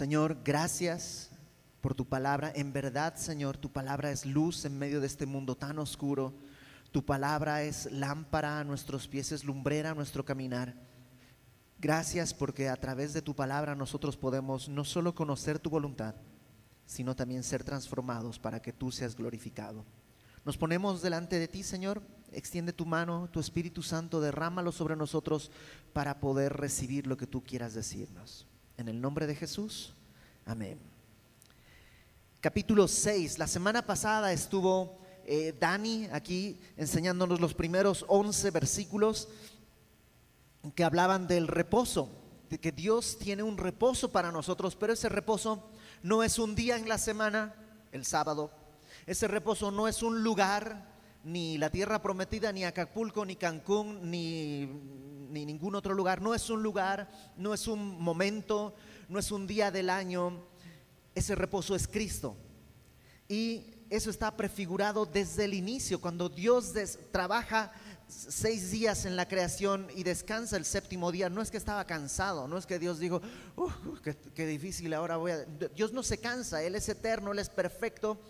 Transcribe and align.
Señor, 0.00 0.38
gracias 0.42 1.28
por 1.82 1.94
tu 1.94 2.08
palabra. 2.08 2.50
En 2.54 2.72
verdad, 2.72 3.16
Señor, 3.16 3.58
tu 3.58 3.70
palabra 3.70 4.10
es 4.10 4.24
luz 4.24 4.64
en 4.64 4.78
medio 4.78 4.98
de 4.98 5.06
este 5.06 5.26
mundo 5.26 5.58
tan 5.58 5.78
oscuro. 5.78 6.32
Tu 6.90 7.04
palabra 7.04 7.64
es 7.64 7.84
lámpara 7.92 8.60
a 8.60 8.64
nuestros 8.64 9.08
pies, 9.08 9.30
es 9.30 9.44
lumbrera 9.44 9.90
a 9.90 9.94
nuestro 9.94 10.24
caminar. 10.24 10.74
Gracias 11.78 12.32
porque 12.32 12.70
a 12.70 12.76
través 12.76 13.12
de 13.12 13.20
tu 13.20 13.36
palabra 13.36 13.74
nosotros 13.74 14.16
podemos 14.16 14.70
no 14.70 14.86
solo 14.86 15.14
conocer 15.14 15.58
tu 15.58 15.68
voluntad, 15.68 16.14
sino 16.86 17.14
también 17.14 17.42
ser 17.42 17.62
transformados 17.62 18.38
para 18.38 18.62
que 18.62 18.72
tú 18.72 18.90
seas 18.90 19.14
glorificado. 19.14 19.84
Nos 20.46 20.56
ponemos 20.56 21.02
delante 21.02 21.38
de 21.38 21.46
ti, 21.46 21.62
Señor. 21.62 22.00
Extiende 22.32 22.72
tu 22.72 22.86
mano, 22.86 23.28
tu 23.30 23.38
Espíritu 23.38 23.82
Santo, 23.82 24.22
derrámalo 24.22 24.72
sobre 24.72 24.96
nosotros 24.96 25.50
para 25.92 26.20
poder 26.20 26.54
recibir 26.54 27.06
lo 27.06 27.18
que 27.18 27.26
tú 27.26 27.44
quieras 27.44 27.74
decirnos. 27.74 28.46
En 28.80 28.88
el 28.88 28.98
nombre 28.98 29.26
de 29.26 29.34
Jesús, 29.34 29.92
amén. 30.46 30.80
Capítulo 32.40 32.88
6. 32.88 33.38
La 33.38 33.46
semana 33.46 33.84
pasada 33.84 34.32
estuvo 34.32 34.98
eh, 35.26 35.54
Dani 35.60 36.08
aquí 36.10 36.58
enseñándonos 36.78 37.42
los 37.42 37.52
primeros 37.52 38.06
11 38.08 38.50
versículos 38.50 39.28
que 40.74 40.82
hablaban 40.82 41.26
del 41.26 41.46
reposo, 41.46 42.08
de 42.48 42.58
que 42.58 42.72
Dios 42.72 43.18
tiene 43.18 43.42
un 43.42 43.58
reposo 43.58 44.12
para 44.12 44.32
nosotros, 44.32 44.76
pero 44.76 44.94
ese 44.94 45.10
reposo 45.10 45.62
no 46.02 46.22
es 46.22 46.38
un 46.38 46.54
día 46.54 46.78
en 46.78 46.88
la 46.88 46.96
semana, 46.96 47.54
el 47.92 48.06
sábado. 48.06 48.50
Ese 49.04 49.28
reposo 49.28 49.70
no 49.70 49.88
es 49.88 50.02
un 50.02 50.24
lugar, 50.24 50.89
ni 51.24 51.58
la 51.58 51.70
tierra 51.70 52.02
prometida, 52.02 52.52
ni 52.52 52.64
Acapulco, 52.64 53.24
ni 53.24 53.36
Cancún, 53.36 54.10
ni, 54.10 54.66
ni 55.30 55.46
ningún 55.46 55.74
otro 55.74 55.94
lugar. 55.94 56.20
No 56.22 56.34
es 56.34 56.50
un 56.50 56.62
lugar, 56.62 57.10
no 57.36 57.54
es 57.54 57.66
un 57.66 58.00
momento, 58.00 58.74
no 59.08 59.18
es 59.18 59.30
un 59.30 59.46
día 59.46 59.70
del 59.70 59.90
año. 59.90 60.44
Ese 61.14 61.34
reposo 61.34 61.74
es 61.74 61.86
Cristo. 61.86 62.36
Y 63.28 63.64
eso 63.90 64.08
está 64.08 64.36
prefigurado 64.36 65.04
desde 65.04 65.44
el 65.44 65.54
inicio, 65.54 66.00
cuando 66.00 66.28
Dios 66.28 66.72
trabaja 67.10 67.72
seis 68.08 68.70
días 68.70 69.04
en 69.04 69.16
la 69.16 69.26
creación 69.26 69.88
y 69.94 70.04
descansa 70.04 70.56
el 70.56 70.64
séptimo 70.64 71.12
día, 71.12 71.28
no 71.28 71.42
es 71.42 71.50
que 71.50 71.56
estaba 71.56 71.84
cansado, 71.86 72.48
no 72.48 72.56
es 72.56 72.66
que 72.66 72.78
Dios 72.78 72.98
dijo, 72.98 73.20
qué, 74.34 74.46
difícil, 74.46 74.94
ahora 74.94 75.16
voy 75.16 75.32
a... 75.32 75.44
Dios 75.74 75.92
no 75.92 76.02
se 76.02 76.18
cansa, 76.18 76.62
Él 76.62 76.74
es 76.74 76.88
eterno, 76.88 77.32
Él 77.32 77.38
es 77.40 77.48
perfecto, 77.48 78.20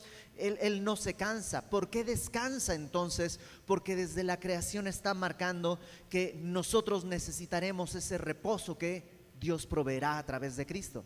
él, 0.40 0.84
no 0.84 0.96
se 0.96 1.14
cansa. 1.14 1.68
¿Por 1.68 1.90
qué 1.90 2.04
descansa 2.04 2.74
entonces? 2.74 3.38
Porque 3.66 3.96
desde 3.96 4.24
la 4.24 4.40
creación 4.40 4.86
está 4.86 5.14
marcando 5.14 5.78
que 6.08 6.38
nosotros 6.42 7.04
necesitaremos 7.04 7.94
ese 7.94 8.18
reposo 8.18 8.78
que 8.78 9.20
Dios 9.38 9.66
proveerá 9.66 10.18
a 10.18 10.26
través 10.26 10.56
de 10.56 10.66
Cristo. 10.66 11.04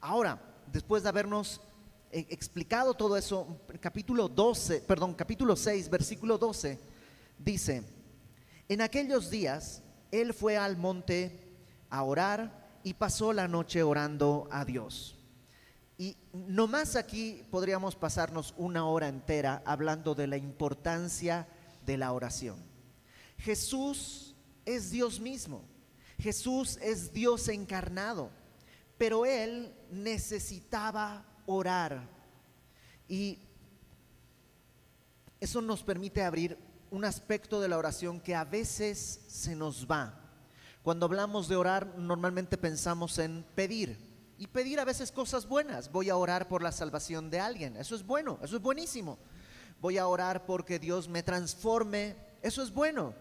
Ahora, 0.00 0.40
después 0.72 1.02
de 1.02 1.08
habernos 1.08 1.60
eh, 2.10 2.26
explicado 2.30 2.94
todo 2.94 3.16
eso, 3.16 3.60
capítulo 3.80 4.28
12, 4.28 4.80
perdón, 4.80 5.14
capítulo 5.14 5.56
6, 5.56 5.88
versículo 5.88 6.38
12, 6.38 6.78
dice, 7.38 7.82
en 8.68 8.80
aquellos 8.80 9.30
días 9.30 9.82
él 10.10 10.34
fue 10.34 10.56
al 10.56 10.76
monte 10.76 11.56
a 11.88 12.02
orar 12.02 12.80
y 12.82 12.94
pasó 12.94 13.32
la 13.32 13.48
noche 13.48 13.82
orando 13.82 14.48
a 14.50 14.64
Dios. 14.64 15.21
Y 16.02 16.16
nomás 16.32 16.96
aquí 16.96 17.44
podríamos 17.48 17.94
pasarnos 17.94 18.54
una 18.56 18.86
hora 18.86 19.06
entera 19.06 19.62
hablando 19.64 20.16
de 20.16 20.26
la 20.26 20.36
importancia 20.36 21.46
de 21.86 21.96
la 21.96 22.12
oración. 22.12 22.56
Jesús 23.38 24.34
es 24.64 24.90
Dios 24.90 25.20
mismo. 25.20 25.62
Jesús 26.18 26.76
es 26.82 27.12
Dios 27.12 27.46
encarnado, 27.46 28.30
pero 28.98 29.24
él 29.24 29.72
necesitaba 29.92 31.24
orar. 31.46 32.02
Y 33.06 33.38
eso 35.38 35.62
nos 35.62 35.84
permite 35.84 36.24
abrir 36.24 36.58
un 36.90 37.04
aspecto 37.04 37.60
de 37.60 37.68
la 37.68 37.78
oración 37.78 38.18
que 38.18 38.34
a 38.34 38.42
veces 38.42 39.20
se 39.28 39.54
nos 39.54 39.86
va. 39.88 40.18
Cuando 40.82 41.06
hablamos 41.06 41.46
de 41.46 41.54
orar, 41.54 41.96
normalmente 41.96 42.58
pensamos 42.58 43.18
en 43.18 43.44
pedir. 43.54 44.11
Y 44.42 44.48
pedir 44.48 44.80
a 44.80 44.84
veces 44.84 45.12
cosas 45.12 45.46
buenas. 45.46 45.92
Voy 45.92 46.10
a 46.10 46.16
orar 46.16 46.48
por 46.48 46.64
la 46.64 46.72
salvación 46.72 47.30
de 47.30 47.38
alguien. 47.38 47.76
Eso 47.76 47.94
es 47.94 48.04
bueno, 48.04 48.40
eso 48.42 48.56
es 48.56 48.62
buenísimo. 48.62 49.16
Voy 49.80 49.98
a 49.98 50.08
orar 50.08 50.46
porque 50.46 50.80
Dios 50.80 51.08
me 51.08 51.22
transforme. 51.22 52.16
Eso 52.42 52.60
es 52.60 52.72
bueno. 52.72 53.14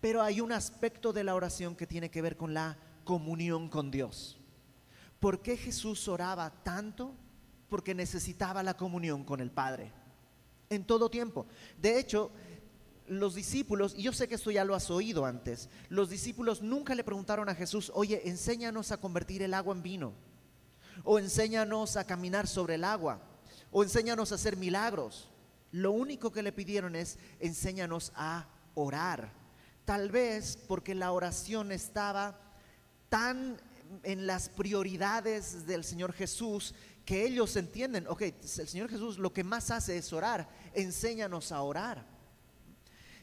Pero 0.00 0.22
hay 0.22 0.40
un 0.40 0.52
aspecto 0.52 1.12
de 1.12 1.22
la 1.22 1.34
oración 1.34 1.76
que 1.76 1.86
tiene 1.86 2.10
que 2.10 2.22
ver 2.22 2.38
con 2.38 2.54
la 2.54 2.78
comunión 3.04 3.68
con 3.68 3.90
Dios. 3.90 4.40
¿Por 5.20 5.42
qué 5.42 5.58
Jesús 5.58 6.08
oraba 6.08 6.50
tanto? 6.62 7.14
Porque 7.68 7.94
necesitaba 7.94 8.62
la 8.62 8.74
comunión 8.74 9.22
con 9.22 9.40
el 9.40 9.50
Padre. 9.50 9.92
En 10.70 10.86
todo 10.86 11.10
tiempo. 11.10 11.46
De 11.76 11.98
hecho, 11.98 12.30
los 13.06 13.34
discípulos, 13.34 13.94
y 13.94 14.04
yo 14.04 14.14
sé 14.14 14.28
que 14.28 14.36
esto 14.36 14.50
ya 14.50 14.64
lo 14.64 14.74
has 14.74 14.90
oído 14.90 15.26
antes, 15.26 15.68
los 15.90 16.08
discípulos 16.08 16.62
nunca 16.62 16.94
le 16.94 17.04
preguntaron 17.04 17.50
a 17.50 17.54
Jesús, 17.54 17.92
oye, 17.94 18.26
enséñanos 18.30 18.92
a 18.92 18.96
convertir 18.96 19.42
el 19.42 19.52
agua 19.52 19.74
en 19.74 19.82
vino, 19.82 20.14
o 21.02 21.18
enséñanos 21.18 21.96
a 21.96 22.04
caminar 22.04 22.46
sobre 22.46 22.76
el 22.76 22.84
agua, 22.84 23.20
o 23.70 23.82
enséñanos 23.82 24.30
a 24.30 24.36
hacer 24.36 24.56
milagros. 24.56 25.28
Lo 25.72 25.90
único 25.90 26.30
que 26.30 26.42
le 26.42 26.52
pidieron 26.52 26.94
es, 26.94 27.18
enséñanos 27.40 28.12
a 28.14 28.46
orar. 28.74 29.32
Tal 29.84 30.10
vez 30.10 30.56
porque 30.68 30.94
la 30.94 31.12
oración 31.12 31.72
estaba 31.72 32.38
tan 33.08 33.60
en 34.02 34.26
las 34.26 34.48
prioridades 34.48 35.66
del 35.66 35.84
Señor 35.84 36.12
Jesús 36.12 36.74
que 37.04 37.26
ellos 37.26 37.54
entienden, 37.56 38.06
ok, 38.08 38.22
el 38.22 38.68
Señor 38.68 38.88
Jesús 38.88 39.18
lo 39.18 39.32
que 39.32 39.44
más 39.44 39.70
hace 39.70 39.98
es 39.98 40.12
orar, 40.12 40.48
enséñanos 40.72 41.52
a 41.52 41.60
orar. 41.60 42.06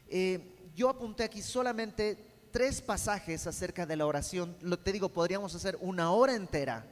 Eh, 0.08 0.70
yo 0.74 0.88
apunté 0.88 1.24
aquí 1.24 1.42
solamente 1.42 2.32
tres 2.50 2.80
pasajes 2.80 3.46
acerca 3.46 3.86
de 3.86 3.96
la 3.96 4.06
oración. 4.06 4.56
Lo, 4.60 4.78
te 4.78 4.92
digo, 4.92 5.08
podríamos 5.08 5.54
hacer 5.54 5.76
una 5.80 6.12
hora 6.12 6.34
entera 6.34 6.86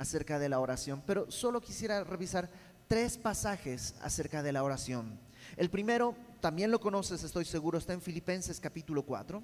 acerca 0.00 0.38
de 0.38 0.48
la 0.48 0.60
oración, 0.60 1.02
pero 1.06 1.30
solo 1.30 1.60
quisiera 1.60 2.02
revisar 2.04 2.48
tres 2.88 3.18
pasajes 3.18 3.94
acerca 4.00 4.42
de 4.42 4.50
la 4.50 4.64
oración. 4.64 5.20
El 5.58 5.68
primero, 5.68 6.16
también 6.40 6.70
lo 6.70 6.80
conoces, 6.80 7.22
estoy 7.22 7.44
seguro, 7.44 7.76
está 7.76 7.92
en 7.92 8.00
Filipenses 8.00 8.58
capítulo 8.58 9.02
4. 9.04 9.42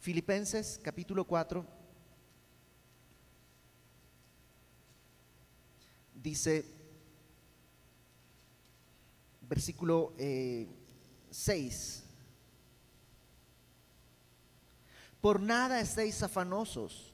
Filipenses 0.00 0.80
capítulo 0.82 1.24
4. 1.24 1.64
Dice, 6.20 6.64
versículo 9.42 10.14
eh, 10.18 10.66
6. 11.30 12.02
Por 15.20 15.40
nada 15.40 15.80
estéis 15.80 16.24
afanosos, 16.24 17.13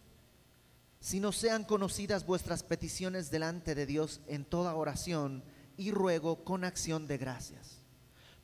sino 1.00 1.32
sean 1.32 1.64
conocidas 1.64 2.26
vuestras 2.26 2.62
peticiones 2.62 3.30
delante 3.30 3.74
de 3.74 3.86
Dios 3.86 4.20
en 4.26 4.44
toda 4.44 4.74
oración 4.74 5.42
y 5.76 5.90
ruego 5.90 6.44
con 6.44 6.64
acción 6.64 7.06
de 7.06 7.16
gracias. 7.18 7.80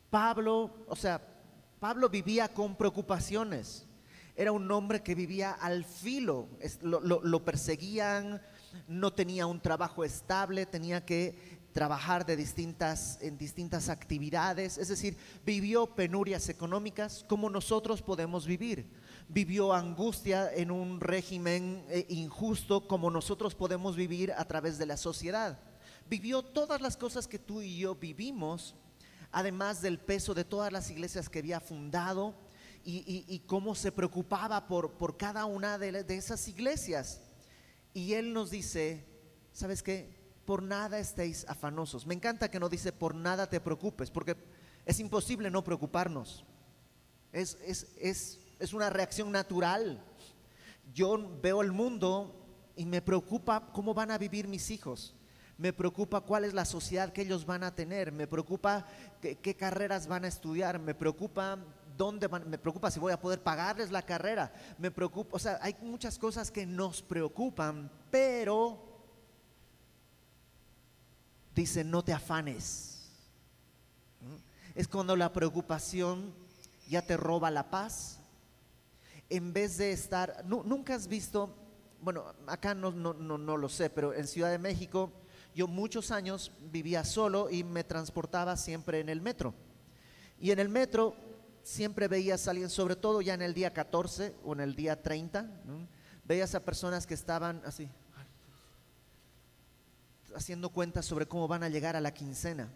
Pablo, 0.08 0.74
o 0.88 0.96
sea, 0.96 1.20
Pablo 1.78 2.08
vivía 2.08 2.48
con 2.48 2.74
preocupaciones. 2.76 3.86
Era 4.34 4.52
un 4.52 4.70
hombre 4.70 5.02
que 5.02 5.14
vivía 5.14 5.52
al 5.52 5.84
filo, 5.84 6.48
lo, 6.82 7.00
lo 7.00 7.44
perseguían, 7.44 8.40
no 8.88 9.12
tenía 9.12 9.46
un 9.46 9.60
trabajo 9.60 10.04
estable, 10.04 10.66
tenía 10.66 11.04
que 11.04 11.56
trabajar 11.76 12.24
de 12.24 12.36
distintas, 12.36 13.18
en 13.20 13.36
distintas 13.36 13.90
actividades, 13.90 14.78
es 14.78 14.88
decir, 14.88 15.14
vivió 15.44 15.86
penurias 15.86 16.48
económicas 16.48 17.22
como 17.28 17.50
nosotros 17.50 18.00
podemos 18.00 18.46
vivir, 18.46 18.86
vivió 19.28 19.72
angustia 19.72 20.52
en 20.52 20.70
un 20.70 21.00
régimen 21.00 21.84
eh, 21.88 22.06
injusto 22.08 22.86
como 22.86 23.10
nosotros 23.10 23.54
podemos 23.54 23.96
vivir 23.96 24.32
a 24.32 24.44
través 24.44 24.78
de 24.78 24.86
la 24.86 24.96
sociedad, 24.96 25.58
vivió 26.08 26.42
todas 26.42 26.80
las 26.80 26.96
cosas 26.96 27.26
que 27.26 27.38
tú 27.38 27.62
y 27.62 27.78
yo 27.78 27.94
vivimos, 27.94 28.74
además 29.32 29.82
del 29.82 29.98
peso 29.98 30.34
de 30.34 30.44
todas 30.44 30.72
las 30.72 30.90
iglesias 30.90 31.28
que 31.28 31.40
había 31.40 31.60
fundado 31.60 32.34
y, 32.84 33.42
cómo 33.46 33.74
se 33.74 33.90
preocupaba 33.90 34.68
por, 34.68 34.92
por 34.92 35.16
cada 35.16 35.44
una 35.44 35.76
de, 35.76 36.04
de 36.04 36.16
esas 36.16 36.46
iglesias. 36.46 37.20
Y 37.92 38.12
él 38.12 38.32
nos 38.32 38.50
dice, 38.50 39.04
¿sabes 39.52 39.82
qué? 39.82 40.16
por 40.46 40.62
nada 40.62 40.98
estéis 40.98 41.44
afanosos. 41.48 42.06
Me 42.06 42.14
encanta 42.14 42.50
que 42.50 42.60
no 42.60 42.70
dice 42.70 42.92
por 42.92 43.14
nada 43.14 43.50
te 43.50 43.60
preocupes, 43.60 44.10
porque 44.10 44.36
es 44.86 45.00
imposible 45.00 45.50
no 45.50 45.64
preocuparnos. 45.64 46.44
Es, 47.32 47.58
es, 48.00 48.38
una 48.72 48.90
reacción 48.90 49.30
natural. 49.32 50.02
Yo 50.94 51.18
veo 51.42 51.62
el 51.62 51.72
mundo 51.72 52.34
y 52.76 52.86
me 52.86 53.02
preocupa 53.02 53.72
cómo 53.72 53.94
van 53.94 54.10
a 54.10 54.18
vivir 54.18 54.48
mis 54.48 54.70
hijos. 54.70 55.14
Me 55.58 55.72
preocupa 55.72 56.20
cuál 56.20 56.44
es 56.44 56.52
la 56.52 56.64
sociedad 56.64 57.12
que 57.12 57.22
ellos 57.22 57.46
van 57.46 57.64
a 57.64 57.74
tener. 57.74 58.12
Me 58.12 58.26
preocupa 58.26 58.86
qué, 59.20 59.56
carreras 59.56 60.06
van 60.06 60.24
a 60.24 60.28
estudiar. 60.28 60.78
Me 60.78 60.94
preocupa 60.94 61.58
dónde 61.96 62.26
van, 62.26 62.48
me 62.48 62.58
preocupa 62.58 62.90
si 62.90 63.00
voy 63.00 63.12
a 63.12 63.20
poder 63.20 63.42
pagarles 63.42 63.90
la 63.90 64.02
carrera, 64.02 64.52
me 64.78 64.90
preocupa, 64.90 65.36
o 65.36 65.38
sea, 65.38 65.58
hay 65.62 65.74
muchas 65.80 66.18
cosas 66.18 66.50
que 66.50 66.66
nos 66.66 67.00
preocupan, 67.00 67.90
pero 68.10 68.78
dice, 71.54 71.82
no 71.82 72.04
te 72.04 72.12
afanes. 72.12 73.10
Es 74.74 74.86
cuando 74.86 75.16
la 75.16 75.32
preocupación 75.32 76.34
ya 76.86 77.00
te 77.00 77.16
roba 77.16 77.50
la 77.50 77.70
paz. 77.70 78.20
En 79.28 79.52
vez 79.52 79.76
de 79.78 79.92
estar, 79.92 80.44
nunca 80.44 80.94
has 80.94 81.08
visto, 81.08 81.54
bueno, 82.00 82.24
acá 82.46 82.74
no, 82.74 82.92
no, 82.92 83.12
no, 83.12 83.38
no 83.38 83.56
lo 83.56 83.68
sé, 83.68 83.90
pero 83.90 84.14
en 84.14 84.26
Ciudad 84.26 84.50
de 84.50 84.58
México 84.58 85.12
yo 85.56 85.66
muchos 85.66 86.10
años 86.10 86.52
vivía 86.70 87.02
solo 87.02 87.48
y 87.50 87.64
me 87.64 87.82
transportaba 87.82 88.56
siempre 88.58 89.00
en 89.00 89.08
el 89.08 89.22
metro. 89.22 89.54
Y 90.38 90.50
en 90.50 90.58
el 90.58 90.68
metro 90.68 91.16
siempre 91.62 92.08
veías 92.08 92.46
a 92.46 92.50
alguien, 92.50 92.68
sobre 92.68 92.94
todo 92.94 93.22
ya 93.22 93.32
en 93.32 93.40
el 93.40 93.54
día 93.54 93.72
14 93.72 94.34
o 94.44 94.52
en 94.52 94.60
el 94.60 94.76
día 94.76 95.02
30, 95.02 95.50
veías 96.24 96.54
a 96.54 96.64
personas 96.64 97.06
que 97.06 97.14
estaban 97.14 97.62
así, 97.64 97.88
haciendo 100.34 100.68
cuentas 100.68 101.06
sobre 101.06 101.26
cómo 101.26 101.48
van 101.48 101.62
a 101.62 101.70
llegar 101.70 101.96
a 101.96 102.02
la 102.02 102.12
quincena. 102.12 102.68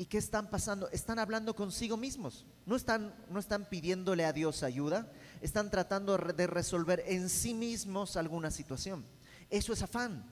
¿Y 0.00 0.06
qué 0.06 0.18
están 0.18 0.48
pasando? 0.48 0.88
Están 0.90 1.18
hablando 1.18 1.56
consigo 1.56 1.96
mismos. 1.96 2.46
No 2.64 2.76
están, 2.76 3.12
no 3.30 3.40
están 3.40 3.64
pidiéndole 3.68 4.24
a 4.24 4.32
Dios 4.32 4.62
ayuda, 4.62 5.10
están 5.40 5.70
tratando 5.70 6.16
de 6.16 6.46
resolver 6.46 7.02
en 7.06 7.28
sí 7.28 7.52
mismos 7.52 8.16
alguna 8.16 8.52
situación. 8.52 9.04
Eso 9.50 9.72
es 9.72 9.82
afán. 9.82 10.24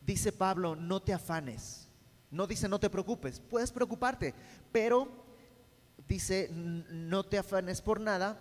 Dice 0.00 0.30
Pablo, 0.30 0.76
no 0.76 1.02
te 1.02 1.12
afanes. 1.12 1.88
No 2.30 2.46
dice 2.46 2.68
no 2.68 2.78
te 2.78 2.88
preocupes. 2.88 3.40
Puedes 3.40 3.72
preocuparte, 3.72 4.32
pero 4.70 5.08
dice 6.06 6.48
no 6.52 7.24
te 7.24 7.38
afanes 7.38 7.82
por 7.82 8.00
nada, 8.00 8.38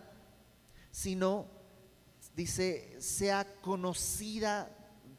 sino 0.91 1.47
dice 2.35 2.95
sea 3.01 3.45
conocida 3.61 4.69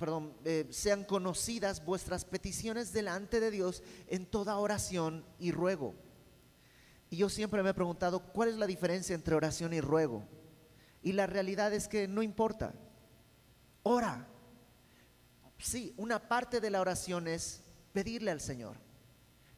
perdón, 0.03 0.35
eh, 0.45 0.67
sean 0.71 1.05
conocidas 1.05 1.85
vuestras 1.85 2.25
peticiones 2.25 2.93
delante 2.93 3.39
de 3.39 3.53
Dios 3.53 3.85
en 4.09 4.27
toda 4.27 4.57
oración 4.57 5.25
y 5.39 5.53
ruego. 5.53 5.95
Y 7.09 7.19
yo 7.19 7.29
siempre 7.29 7.63
me 7.63 7.71
he 7.71 7.75
preguntado, 7.75 8.19
¿cuál 8.33 8.49
es 8.49 8.57
la 8.57 8.67
diferencia 8.67 9.15
entre 9.15 9.37
oración 9.37 9.73
y 9.73 9.81
ruego? 9.81 10.25
Y 11.05 11.13
la 11.13 11.29
realidad 11.29 11.73
es 11.73 11.87
que 11.87 12.09
no 12.09 12.21
importa. 12.21 12.75
Ora. 13.85 14.27
Sí, 15.61 15.95
una 15.97 16.27
parte 16.27 16.61
de 16.61 16.71
la 16.71 16.81
oración 16.81 17.29
es 17.29 17.63
pedirle 17.93 18.33
al 18.33 18.41
Señor, 18.41 18.79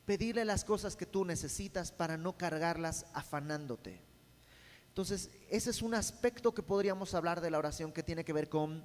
pedirle 0.05 0.44
las 0.44 0.67
cosas 0.67 0.94
que 0.94 1.06
tú 1.06 1.25
necesitas 1.25 1.90
para 1.90 2.19
no 2.19 2.37
cargarlas 2.37 3.06
afanándote. 3.14 4.02
Entonces, 4.88 5.31
ese 5.49 5.70
es 5.70 5.81
un 5.81 5.94
aspecto 5.94 6.52
que 6.52 6.62
podríamos 6.62 7.14
hablar 7.14 7.40
de 7.40 7.50
la 7.50 7.56
oración 7.56 7.93
que 7.93 8.02
tiene 8.02 8.26
que 8.26 8.35
ver 8.35 8.50
con 8.50 8.85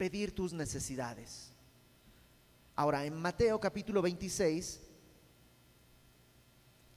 pedir 0.00 0.34
tus 0.34 0.54
necesidades. 0.54 1.52
Ahora, 2.74 3.04
en 3.04 3.20
Mateo 3.20 3.60
capítulo 3.60 4.00
26, 4.00 4.80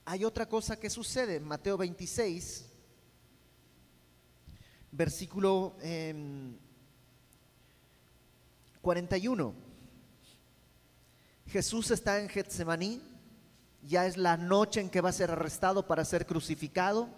hay 0.06 0.24
otra 0.24 0.48
cosa 0.48 0.80
que 0.80 0.88
sucede. 0.88 1.36
En 1.36 1.44
Mateo 1.44 1.76
26, 1.76 2.64
versículo 4.90 5.76
41. 8.80 9.48
Em, 9.48 9.54
Jesús 11.52 11.90
está 11.90 12.18
en 12.20 12.30
Getsemaní, 12.30 13.02
ya 13.82 14.06
es 14.06 14.16
la 14.16 14.38
noche 14.38 14.80
en 14.80 14.88
que 14.88 15.02
va 15.02 15.10
a 15.10 15.12
ser 15.12 15.30
arrestado 15.30 15.86
para 15.86 16.06
ser 16.06 16.24
crucificado 16.24 17.10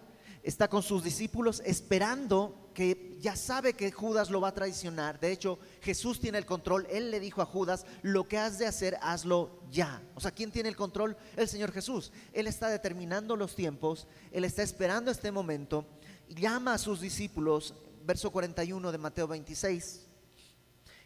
está 0.46 0.68
con 0.68 0.84
sus 0.84 1.02
discípulos 1.02 1.60
esperando 1.66 2.70
que 2.72 3.16
ya 3.18 3.34
sabe 3.34 3.72
que 3.72 3.90
Judas 3.90 4.30
lo 4.30 4.40
va 4.40 4.48
a 4.48 4.54
traicionar. 4.54 5.18
De 5.18 5.32
hecho, 5.32 5.58
Jesús 5.80 6.20
tiene 6.20 6.38
el 6.38 6.46
control. 6.46 6.86
Él 6.88 7.10
le 7.10 7.18
dijo 7.18 7.42
a 7.42 7.46
Judas, 7.46 7.84
lo 8.02 8.28
que 8.28 8.38
has 8.38 8.56
de 8.56 8.66
hacer, 8.66 8.96
hazlo 9.02 9.60
ya. 9.72 10.00
O 10.14 10.20
sea, 10.20 10.30
¿quién 10.30 10.52
tiene 10.52 10.68
el 10.68 10.76
control? 10.76 11.16
El 11.36 11.48
Señor 11.48 11.72
Jesús. 11.72 12.12
Él 12.32 12.46
está 12.46 12.68
determinando 12.68 13.34
los 13.34 13.56
tiempos, 13.56 14.06
Él 14.30 14.44
está 14.44 14.62
esperando 14.62 15.10
este 15.10 15.32
momento. 15.32 15.84
Llama 16.28 16.74
a 16.74 16.78
sus 16.78 17.00
discípulos, 17.00 17.74
verso 18.04 18.30
41 18.30 18.92
de 18.92 18.98
Mateo 18.98 19.26
26, 19.26 20.06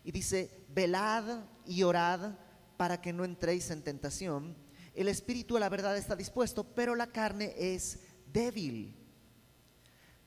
y 0.04 0.12
dice, 0.12 0.66
velad 0.68 1.44
y 1.64 1.82
orad 1.82 2.32
para 2.76 3.00
que 3.00 3.14
no 3.14 3.24
entréis 3.24 3.70
en 3.70 3.82
tentación. 3.82 4.54
El 4.92 5.08
espíritu 5.08 5.56
a 5.56 5.60
la 5.60 5.70
verdad 5.70 5.96
está 5.96 6.14
dispuesto, 6.14 6.64
pero 6.64 6.94
la 6.94 7.06
carne 7.06 7.54
es 7.56 8.00
débil. 8.26 8.99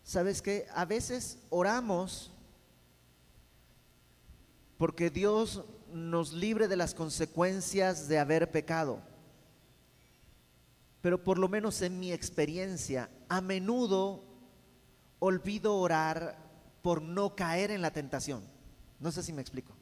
Sabes 0.03 0.41
que 0.41 0.67
a 0.73 0.85
veces 0.85 1.39
oramos 1.49 2.31
porque 4.77 5.09
Dios 5.09 5.63
nos 5.93 6.33
libre 6.33 6.67
de 6.67 6.75
las 6.75 6.93
consecuencias 6.93 8.07
de 8.07 8.19
haber 8.19 8.51
pecado. 8.51 9.01
Pero 11.01 11.23
por 11.23 11.37
lo 11.37 11.47
menos 11.47 11.81
en 11.81 11.99
mi 11.99 12.11
experiencia, 12.11 13.09
a 13.29 13.41
menudo 13.41 14.23
olvido 15.19 15.75
orar 15.75 16.37
por 16.81 17.01
no 17.01 17.35
caer 17.35 17.71
en 17.71 17.81
la 17.81 17.91
tentación. 17.91 18.43
No 18.99 19.11
sé 19.11 19.23
si 19.23 19.31
me 19.31 19.41
explico. 19.41 19.73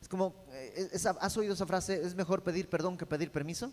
Es 0.00 0.08
como, 0.08 0.46
eh, 0.52 0.90
¿has 1.20 1.36
oído 1.36 1.54
esa 1.54 1.66
frase? 1.66 2.02
¿Es 2.02 2.14
mejor 2.14 2.42
pedir 2.42 2.68
perdón 2.70 2.96
que 2.96 3.04
pedir 3.04 3.30
permiso? 3.30 3.72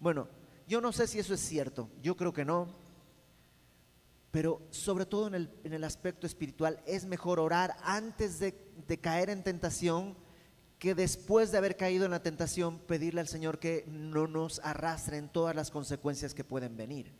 Bueno, 0.00 0.26
yo 0.66 0.80
no 0.80 0.92
sé 0.92 1.06
si 1.06 1.18
eso 1.18 1.34
es 1.34 1.40
cierto. 1.40 1.88
Yo 2.02 2.16
creo 2.16 2.32
que 2.32 2.44
no 2.44 2.68
pero 4.30 4.62
sobre 4.70 5.06
todo 5.06 5.26
en 5.28 5.34
el, 5.72 5.84
aspecto 5.84 6.26
espiritual, 6.26 6.82
es 6.86 7.04
mejor 7.04 7.40
orar 7.40 7.76
antes 7.82 8.38
de, 8.38 8.54
de 8.86 8.98
caer 8.98 9.30
en 9.30 9.42
tentación 9.42 10.16
que 10.78 10.94
después 10.94 11.50
de 11.50 11.58
haber 11.58 11.76
caído 11.76 12.04
en 12.04 12.12
la 12.12 12.22
tentación 12.22 12.78
pedirle 12.78 13.20
al 13.20 13.28
Señor 13.28 13.58
que 13.58 13.84
no 13.88 14.26
nos 14.26 14.60
arrastren 14.60 15.28
todas 15.28 15.54
las 15.54 15.70
consecuencias 15.70 16.32
que 16.32 16.44
pueden 16.44 16.76
venir. 16.76 17.12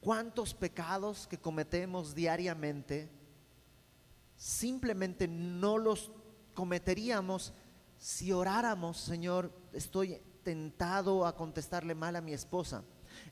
¿Cuántos 0.00 0.54
pecados 0.54 1.26
que 1.26 1.38
cometemos 1.38 2.14
diariamente 2.14 3.10
simplemente 4.36 5.28
no 5.28 5.78
los 5.78 6.10
cometeríamos 6.54 7.52
si 7.98 8.32
oráramos, 8.32 8.98
Señor, 8.98 9.52
estoy 9.72 10.20
tentado 10.42 11.26
a 11.26 11.36
contestarle 11.36 11.94
mal 11.94 12.16
a 12.16 12.20
mi 12.20 12.32
esposa? 12.32 12.84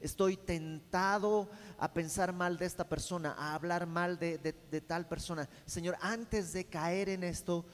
Estoy 0.05 0.37
tentado 0.37 1.49
a 1.79 1.93
pensar 1.93 2.33
mal 2.33 2.59
de 2.59 2.67
esta 2.67 2.87
persona, 2.89 3.35
a 3.39 3.55
hablar 3.55 3.87
mal 3.87 4.19
de, 4.19 4.37
tal 4.87 5.09
persona. 5.09 5.49
Señor, 5.65 5.97
antes 6.01 6.53
de 6.53 6.67
caer 6.67 7.09
en 7.09 7.25
esto, 7.25 7.65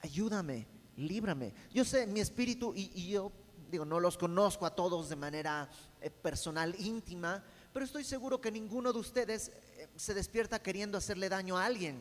ayúdame, 0.00 0.68
líbrame. 0.96 1.52
Yo 1.72 1.84
sé, 1.84 2.06
mi 2.06 2.20
espíritu, 2.20 2.72
y, 2.74 3.08
yo 3.08 3.32
digo, 3.70 3.84
no 3.84 3.98
los 3.98 4.16
conozco 4.16 4.64
a 4.64 4.74
todos 4.74 5.08
de 5.08 5.16
manera 5.16 5.68
eh, 6.00 6.10
personal, 6.10 6.74
íntima, 6.78 7.42
pero 7.72 7.84
estoy 7.84 8.04
seguro 8.04 8.40
que 8.40 8.52
ninguno 8.52 8.92
de 8.92 9.00
ustedes 9.00 9.48
eh, 9.48 9.88
se 9.96 10.14
despierta 10.14 10.62
queriendo 10.62 10.98
hacerle 10.98 11.28
daño 11.28 11.56
a 11.56 11.64
alguien. 11.64 12.00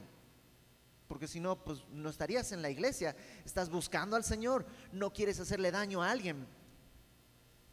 Porque 1.07 1.27
si 1.27 1.39
no, 1.39 1.61
pues 1.61 1.83
no 1.91 2.09
estarías 2.09 2.51
en 2.51 2.61
la 2.61 2.69
iglesia. 2.69 3.15
Estás 3.43 3.69
buscando 3.69 4.15
al 4.15 4.23
Señor. 4.23 4.65
No 4.93 5.11
quieres 5.11 5.41
hacerle 5.41 5.69
daño 5.69 6.01
a 6.01 6.09
alguien. 6.09 6.47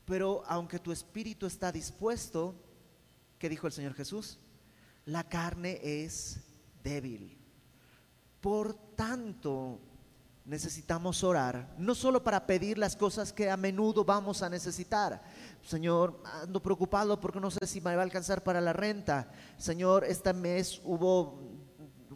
Pero 0.08 0.42
aunque 0.46 0.78
tu 0.78 0.90
espíritu 0.90 1.44
está 1.44 1.70
dispuesto, 1.70 2.54
¿qué 3.38 3.50
dijo 3.50 3.66
el 3.66 3.74
Señor 3.74 3.92
Jesús? 3.92 4.38
La 5.04 5.28
carne 5.28 5.78
es 5.82 6.40
débil. 6.82 7.36
Por 8.40 8.72
tanto, 8.96 9.78
necesitamos 10.46 11.22
orar, 11.22 11.74
no 11.76 11.94
solo 11.94 12.24
para 12.24 12.46
pedir 12.46 12.78
las 12.78 12.96
cosas 12.96 13.34
que 13.34 13.50
a 13.50 13.58
menudo 13.58 14.02
vamos 14.02 14.42
a 14.42 14.48
necesitar. 14.48 15.22
Señor, 15.62 16.22
ando 16.42 16.62
preocupado 16.62 17.20
porque 17.20 17.38
no 17.38 17.50
sé 17.50 17.66
si 17.66 17.82
me 17.82 17.94
va 17.94 18.00
a 18.00 18.04
alcanzar 18.04 18.42
para 18.42 18.62
la 18.62 18.72
renta. 18.72 19.30
Señor, 19.58 20.04
este 20.04 20.32
mes 20.32 20.80
hubo 20.84 21.58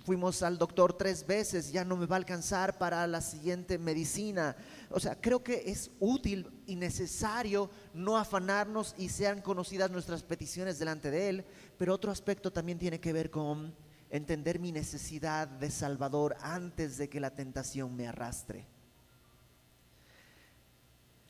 fuimos 0.05 0.43
al 0.43 0.59
doctor 0.59 0.95
tres 0.95 1.27
veces, 1.27 1.71
ya 1.71 1.85
no 1.85 1.97
me 1.97 2.07
va 2.07 2.17
a 2.17 2.19
alcanzar 2.19 2.79
para 2.79 3.07
la 3.07 3.21
siguiente 3.21 3.79
medicina. 3.79 4.57
O 4.93 5.01
sea, 5.01 5.21
creo 5.21 5.43
que 5.43 5.65
es 5.67 5.91
útil 6.01 6.49
y 6.67 6.77
necesario 6.77 7.71
no 7.95 8.17
afanarnos 8.17 8.95
y 8.99 9.09
sean 9.09 9.41
conocidas 9.41 9.91
nuestras 9.91 10.23
peticiones 10.23 10.79
delante 10.79 11.11
de 11.11 11.29
Él, 11.29 11.45
pero 11.79 11.95
otro 11.95 12.13
aspecto 12.13 12.53
también 12.53 12.79
tiene 12.79 13.01
que 13.01 13.13
ver 13.13 13.31
con 13.31 13.75
entender 14.11 14.59
mi 14.59 14.73
necesidad 14.73 15.49
de 15.49 15.71
Salvador 15.71 16.37
antes 16.41 16.99
de 16.99 17.09
que 17.09 17.21
la 17.21 17.35
tentación 17.35 17.97
me 17.97 18.07
arrastre. 18.07 18.67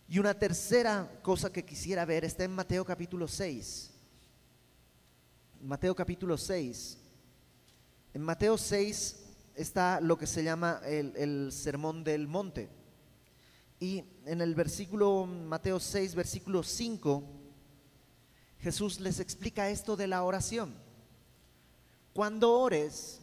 Y 0.09 0.19
una 0.19 0.35
tercera 0.35 1.21
cosa 1.23 1.51
que 1.51 1.65
quisiera 1.65 2.05
ver 2.05 2.25
está 2.25 2.45
en 2.45 2.51
Mateo 2.51 2.85
capítulo 2.85 3.27
6. 3.27 3.91
Mateo 5.63 5.95
capítulo 5.95 6.37
6. 6.37 6.99
En 8.15 8.21
Mateo 8.21 8.59
6 8.59 9.25
está 9.55 10.01
lo 10.01 10.19
que 10.19 10.27
se 10.27 10.43
llama 10.43 10.81
el, 10.85 11.51
sermón 11.53 12.05
del 12.05 12.27
monte. 12.27 12.69
Y 13.83 14.05
en 14.27 14.41
el 14.41 14.55
versículo, 14.55 15.27
Mateo 15.27 15.81
6, 15.81 16.15
versículo 16.15 16.63
5, 16.63 17.25
Jesús 18.61 19.01
les 19.01 19.19
explica 19.19 19.71
esto 19.71 19.97
de 19.97 20.07
la 20.07 20.23
oración. 20.23 20.73
Cuando 22.13 22.53
ores, 22.61 23.23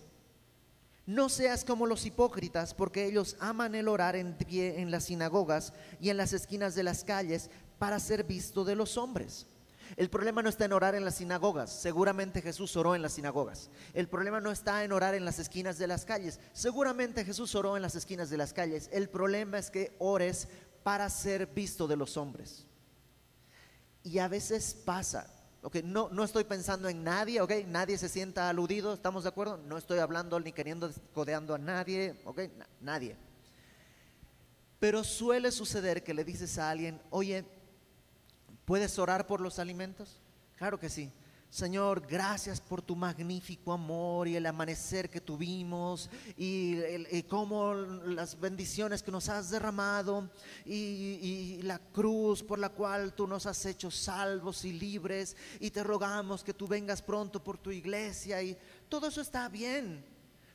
no 1.05 1.29
seas 1.29 1.63
como 1.63 1.85
los 1.85 2.05
hipócritas, 2.05 2.73
porque 2.73 3.05
ellos 3.05 3.37
aman 3.39 3.73
el 3.73 3.87
orar 3.87 4.17
en 4.17 4.33
pie 4.33 4.81
en 4.81 4.91
las 4.91 5.05
sinagogas 5.05 5.71
y 6.01 6.09
en 6.09 6.17
las 6.17 6.33
esquinas 6.33 6.75
de 6.75 6.83
las 6.83 7.05
calles 7.05 7.49
para 7.77 7.97
ser 7.97 8.25
visto 8.25 8.65
de 8.65 8.75
los 8.75 8.97
hombres. 8.97 9.47
El 9.97 10.09
problema 10.09 10.41
no 10.41 10.49
está 10.49 10.65
en 10.65 10.73
orar 10.73 10.95
en 10.95 11.05
las 11.05 11.15
sinagogas. 11.15 11.71
Seguramente 11.71 12.41
Jesús 12.41 12.75
oró 12.75 12.95
en 12.95 13.01
las 13.01 13.13
sinagogas. 13.13 13.69
El 13.93 14.07
problema 14.07 14.39
no 14.39 14.51
está 14.51 14.83
en 14.83 14.91
orar 14.91 15.15
en 15.15 15.25
las 15.25 15.39
esquinas 15.39 15.77
de 15.77 15.87
las 15.87 16.05
calles. 16.05 16.39
Seguramente 16.53 17.25
Jesús 17.25 17.55
oró 17.55 17.75
en 17.75 17.81
las 17.81 17.95
esquinas 17.95 18.29
de 18.29 18.37
las 18.37 18.53
calles. 18.53 18.89
El 18.91 19.09
problema 19.09 19.57
es 19.57 19.71
que 19.71 19.95
ores 19.99 20.47
para 20.83 21.09
ser 21.09 21.47
visto 21.47 21.87
de 21.87 21.97
los 21.97 22.17
hombres. 22.17 22.65
Y 24.03 24.19
a 24.19 24.27
veces 24.27 24.73
pasa. 24.73 25.35
Okay, 25.61 25.83
no, 25.83 26.07
no 26.09 26.23
estoy 26.23 26.45
pensando 26.45 26.87
en 26.87 27.03
nadie, 27.03 27.41
okay, 27.41 27.65
nadie 27.65 27.97
se 27.97 28.07
sienta 28.07 28.47
aludido, 28.47 28.93
¿estamos 28.93 29.23
de 29.23 29.29
acuerdo? 29.29 29.57
No 29.57 29.77
estoy 29.77 29.99
hablando 29.99 30.39
ni 30.39 30.53
queriendo 30.53 30.89
codeando 31.13 31.53
a 31.53 31.57
nadie, 31.57 32.17
okay, 32.23 32.49
nadie. 32.79 33.17
Pero 34.79 35.03
suele 35.03 35.51
suceder 35.51 36.01
que 36.01 36.13
le 36.13 36.23
dices 36.23 36.57
a 36.57 36.69
alguien, 36.69 37.01
oye, 37.09 37.43
¿Puedes 38.69 38.99
orar 38.99 39.25
por 39.25 39.41
los 39.41 39.57
alimentos? 39.57 40.19
Claro 40.55 40.79
que 40.79 40.89
sí. 40.89 41.11
Señor, 41.49 42.05
gracias 42.07 42.61
por 42.61 42.83
tu 42.83 42.95
magnífico 42.95 43.73
amor 43.73 44.27
y 44.27 44.35
el 44.35 44.45
amanecer 44.45 45.09
que 45.09 45.19
tuvimos 45.19 46.07
y, 46.37 47.23
cómo 47.23 47.73
las 47.73 48.39
bendiciones 48.39 49.01
que 49.01 49.09
nos 49.09 49.27
has 49.27 49.49
derramado 49.49 50.29
y, 50.67 50.75
y, 50.75 51.61
la 51.63 51.79
cruz 51.79 52.43
por 52.43 52.59
la 52.59 52.69
cual 52.69 53.15
tú 53.15 53.25
nos 53.25 53.47
has 53.47 53.65
hecho 53.65 53.89
salvos 53.89 54.63
y 54.63 54.73
libres 54.73 55.35
y 55.59 55.71
te 55.71 55.83
rogamos 55.83 56.43
que 56.43 56.53
tú 56.53 56.67
vengas 56.67 57.01
pronto 57.01 57.43
por 57.43 57.57
tu 57.57 57.71
iglesia 57.71 58.43
y 58.43 58.55
todo 58.87 59.07
eso 59.07 59.21
está 59.21 59.49
bien 59.49 60.05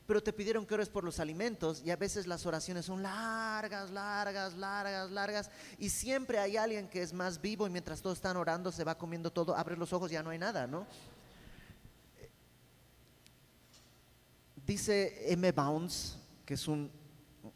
pero 0.06 0.22
te 0.22 0.32
pidieron 0.32 0.66
que 0.66 0.74
ores 0.74 0.88
por 0.88 1.02
los 1.04 1.18
alimentos 1.18 1.82
y 1.84 1.90
a 1.90 1.96
veces 1.96 2.26
las 2.26 2.44
oraciones 2.44 2.84
son 2.84 3.02
largas, 3.02 3.90
largas, 3.90 4.54
largas, 4.54 5.10
largas 5.10 5.50
y 5.78 5.88
siempre 5.88 6.38
hay 6.38 6.56
alguien 6.56 6.88
que 6.88 7.00
es 7.02 7.12
más 7.12 7.40
vivo 7.40 7.66
y 7.66 7.70
mientras 7.70 8.02
todos 8.02 8.18
están 8.18 8.36
orando 8.36 8.70
se 8.70 8.84
va 8.84 8.98
comiendo 8.98 9.32
todo, 9.32 9.56
abre 9.56 9.76
los 9.76 9.92
ojos, 9.92 10.10
ya 10.10 10.22
no 10.22 10.30
hay 10.30 10.38
nada, 10.38 10.66
¿no? 10.66 10.86
Dice 14.66 15.32
M. 15.32 15.52
Bounds, 15.52 16.18
que 16.44 16.54
es 16.54 16.68
un, 16.68 16.90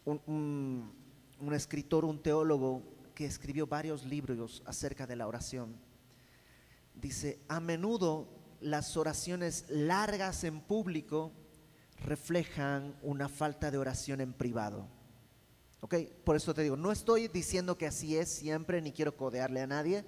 un, 0.05 0.93
un 1.41 1.55
escritor, 1.55 2.05
un 2.05 2.23
teólogo 2.23 2.83
que 3.15 3.25
escribió 3.27 3.67
varios 3.67 4.05
libros 4.05 4.63
acerca 4.67 5.07
de 5.07 5.17
la 5.17 5.27
oración. 5.27 5.77
Dice, 6.95 7.41
a 7.49 7.61
menudo 7.61 8.29
las 8.61 8.97
oraciones 8.97 9.65
largas 9.69 10.45
en 10.45 10.61
público 10.61 11.33
reflejan 12.05 12.97
una 13.03 13.29
falta 13.29 13.71
de 13.71 13.79
oración 13.79 14.21
en 14.21 14.33
privado. 14.33 14.87
¿Ok? 15.81 15.95
Por 16.25 16.37
eso 16.37 16.55
te 16.55 16.63
digo, 16.63 16.77
no 16.77 16.91
estoy 16.91 17.29
diciendo 17.29 17.79
que 17.79 17.87
así 17.87 18.17
es 18.17 18.29
siempre, 18.29 18.83
ni 18.83 18.93
quiero 18.93 19.17
codearle 19.17 19.61
a 19.61 19.67
nadie, 19.67 20.05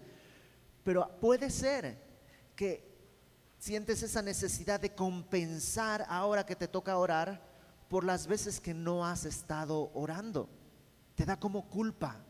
pero 0.83 1.09
puede 1.21 1.51
ser 1.51 1.97
que 2.57 2.91
sientes 3.59 4.03
esa 4.03 4.23
necesidad 4.23 4.81
de 4.81 4.95
compensar 4.95 6.05
ahora 6.09 6.45
que 6.45 6.57
te 6.57 6.67
toca 6.67 6.97
orar 6.97 7.41
por 7.89 8.05
las 8.05 8.27
veces 8.27 8.61
que 8.61 8.75
no 8.75 9.07
has 9.07 9.25
estado 9.25 9.91
orando. 9.95 10.49
Te 11.15 11.25
da 11.25 11.39
como 11.39 11.69
culpa. 11.69 12.25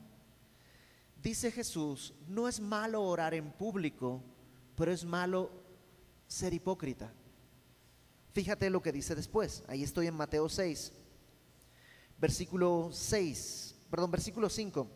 Dice 1.22 1.52
Jesús, 1.52 2.14
no 2.26 2.48
es 2.48 2.60
malo 2.60 3.02
orar 3.02 3.34
en 3.34 3.52
público, 3.52 4.22
pero 4.74 4.90
es 4.90 5.04
malo 5.04 5.50
ser 6.26 6.54
hipócrita. 6.54 7.12
Fíjate 8.32 8.70
lo 8.70 8.80
que 8.82 8.92
dice 8.92 9.14
después. 9.14 9.64
Ahí 9.66 9.82
estoy 9.82 10.06
en 10.06 10.14
Mateo 10.14 10.48
6, 10.48 10.92
versículo 12.18 12.90
6, 12.92 13.74
perdón, 13.90 14.10
versículo 14.10 14.48
5. 14.48 14.88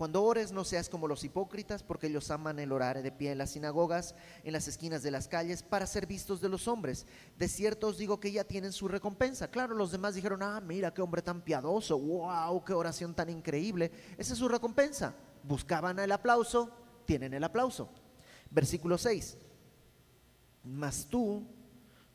Cuando 0.00 0.24
ores 0.24 0.50
no 0.50 0.64
seas 0.64 0.88
como 0.88 1.06
los 1.06 1.24
hipócritas, 1.24 1.82
porque 1.82 2.06
ellos 2.06 2.30
aman 2.30 2.58
el 2.58 2.72
orar 2.72 3.02
de 3.02 3.12
pie 3.12 3.32
en 3.32 3.38
las 3.38 3.50
sinagogas, 3.50 4.14
en 4.44 4.54
las 4.54 4.66
esquinas 4.66 5.02
de 5.02 5.10
las 5.10 5.28
calles, 5.28 5.62
para 5.62 5.86
ser 5.86 6.06
vistos 6.06 6.40
de 6.40 6.48
los 6.48 6.68
hombres. 6.68 7.06
De 7.36 7.48
cierto 7.48 7.88
os 7.88 7.98
digo 7.98 8.18
que 8.18 8.32
ya 8.32 8.44
tienen 8.44 8.72
su 8.72 8.88
recompensa. 8.88 9.50
Claro, 9.50 9.74
los 9.74 9.92
demás 9.92 10.14
dijeron, 10.14 10.42
ah, 10.42 10.58
mira 10.62 10.94
qué 10.94 11.02
hombre 11.02 11.20
tan 11.20 11.42
piadoso, 11.42 11.98
wow, 11.98 12.64
qué 12.64 12.72
oración 12.72 13.14
tan 13.14 13.28
increíble. 13.28 13.92
Esa 14.16 14.32
es 14.32 14.38
su 14.38 14.48
recompensa. 14.48 15.14
Buscaban 15.42 15.98
el 15.98 16.12
aplauso, 16.12 16.70
tienen 17.04 17.34
el 17.34 17.44
aplauso. 17.44 17.90
Versículo 18.50 18.96
6. 18.96 19.36
Mas 20.64 21.06
tú, 21.10 21.46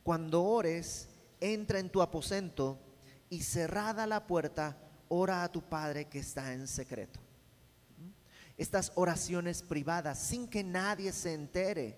cuando 0.06 0.44
ores, 0.44 1.10
entra 1.40 1.80
en 1.80 1.90
tu 1.90 2.00
aposento 2.00 2.80
y 3.28 3.42
cerrada 3.42 4.06
la 4.06 4.28
puerta, 4.28 4.78
ora 5.08 5.44
a 5.44 5.52
tu 5.52 5.64
Padre 5.64 6.06
que 6.06 6.20
está 6.20 6.54
en 6.54 6.68
secreto. 6.68 7.20
Estas 8.56 8.92
oraciones 8.94 9.64
privadas, 9.64 10.20
sin 10.20 10.48
que 10.48 10.64
nadie 10.64 11.12
se 11.12 11.34
entere. 11.34 11.98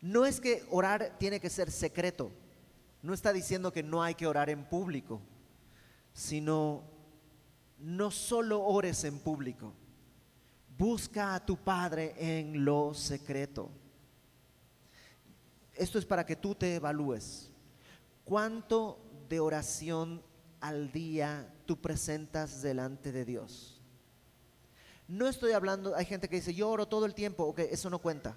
No 0.00 0.26
es 0.26 0.40
que 0.40 0.66
orar 0.72 1.14
tiene 1.16 1.38
que 1.38 1.50
ser 1.50 1.70
secreto. 1.70 2.32
No 3.00 3.14
está 3.14 3.32
diciendo 3.32 3.72
que 3.72 3.84
no 3.84 4.02
hay 4.02 4.16
que 4.16 4.26
orar 4.26 4.50
en 4.50 4.64
público, 4.64 5.22
sino 6.12 6.82
no 7.78 8.10
solo 8.10 8.60
ores 8.64 9.04
en 9.04 9.20
público. 9.20 9.72
Busca 10.76 11.36
a 11.36 11.46
tu 11.46 11.58
Padre 11.58 12.16
en 12.18 12.64
lo 12.64 12.92
secreto 12.92 13.70
esto 15.74 15.98
es 15.98 16.06
para 16.06 16.24
que 16.24 16.36
tú 16.36 16.54
te 16.54 16.76
evalúes. 16.76 17.50
¿Cuánto 18.24 18.98
de 19.28 19.40
oración 19.40 20.22
al 20.60 20.92
día 20.92 21.52
tú 21.66 21.80
presentas 21.80 22.62
delante 22.62 23.12
de 23.12 23.24
Dios? 23.24 23.82
No 25.06 25.28
estoy 25.28 25.52
hablando, 25.52 25.94
hay 25.94 26.06
gente 26.06 26.28
que 26.28 26.36
dice, 26.36 26.54
yo 26.54 26.70
oro 26.70 26.86
todo 26.86 27.04
el 27.04 27.14
tiempo, 27.14 27.44
ok, 27.44 27.58
eso 27.70 27.90
no 27.90 27.98
cuenta. 27.98 28.36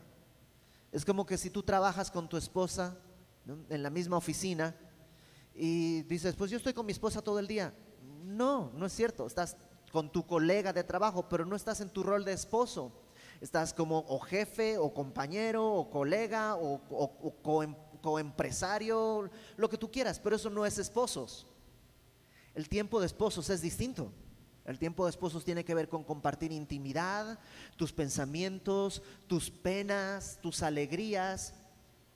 Es 0.91 1.05
como 1.05 1.25
que 1.25 1.37
si 1.37 1.49
tú 1.49 1.63
trabajas 1.63 2.11
con 2.11 2.27
tu 2.27 2.37
esposa 2.37 2.97
en 3.69 3.83
la 3.83 3.89
misma 3.89 4.17
oficina 4.17 4.75
y 5.55 6.01
dices, 6.03 6.35
pues 6.35 6.51
yo 6.51 6.57
estoy 6.57 6.73
con 6.73 6.85
mi 6.85 6.91
esposa 6.91 7.21
todo 7.21 7.39
el 7.39 7.47
día. 7.47 7.73
No, 8.25 8.71
no 8.73 8.85
es 8.85 8.93
cierto, 8.93 9.25
estás 9.25 9.55
con 9.91 10.11
tu 10.11 10.25
colega 10.27 10.73
de 10.73 10.83
trabajo, 10.83 11.29
pero 11.29 11.45
no 11.45 11.55
estás 11.55 11.79
en 11.79 11.89
tu 11.89 12.03
rol 12.03 12.25
de 12.25 12.33
esposo 12.33 12.91
estás 13.41 13.73
como 13.73 14.05
o 14.07 14.19
jefe 14.19 14.77
o 14.77 14.93
compañero 14.93 15.65
o 15.65 15.89
colega 15.89 16.55
o, 16.55 16.81
coempresario, 18.01 19.29
lo 19.57 19.69
que 19.69 19.77
tú 19.77 19.91
quieras, 19.91 20.19
pero 20.19 20.35
eso 20.35 20.49
no 20.49 20.65
es 20.65 20.77
esposos. 20.77 21.47
El 22.55 22.69
tiempo 22.69 22.99
de 22.99 23.07
esposos 23.07 23.49
es 23.49 23.61
distinto. 23.61 24.11
El 24.65 24.79
tiempo 24.79 25.05
de 25.05 25.11
esposos 25.11 25.45
tiene 25.45 25.63
que 25.63 25.73
ver 25.73 25.87
con 25.87 26.03
compartir 26.03 26.51
intimidad, 26.51 27.39
tus 27.77 27.93
pensamientos, 27.93 29.01
tus 29.25 29.49
penas, 29.49 30.39
tus 30.41 30.61
alegrías. 30.61 31.53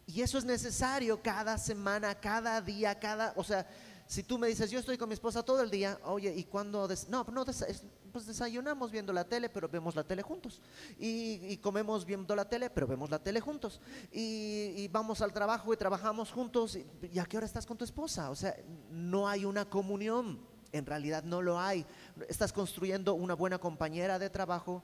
Y 0.05 0.21
eso 0.21 0.37
es 0.37 0.43
necesario 0.43 1.21
cada 1.21 1.57
semana, 1.57 2.13
cada 2.15 2.59
día, 2.59 2.99
cada, 2.99 3.33
o 3.37 3.43
sea, 3.43 3.67
si 4.11 4.23
tú 4.23 4.37
me 4.37 4.49
dices, 4.49 4.69
yo 4.69 4.77
estoy 4.77 4.97
con 4.97 5.07
mi 5.07 5.13
esposa 5.13 5.41
todo 5.41 5.61
el 5.61 5.71
día, 5.71 5.97
oye, 6.03 6.33
¿y 6.35 6.43
cuando 6.43 6.85
no, 7.07 7.25
no, 7.31 7.45
pues 7.45 8.25
desayunamos 8.27 8.91
viendo 8.91 9.13
la 9.13 9.23
tele, 9.23 9.47
pero 9.47 9.69
vemos 9.69 9.95
la 9.95 10.03
tele 10.03 10.21
juntos. 10.21 10.61
Y, 10.99 11.55
comemos 11.59 12.03
viendo 12.03 12.35
la 12.35 12.43
tele, 12.43 12.69
pero 12.69 12.87
vemos 12.87 13.09
la 13.09 13.19
tele 13.19 13.39
juntos. 13.39 13.79
Y, 14.11 14.85
vamos 14.89 15.21
al 15.21 15.31
trabajo 15.31 15.73
y 15.73 15.77
trabajamos 15.77 16.29
juntos. 16.29 16.77
Y, 17.09 17.19
a 17.19 17.23
qué 17.23 17.37
hora 17.37 17.45
estás 17.45 17.65
con 17.65 17.77
tu 17.77 17.85
esposa? 17.85 18.29
O 18.31 18.35
sea, 18.35 18.53
no 18.89 19.29
hay 19.29 19.45
una 19.45 19.63
comunión. 19.69 20.41
En 20.73 20.85
realidad 20.85 21.23
no 21.23 21.41
lo 21.41 21.57
hay. 21.57 21.85
Estás 22.27 22.51
construyendo 22.51 23.13
una 23.13 23.33
buena 23.33 23.59
compañera 23.59 24.19
de 24.19 24.29
trabajo, 24.29 24.83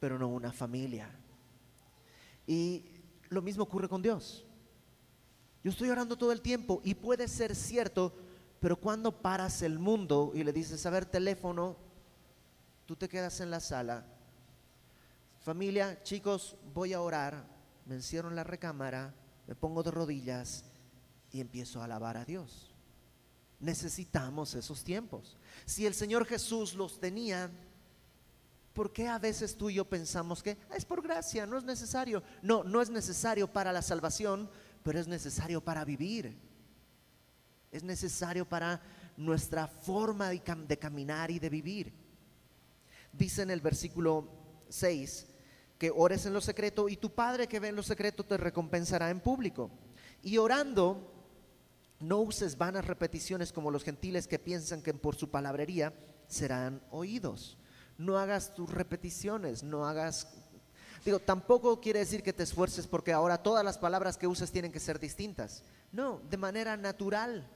pero 0.00 0.18
no 0.18 0.26
una 0.26 0.50
familia. 0.50 1.08
Y 2.44 2.86
lo 3.28 3.40
mismo 3.40 3.62
ocurre 3.62 3.88
con 3.88 4.02
Dios. 4.02 4.44
Yo 5.62 5.70
estoy 5.70 5.90
orando 5.90 6.18
todo 6.18 6.32
el 6.32 6.40
tiempo 6.40 6.80
y 6.82 6.96
puede 6.96 7.28
ser 7.28 7.54
cierto 7.54 8.12
pero 8.62 8.76
cuando 8.76 9.10
paras 9.10 9.60
el 9.62 9.80
mundo 9.80 10.30
y 10.36 10.44
le 10.44 10.52
dices, 10.52 10.86
a 10.86 10.90
ver, 10.90 11.04
teléfono, 11.04 11.76
tú 12.86 12.94
te 12.94 13.08
quedas 13.08 13.40
en 13.40 13.50
la 13.50 13.58
sala. 13.58 14.06
Familia, 15.40 16.00
chicos, 16.04 16.54
voy 16.72 16.92
a 16.92 17.00
orar. 17.00 17.44
Me 17.86 17.96
encierro 17.96 18.28
en 18.28 18.36
la 18.36 18.44
recámara, 18.44 19.12
me 19.48 19.56
pongo 19.56 19.82
de 19.82 19.90
rodillas 19.90 20.62
y 21.32 21.40
empiezo 21.40 21.80
a 21.80 21.86
alabar 21.86 22.16
a 22.16 22.24
Dios. 22.24 22.72
Necesitamos 23.58 24.54
esos 24.54 24.84
tiempos. 24.84 25.36
Si 25.66 25.84
el 25.84 25.94
Señor 25.94 26.24
Jesús 26.24 26.74
los 26.74 27.00
tenía, 27.00 27.50
¿por 28.74 28.92
qué 28.92 29.08
a 29.08 29.18
veces 29.18 29.56
tú 29.56 29.70
y 29.70 29.74
yo 29.74 29.86
pensamos 29.86 30.40
que 30.40 30.56
es 30.72 30.84
por 30.84 31.02
gracia, 31.02 31.46
no 31.46 31.58
es 31.58 31.64
necesario? 31.64 32.22
No, 32.42 32.62
no 32.62 32.80
es 32.80 32.90
necesario 32.90 33.52
para 33.52 33.72
la 33.72 33.82
salvación, 33.82 34.48
pero 34.84 35.00
es 35.00 35.08
necesario 35.08 35.60
para 35.64 35.84
vivir 35.84 36.51
es 37.72 37.82
necesario 37.82 38.46
para 38.46 38.80
nuestra 39.16 39.66
forma 39.66 40.28
de, 40.28 40.78
caminar 40.78 41.30
y 41.30 41.38
de 41.38 41.48
vivir. 41.48 41.92
Dice 43.12 43.42
en 43.42 43.50
el 43.50 43.62
versículo 43.62 44.28
6 44.68 45.26
que 45.78 45.90
ores 45.90 46.26
en 46.26 46.34
lo 46.34 46.40
secreto 46.40 46.88
y 46.88 46.96
tu 46.96 47.10
Padre 47.10 47.48
que 47.48 47.58
ve 47.58 47.68
en 47.68 47.76
lo 47.76 47.82
secreto 47.82 48.24
te 48.24 48.36
recompensará 48.36 49.10
en 49.10 49.20
público. 49.20 49.70
Y 50.22 50.36
orando, 50.36 51.12
no 51.98 52.20
uses 52.20 52.58
vanas 52.58 52.86
repeticiones 52.86 53.52
como 53.52 53.70
los 53.70 53.82
gentiles 53.82 54.28
que 54.28 54.38
piensan 54.38 54.82
que 54.82 54.92
por 54.92 55.16
su 55.16 55.30
palabrería 55.30 55.94
serán 56.28 56.82
oídos. 56.90 57.56
No 57.96 58.18
hagas 58.18 58.54
tus 58.54 58.70
repeticiones, 58.70 59.62
no 59.62 59.86
hagas... 59.86 60.28
Digo, 61.04 61.18
tampoco 61.18 61.80
quiere 61.80 62.00
decir 62.00 62.22
que 62.22 62.32
te 62.32 62.44
esfuerces 62.44 62.86
porque 62.86 63.12
ahora 63.12 63.42
todas 63.42 63.64
las 63.64 63.78
palabras 63.78 64.16
que 64.16 64.28
uses 64.28 64.52
tienen 64.52 64.70
que 64.70 64.78
ser 64.78 65.00
distintas. 65.00 65.64
No, 65.90 66.20
de 66.30 66.36
manera 66.36 66.76
natural, 66.76 67.48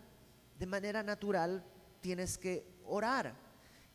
de 0.59 0.67
manera 0.67 1.03
natural 1.03 1.65
tienes 2.01 2.39
que 2.39 2.67
orar. 2.85 3.35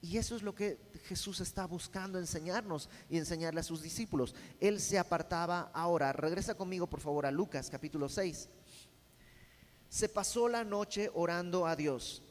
Y 0.02 0.18
eso 0.18 0.36
es 0.36 0.42
lo 0.42 0.56
que 0.56 0.80
Jesús 1.04 1.42
está 1.42 1.66
buscando 1.68 2.18
enseñarnos 2.18 2.90
y 3.08 3.18
enseñarle 3.18 3.60
a 3.60 3.64
sus 3.64 3.84
discípulos. 3.84 4.34
Él 4.60 4.80
se 4.80 4.98
apartaba 4.98 5.72
a 5.74 5.88
orar. 5.88 6.20
Regresa 6.20 6.56
conmigo, 6.56 6.88
por 6.88 7.00
favor, 7.00 7.26
a 7.26 7.32
Lucas 7.32 7.70
capítulo 7.70 8.10
6. 8.10 8.50
Se 9.90 10.10
pasó 10.10 10.48
la 10.48 10.64
noche 10.64 11.12
orando 11.14 11.68
a 11.68 11.76
Dios. 11.76 12.24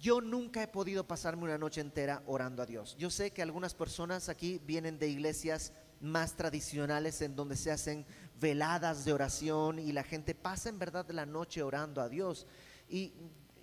Yo 0.00 0.20
nunca 0.20 0.62
he 0.62 0.68
podido 0.68 1.06
pasarme 1.06 1.44
una 1.44 1.58
noche 1.58 1.80
entera 1.80 2.22
orando 2.26 2.62
a 2.62 2.66
Dios. 2.66 2.96
Yo 2.98 3.10
sé 3.10 3.32
que 3.32 3.42
algunas 3.42 3.74
personas 3.74 4.28
aquí 4.28 4.60
vienen 4.64 4.98
de 4.98 5.08
iglesias 5.08 5.72
más 6.00 6.34
tradicionales 6.34 7.20
en 7.22 7.36
donde 7.36 7.56
se 7.56 7.70
hacen 7.70 8.06
veladas 8.40 9.04
de 9.04 9.12
oración 9.12 9.78
y 9.78 9.92
la 9.92 10.04
gente 10.04 10.34
pasa 10.34 10.68
en 10.68 10.78
verdad 10.78 11.08
la 11.10 11.26
noche 11.26 11.62
orando 11.62 12.00
a 12.00 12.08
Dios. 12.08 12.46
Y 12.88 13.12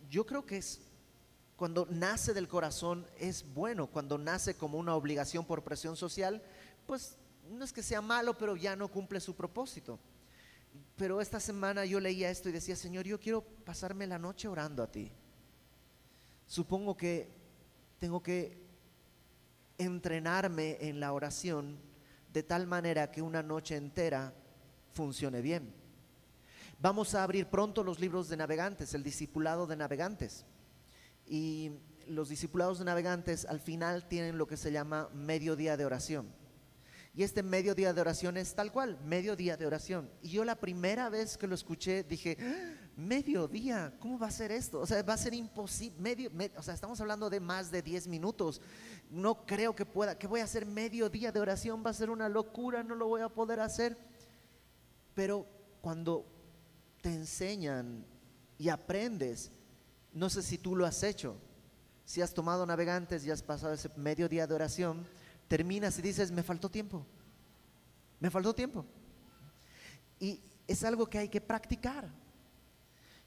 yo 0.10 0.26
creo 0.26 0.46
que 0.46 0.58
es 0.58 0.82
cuando 1.56 1.88
nace 1.90 2.34
del 2.34 2.48
corazón 2.48 3.06
es 3.18 3.46
bueno, 3.54 3.88
cuando 3.88 4.18
nace 4.18 4.56
como 4.56 4.78
una 4.78 4.96
obligación 4.96 5.46
por 5.46 5.64
presión 5.64 5.96
social, 5.96 6.42
pues 6.86 7.18
no 7.50 7.64
es 7.64 7.72
que 7.72 7.84
sea 7.84 8.02
malo, 8.02 8.38
pero 8.38 8.56
ya 8.56 8.76
no 8.76 8.90
cumple 8.90 9.20
su 9.20 9.36
propósito. 9.36 10.00
Pero 10.98 11.22
esta 11.22 11.40
semana 11.40 11.86
yo 11.86 12.00
leía 12.00 12.30
esto 12.30 12.50
y 12.50 12.52
decía, 12.52 12.76
Señor, 12.76 13.06
yo 13.06 13.20
quiero 13.20 13.42
pasarme 13.42 14.08
la 14.08 14.20
noche 14.20 14.48
orando 14.48 14.84
a 14.84 14.92
ti. 14.92 15.12
Supongo 16.48 16.98
que 16.98 17.30
tengo 18.00 18.22
que 18.22 18.66
entrenarme 19.78 20.78
en 20.82 21.00
la 21.00 21.14
oración 21.14 21.78
de 22.32 22.44
tal 22.44 22.68
manera 22.68 23.12
que 23.12 23.22
una 23.22 23.42
noche 23.42 23.78
entera 23.78 24.34
funcione 24.94 25.42
bien. 25.42 25.85
Vamos 26.86 27.16
a 27.16 27.24
abrir 27.24 27.48
pronto 27.48 27.84
los 27.84 28.00
libros 28.00 28.30
de 28.30 28.38
navegantes, 28.38 28.94
el 28.94 29.02
discipulado 29.02 29.66
de 29.66 29.76
navegantes. 29.76 30.46
Y 31.26 31.72
los 32.06 32.30
discipulados 32.30 32.78
de 32.78 32.86
navegantes 32.86 33.44
al 33.46 33.60
final 33.60 34.08
tienen 34.08 34.38
lo 34.38 34.46
que 34.46 34.56
se 34.56 34.72
llama 34.72 35.10
mediodía 35.12 35.78
de 35.78 35.86
oración. 35.88 36.32
Y 37.16 37.24
este 37.24 37.42
mediodía 37.42 37.92
de 37.92 38.02
oración 38.02 38.38
es 38.38 38.54
tal 38.54 38.72
cual, 38.72 39.00
mediodía 39.04 39.58
de 39.58 39.66
oración. 39.66 40.12
Y 40.22 40.30
yo 40.30 40.46
la 40.46 40.60
primera 40.60 41.10
vez 41.10 41.40
que 41.40 41.48
lo 41.48 41.56
escuché 41.56 42.04
dije, 42.04 42.38
¡Ah! 42.40 42.92
mediodía, 42.96 43.96
¿cómo 44.00 44.20
va 44.20 44.28
a 44.28 44.32
ser 44.32 44.52
esto? 44.52 44.80
O 44.80 44.86
sea, 44.86 45.02
va 45.02 45.14
a 45.14 45.18
ser 45.18 45.34
imposible, 45.34 46.00
medio, 46.00 46.32
o 46.56 46.62
sea, 46.62 46.76
estamos 46.76 47.02
hablando 47.02 47.32
de 47.32 47.40
más 47.40 47.72
de 47.72 47.82
10 47.82 48.10
minutos. 48.10 48.62
No 49.10 49.44
creo 49.48 49.76
que 49.76 49.88
pueda, 49.88 50.20
que 50.20 50.28
voy 50.28 50.42
a 50.42 50.44
hacer 50.44 50.68
mediodía 50.68 51.32
de 51.32 51.40
oración, 51.40 51.84
va 51.84 51.90
a 51.90 51.94
ser 51.94 52.12
una 52.12 52.30
locura, 52.30 52.84
no 52.84 52.94
lo 52.94 53.08
voy 53.08 53.22
a 53.22 53.30
poder 53.30 53.60
hacer. 53.60 53.98
Pero 55.16 55.48
cuando 55.82 56.35
te 57.06 57.14
enseñan 57.14 58.04
y 58.58 58.70
aprendes, 58.70 59.52
no 60.12 60.28
sé 60.28 60.42
si 60.42 60.58
tú 60.58 60.76
lo 60.76 60.88
has 60.88 61.04
hecho, 61.04 61.38
si 62.04 62.20
has 62.20 62.34
tomado 62.34 62.66
navegantes 62.66 63.24
y 63.24 63.30
has 63.30 63.44
pasado 63.44 63.74
ese 63.76 63.92
mediodía 63.96 64.48
de 64.48 64.56
oración, 64.56 65.06
terminas 65.48 66.00
y 66.00 66.02
dices, 66.02 66.32
me 66.32 66.42
faltó 66.42 66.68
tiempo, 66.68 67.06
me 68.20 68.32
faltó 68.32 68.56
tiempo. 68.56 68.88
Y 70.20 70.42
es 70.66 70.84
algo 70.84 71.06
que 71.06 71.20
hay 71.20 71.30
que 71.30 71.42
practicar. 71.42 72.10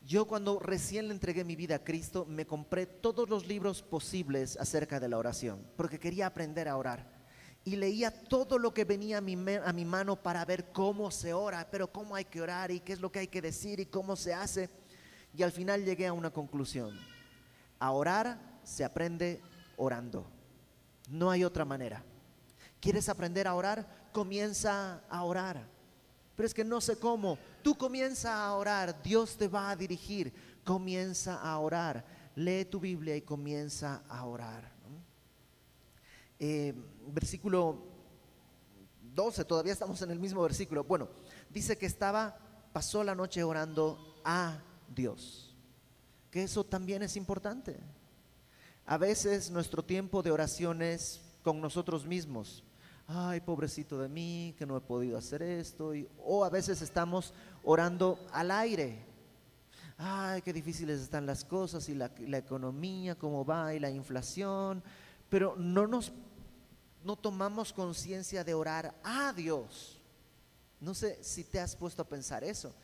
Yo 0.05 0.27
cuando 0.27 0.59
recién 0.59 1.07
le 1.07 1.15
entregué 1.15 1.45
mi 1.45 1.55
vida 1.55 1.77
a 1.77 1.85
Cristo, 1.85 2.27
me 2.27 2.49
compré 2.49 2.85
todos 2.85 3.29
los 3.29 3.47
libros 3.47 3.85
posibles 3.85 4.57
acerca 4.57 4.99
de 4.99 5.09
la 5.09 5.19
oración, 5.19 5.65
porque 5.77 6.01
quería 6.01 6.27
aprender 6.27 6.67
a 6.67 6.77
orar. 6.77 7.18
Y 7.69 7.77
leía 7.77 8.11
todo 8.11 8.59
lo 8.59 8.73
que 8.73 8.87
venía 8.87 9.19
a 9.19 9.21
mi, 9.21 9.37
a 9.63 9.73
mi 9.75 9.85
mano 9.85 10.17
para 10.17 10.43
ver 10.47 10.73
cómo 10.73 11.11
se 11.11 11.35
ora, 11.35 11.69
pero 11.71 11.93
cómo 11.93 12.15
hay 12.17 12.25
que 12.25 12.41
orar 12.41 12.71
y 12.71 12.81
qué 12.81 12.95
es 12.95 13.01
lo 13.01 13.13
que 13.13 13.19
hay 13.19 13.29
que 13.29 13.43
decir 13.43 13.79
y 13.79 13.85
cómo 13.85 14.17
se 14.17 14.33
hace. 14.33 14.71
Y 15.37 15.43
al 15.43 15.53
final 15.53 15.85
llegué 15.85 16.07
a 16.07 16.15
una 16.15 16.31
conclusión. 16.31 16.99
A 17.79 17.91
orar 17.91 18.41
se 18.65 18.85
aprende 18.85 19.43
orando. 19.77 20.27
No 21.11 21.31
hay 21.31 21.45
otra 21.45 21.67
manera. 21.67 22.03
¿Quieres 22.81 23.11
aprender 23.11 23.47
a 23.47 23.55
orar? 23.55 23.87
Comienza 24.13 25.03
a 25.11 25.23
orar. 25.25 25.69
Pero 26.37 26.47
es 26.47 26.55
que 26.55 26.65
no 26.65 26.81
sé 26.81 26.99
cómo. 26.99 27.37
Tú 27.63 27.77
comienza 27.77 28.47
a 28.47 28.55
orar. 28.55 29.03
Dios 29.03 29.37
te 29.37 29.47
va 29.47 29.69
a 29.69 29.77
dirigir. 29.77 30.33
Comienza 30.65 31.35
a 31.35 31.59
orar. 31.59 32.03
Lee 32.35 32.65
tu 32.65 32.81
Biblia 32.81 33.15
y 33.15 33.21
comienza 33.21 34.05
a 34.09 34.25
orar. 34.25 34.78
Eh, 36.39 36.75
versículo 37.09 37.83
12, 39.15 39.45
todavía 39.45 39.73
estamos 39.73 40.01
en 40.03 40.11
el 40.11 40.21
mismo 40.21 40.43
versículo. 40.43 40.85
Bueno, 40.85 41.09
dice 41.51 41.77
que 41.77 41.87
estaba, 41.87 42.39
pasó 42.73 43.03
la 43.03 43.15
noche 43.15 43.43
orando 43.43 44.21
a 44.25 44.63
Dios. 44.95 45.57
Que 46.31 46.45
eso 46.45 46.65
también 46.65 47.03
es 47.03 47.17
importante. 47.17 47.81
A 48.87 48.97
veces 48.97 49.51
nuestro 49.51 49.85
tiempo 49.85 50.23
de 50.23 50.31
oración 50.31 50.83
es 50.83 51.21
con 51.43 51.61
nosotros 51.61 52.07
mismos. 52.07 52.63
Ay, 53.09 53.41
pobrecito 53.41 53.99
de 53.99 54.09
mí, 54.09 54.55
que 54.57 54.67
no 54.67 54.77
he 54.77 54.81
podido 54.81 55.19
hacer 55.19 55.43
esto. 55.43 55.93
o 56.19 56.45
a 56.45 56.51
veces 56.51 56.81
estamos 56.83 57.35
orando 57.65 58.25
al 58.33 58.51
aire. 58.51 59.05
Ay, 59.97 60.43
qué 60.43 60.53
difíciles 60.53 61.01
están 61.01 61.27
las 61.27 61.45
cosas 61.45 61.89
y 61.89 61.95
la, 61.95 62.13
la 62.21 62.39
economía, 62.39 63.17
cómo 63.17 63.45
va 63.45 63.75
y 63.75 63.81
la 63.81 63.91
inflación. 63.91 64.83
Pero 65.29 65.57
no 65.57 65.87
nos 65.87 66.13
no 67.09 67.17
tomamos 67.17 67.73
conciencia 67.73 68.45
de 68.45 68.53
orar 68.53 68.95
a 69.03 69.33
Dios. 69.33 69.99
No 70.79 70.93
sé 70.93 71.19
si 71.25 71.43
te 71.43 71.59
has 71.59 71.75
puesto 71.75 72.03
a 72.03 72.07
pensar 72.07 72.45
eso. 72.45 72.75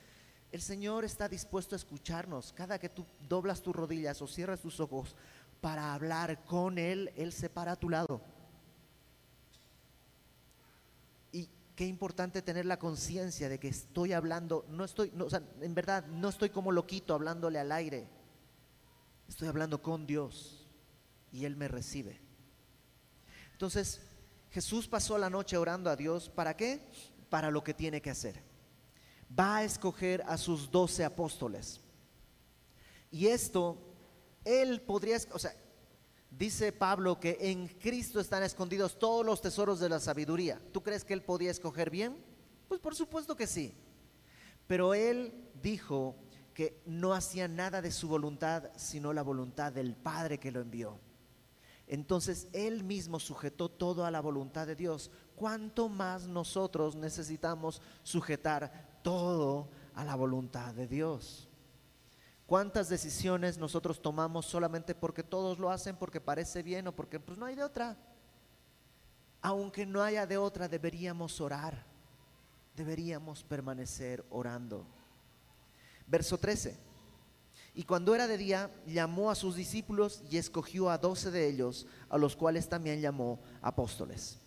El 0.51 0.63
Señor 0.63 1.05
está 1.05 1.29
dispuesto 1.29 1.75
a 1.75 1.77
escucharnos. 1.77 2.55
Cada 2.55 2.79
que 2.79 2.89
tú 2.89 3.05
doblas 3.29 3.61
tus 3.61 3.77
rodillas 3.77 4.23
o 4.23 4.27
cierras 4.27 4.63
tus 4.63 4.81
ojos 4.81 5.15
para 5.61 5.93
hablar 5.93 6.43
con 6.47 6.79
Él, 6.79 7.13
Él 7.17 7.35
se 7.35 7.51
para 7.51 7.73
a 7.73 7.77
tu 7.77 7.91
lado. 7.91 8.23
Y 11.31 11.51
qué 11.77 11.85
importante 11.85 12.41
tener 12.41 12.65
la 12.65 12.79
conciencia 12.79 13.51
de 13.51 13.61
que 13.61 13.69
estoy 13.69 14.15
hablando, 14.15 14.65
no 14.71 14.85
estoy, 14.85 15.13
en 15.61 15.75
verdad, 15.75 16.07
no 16.07 16.31
estoy 16.31 16.49
como 16.49 16.73
loquito 16.73 17.13
hablándole 17.13 17.59
al 17.59 17.73
aire. 17.73 18.09
Estoy 19.29 19.49
hablando 19.49 19.83
con 19.83 20.07
Dios 20.07 20.67
y 21.31 21.45
Él 21.45 21.57
me 21.57 21.69
recibe. 21.69 22.23
Entonces, 23.53 24.01
Jesús 24.55 24.87
pasó 24.87 25.19
la 25.19 25.29
noche 25.29 25.57
orando 25.57 25.91
a 25.91 25.97
Dios. 25.97 26.31
¿Para 26.31 26.57
qué? 26.57 26.81
Para 27.29 27.51
lo 27.51 27.65
que 27.65 27.75
tiene 27.75 28.01
que 28.01 28.11
hacer. 28.11 28.41
Va 29.37 29.57
a 29.57 29.65
escoger 29.65 30.23
a 30.29 30.39
sus 30.39 30.71
doce 30.71 31.05
apóstoles. 31.05 31.81
Y 33.11 33.27
esto 33.27 33.77
él 34.45 34.81
podría, 34.83 35.19
o 35.33 35.41
sea, 35.41 35.57
dice 36.31 36.71
Pablo 36.71 37.19
que 37.19 37.37
en 37.41 37.67
Cristo 37.67 38.21
están 38.21 38.45
escondidos 38.45 38.97
todos 38.97 39.27
los 39.27 39.41
tesoros 39.41 39.81
de 39.81 39.89
la 39.89 39.99
sabiduría. 39.99 40.63
¿Tú 40.71 40.85
crees 40.85 41.05
que 41.05 41.15
él 41.15 41.25
podía 41.25 41.51
escoger 41.51 41.91
bien? 41.91 42.17
Pues 42.69 42.81
por 42.81 42.95
supuesto 42.95 43.35
que 43.35 43.49
sí. 43.49 43.75
Pero 44.69 44.95
él 44.95 45.51
dijo 45.61 46.15
que 46.55 46.81
no 46.87 47.13
hacía 47.13 47.49
nada 47.49 47.83
de 47.83 47.91
su 47.91 48.07
voluntad, 48.07 48.71
sino 48.77 49.13
la 49.13 49.23
voluntad 49.23 49.73
del 49.73 49.97
Padre 49.97 50.39
que 50.39 50.53
lo 50.53 50.61
envió. 50.61 51.01
Entonces 51.87 52.49
él 52.53 52.83
mismo 52.83 53.21
sujetó 53.21 53.69
todo 53.69 54.05
a 54.05 54.11
la 54.11 54.21
voluntad 54.21 54.67
de 54.67 54.75
Dios. 54.75 55.11
¿Cuánto 55.37 55.89
más 55.89 56.27
nosotros 56.27 56.97
necesitamos 56.97 57.83
sujetar 58.03 58.99
todo 59.03 59.69
a 59.95 60.05
la 60.05 60.15
voluntad 60.15 60.75
de 60.75 60.87
Dios? 60.87 61.49
¿Cuántas 62.47 62.89
decisiones 62.89 63.59
nosotros 63.59 64.01
tomamos 64.01 64.47
solamente 64.47 64.95
porque 64.95 65.23
todos 65.23 65.59
lo 65.59 65.71
hacen, 65.71 65.97
porque 65.97 66.21
parece 66.21 66.63
bien 66.63 66.87
o 66.89 66.93
porque 66.93 67.19
pues 67.21 67.39
no 67.39 67.47
hay 67.47 67.55
de 67.55 67.65
otra? 67.65 67.97
Aunque 69.41 69.85
no 69.87 70.03
haya 70.03 70.27
de 70.27 70.39
otra, 70.39 70.69
deberíamos 70.69 71.41
orar. 71.41 71.85
Deberíamos 72.75 73.43
permanecer 73.45 74.25
orando. 74.31 74.87
Verso 76.07 76.39
13. 76.39 76.79
Y 77.75 77.83
cuando 77.83 78.15
era 78.15 78.29
de 78.29 78.39
día, 78.39 78.71
llamó 78.87 79.31
a 79.31 79.35
sus 79.35 79.57
discípulos 79.57 80.23
y 80.31 80.37
escogió 80.37 80.91
a 80.91 80.99
doce 80.99 81.33
de 81.33 81.49
ellos, 81.49 81.87
a 82.09 82.17
los 82.17 82.37
cuales 82.37 82.69
también 82.69 83.01
llamó 83.01 83.41
apóstoles. 83.61 84.39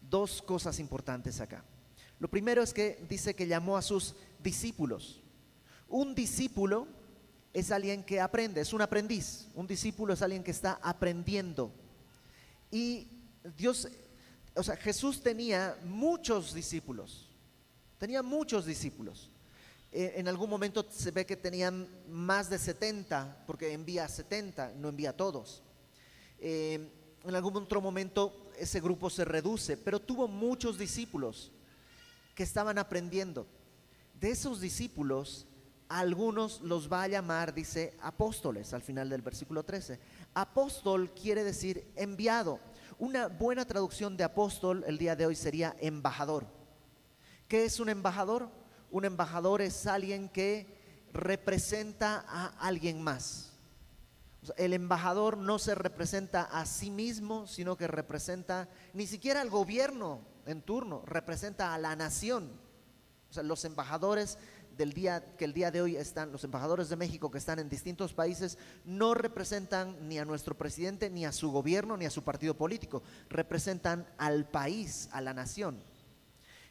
Dos 0.00 0.42
cosas 0.42 0.80
importantes 0.80 1.40
acá. 1.40 1.64
Lo 2.18 2.28
primero 2.28 2.60
es 2.62 2.74
que 2.74 3.04
dice 3.08 3.34
que 3.34 3.46
llamó 3.46 3.76
a 3.76 3.82
sus 3.82 4.16
discípulos. 4.42 5.20
Un 5.88 6.16
discípulo 6.16 6.88
es 7.52 7.70
alguien 7.70 8.02
que 8.02 8.20
aprende, 8.20 8.60
es 8.60 8.72
un 8.72 8.82
aprendiz. 8.82 9.46
Un 9.54 9.68
discípulo 9.68 10.14
es 10.14 10.22
alguien 10.22 10.42
que 10.42 10.50
está 10.50 10.80
aprendiendo. 10.82 11.72
Y 12.72 13.06
Dios, 13.56 13.88
o 14.54 14.62
sea, 14.64 14.76
Jesús 14.76 15.22
tenía 15.22 15.78
muchos 15.84 16.52
discípulos, 16.52 17.28
tenía 17.98 18.22
muchos 18.22 18.66
discípulos. 18.66 19.30
Eh, 19.90 20.14
en 20.16 20.28
algún 20.28 20.50
momento 20.50 20.86
se 20.90 21.10
ve 21.10 21.24
que 21.24 21.36
tenían 21.36 21.88
más 22.08 22.50
de 22.50 22.58
70, 22.58 23.44
porque 23.46 23.72
envía 23.72 24.06
70, 24.06 24.72
no 24.76 24.88
envía 24.88 25.16
todos. 25.16 25.62
Eh, 26.38 26.90
en 27.24 27.34
algún 27.34 27.56
otro 27.56 27.80
momento 27.80 28.50
ese 28.58 28.80
grupo 28.80 29.10
se 29.10 29.24
reduce, 29.24 29.76
pero 29.76 30.00
tuvo 30.00 30.28
muchos 30.28 30.78
discípulos 30.78 31.52
que 32.34 32.42
estaban 32.42 32.78
aprendiendo. 32.78 33.46
De 34.14 34.30
esos 34.30 34.60
discípulos, 34.60 35.46
algunos 35.88 36.60
los 36.60 36.92
va 36.92 37.04
a 37.04 37.08
llamar, 37.08 37.54
dice, 37.54 37.96
apóstoles 38.00 38.74
al 38.74 38.82
final 38.82 39.08
del 39.08 39.22
versículo 39.22 39.64
13. 39.64 39.98
Apóstol 40.34 41.10
quiere 41.14 41.44
decir 41.44 41.90
enviado. 41.96 42.60
Una 42.98 43.28
buena 43.28 43.64
traducción 43.64 44.16
de 44.16 44.24
apóstol 44.24 44.84
el 44.86 44.98
día 44.98 45.16
de 45.16 45.26
hoy 45.26 45.34
sería 45.34 45.74
embajador. 45.80 46.46
¿Qué 47.46 47.64
es 47.64 47.80
un 47.80 47.88
embajador? 47.88 48.50
Un 48.90 49.04
embajador 49.04 49.60
es 49.60 49.86
alguien 49.86 50.28
que 50.28 50.78
representa 51.12 52.24
a 52.28 52.46
alguien 52.58 53.02
más. 53.02 53.44
el 54.56 54.72
embajador 54.72 55.36
no 55.36 55.58
se 55.58 55.74
representa 55.74 56.42
a 56.42 56.64
sí 56.64 56.90
mismo, 56.90 57.46
sino 57.46 57.76
que 57.76 57.86
representa 57.86 58.68
ni 58.94 59.06
siquiera 59.06 59.40
al 59.42 59.50
gobierno 59.50 60.20
en 60.46 60.62
turno, 60.62 61.02
representa 61.04 61.74
a 61.74 61.78
la 61.78 61.94
nación. 61.96 62.50
O 63.28 63.32
sea, 63.34 63.42
los 63.42 63.64
embajadores 63.66 64.38
del 64.78 64.92
día 64.92 65.34
que 65.36 65.44
el 65.44 65.52
día 65.52 65.70
de 65.70 65.82
hoy 65.82 65.96
están, 65.96 66.32
los 66.32 66.44
embajadores 66.44 66.88
de 66.88 66.96
México 66.96 67.30
que 67.30 67.38
están 67.38 67.58
en 67.58 67.68
distintos 67.68 68.14
países, 68.14 68.56
no 68.84 69.12
representan 69.12 70.08
ni 70.08 70.18
a 70.18 70.24
nuestro 70.24 70.56
presidente, 70.56 71.10
ni 71.10 71.26
a 71.26 71.32
su 71.32 71.50
gobierno, 71.50 71.96
ni 71.96 72.06
a 72.06 72.10
su 72.10 72.22
partido 72.22 72.54
político, 72.56 73.02
representan 73.28 74.06
al 74.16 74.48
país, 74.48 75.08
a 75.12 75.20
la 75.20 75.34
nación. 75.34 75.82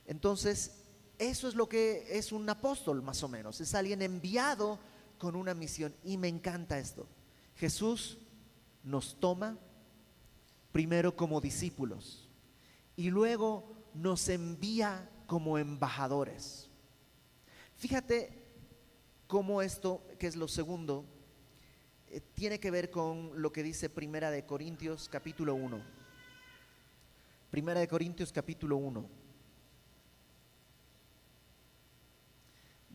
Entonces, 0.06 0.87
eso 1.18 1.48
es 1.48 1.56
lo 1.56 1.68
que 1.68 2.06
es 2.10 2.32
un 2.32 2.50
apóstol, 2.50 3.02
más 3.02 3.24
o 3.24 3.28
menos, 3.28 3.60
es 3.60 3.74
alguien 3.74 4.02
enviado 4.02 4.80
con 5.18 5.36
una 5.36 5.54
misión. 5.54 5.96
Y 6.04 6.18
me 6.18 6.28
encanta 6.28 6.78
esto. 6.78 7.08
Jesús 7.56 8.18
nos 8.84 9.20
toma 9.20 9.58
primero 10.72 11.16
como 11.16 11.42
discípulos 11.42 12.30
y 12.96 13.10
luego 13.10 13.76
nos 13.94 14.30
envía 14.30 15.10
como 15.26 15.58
embajadores. 15.58 16.70
Fíjate 17.76 18.46
cómo 19.28 19.62
esto, 19.62 20.04
que 20.20 20.28
es 20.28 20.36
lo 20.36 20.48
segundo, 20.48 21.06
eh, 22.10 22.22
tiene 22.34 22.60
que 22.60 22.72
ver 22.72 22.90
con 22.90 23.42
lo 23.42 23.52
que 23.52 23.64
dice 23.64 23.90
Primera 23.90 24.32
de 24.32 24.46
Corintios 24.46 25.10
capítulo 25.10 25.56
1. 25.56 25.82
Primera 27.50 27.80
de 27.80 27.88
Corintios 27.88 28.32
capítulo 28.32 28.78
1. 28.78 29.27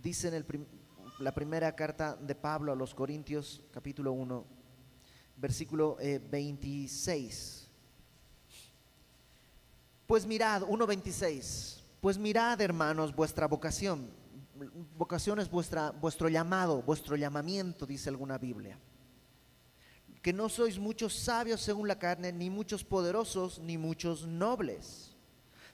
Dice 0.03 0.29
en 0.29 0.67
la 1.21 1.33
primera 1.33 1.75
carta 1.77 2.17
de 2.17 2.35
Pablo 2.35 2.73
a 2.73 2.77
los 2.77 2.95
Corintios 2.95 3.63
capítulo 3.71 4.13
1, 4.13 4.45
versículo 5.37 5.97
26. 5.97 7.63
Eh, 7.63 7.69
pues 10.07 10.27
mirad, 10.27 10.63
1.26, 10.63 11.83
pues 12.01 12.19
mirad 12.19 12.61
hermanos 12.61 13.15
vuestra 13.15 13.47
vocación 13.47 14.11
vocación 14.97 15.39
es 15.39 15.51
vuestra, 15.51 15.91
vuestro 15.91 16.29
llamado, 16.29 16.83
vuestro 16.83 17.17
llamamiento, 17.17 17.87
dice 17.87 18.09
alguna 18.09 18.39
Biblia. 18.39 18.79
Que 20.21 20.33
no 20.33 20.49
sois 20.49 20.79
muchos 20.79 21.15
sabios 21.15 21.61
según 21.61 21.89
la 21.89 21.99
carne, 21.99 22.33
ni 22.33 22.51
muchos 22.51 22.85
poderosos, 22.85 23.59
ni 23.59 23.77
muchos 23.77 24.27
nobles, 24.27 25.17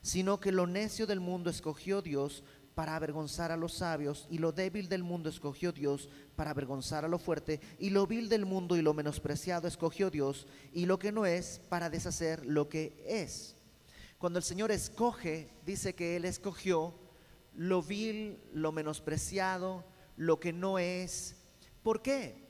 sino 0.00 0.40
que 0.40 0.52
lo 0.52 0.66
necio 0.66 1.06
del 1.06 1.20
mundo 1.20 1.50
escogió 1.50 2.00
Dios 2.00 2.44
para 2.78 2.94
avergonzar 2.94 3.50
a 3.50 3.56
los 3.56 3.72
sabios, 3.72 4.28
y 4.30 4.38
lo 4.38 4.52
débil 4.52 4.88
del 4.88 5.02
mundo 5.02 5.28
escogió 5.28 5.72
Dios 5.72 6.08
para 6.36 6.52
avergonzar 6.52 7.04
a 7.04 7.08
lo 7.08 7.18
fuerte, 7.18 7.60
y 7.80 7.90
lo 7.90 8.06
vil 8.06 8.28
del 8.28 8.46
mundo 8.46 8.76
y 8.76 8.82
lo 8.82 8.94
menospreciado 8.94 9.66
escogió 9.66 10.10
Dios, 10.10 10.46
y 10.72 10.86
lo 10.86 10.96
que 10.96 11.10
no 11.10 11.26
es 11.26 11.60
para 11.68 11.90
deshacer 11.90 12.46
lo 12.46 12.68
que 12.68 13.04
es. 13.04 13.56
Cuando 14.16 14.38
el 14.38 14.44
Señor 14.44 14.70
escoge, 14.70 15.50
dice 15.66 15.96
que 15.96 16.14
Él 16.14 16.24
escogió 16.24 16.94
lo 17.56 17.82
vil, 17.82 18.40
lo 18.52 18.70
menospreciado, 18.70 19.84
lo 20.16 20.38
que 20.38 20.52
no 20.52 20.78
es. 20.78 21.34
¿Por 21.82 22.00
qué? 22.00 22.46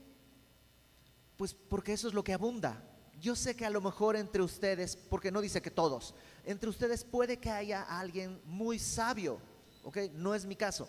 Pues 1.39 1.55
porque 1.55 1.95
eso 1.95 2.07
es 2.07 2.13
lo 2.13 2.23
que 2.23 2.35
abunda. 2.35 2.85
Yo 3.19 3.35
sé 3.35 3.57
que 3.57 3.65
a 3.65 3.71
lo 3.71 3.81
mejor 3.81 4.15
entre 4.15 4.43
ustedes, 4.43 4.95
porque 4.95 5.33
no 5.33 5.41
dice 5.41 5.63
que 5.63 5.71
todos, 5.71 6.15
entre 6.45 6.69
ustedes 6.69 7.03
puede 7.03 7.39
que 7.39 7.49
haya 7.49 7.81
alguien 7.81 8.43
muy 8.45 8.79
sabio, 8.79 9.41
¿ok? 9.83 9.99
No 10.15 10.35
es 10.35 10.47
mi 10.47 10.57
caso. 10.57 10.89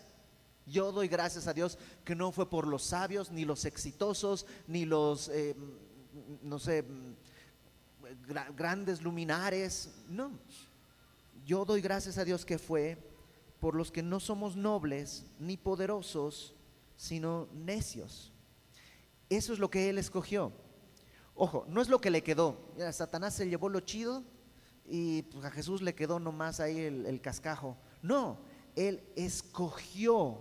Yo 0.66 0.92
doy 0.92 1.08
gracias 1.08 1.48
a 1.48 1.54
Dios 1.54 1.78
que 2.06 2.16
no 2.16 2.32
fue 2.32 2.50
por 2.50 2.68
los 2.68 2.84
sabios, 2.84 3.32
ni 3.32 3.44
los 3.44 3.66
exitosos, 3.66 4.46
ni 4.68 4.86
los, 4.86 5.30
eh, 5.30 5.56
no 6.44 6.60
sé, 6.60 6.86
grandes 8.56 9.02
luminares. 9.02 9.90
No. 10.08 10.32
Yo 11.46 11.66
doy 11.66 11.82
gracias 11.82 12.18
a 12.18 12.26
Dios 12.26 12.46
que 12.46 12.60
fue 12.60 12.98
por 13.60 13.76
los 13.76 13.92
que 13.92 14.04
no 14.04 14.20
somos 14.20 14.56
nobles 14.56 15.26
ni 15.40 15.58
poderosos, 15.58 16.54
sino 16.96 17.48
necios. 17.54 18.32
Eso 19.30 19.54
es 19.54 19.60
lo 19.60 19.70
que 19.70 19.90
él 19.90 19.98
escogió. 19.98 20.52
Ojo, 21.34 21.66
no 21.68 21.82
es 21.82 21.90
lo 21.90 22.00
que 22.00 22.12
le 22.12 22.22
quedó. 22.22 22.74
Satanás 22.92 23.34
se 23.34 23.50
llevó 23.50 23.70
lo 23.70 23.80
chido 23.80 24.24
y 24.86 25.24
pues, 25.24 25.46
a 25.46 25.52
Jesús 25.52 25.82
le 25.82 25.96
quedó 25.96 26.20
nomás 26.20 26.60
ahí 26.60 26.80
el, 26.80 27.06
el 27.06 27.22
cascajo. 27.22 27.78
No, 28.02 28.38
él 28.76 29.04
escogió 29.16 30.38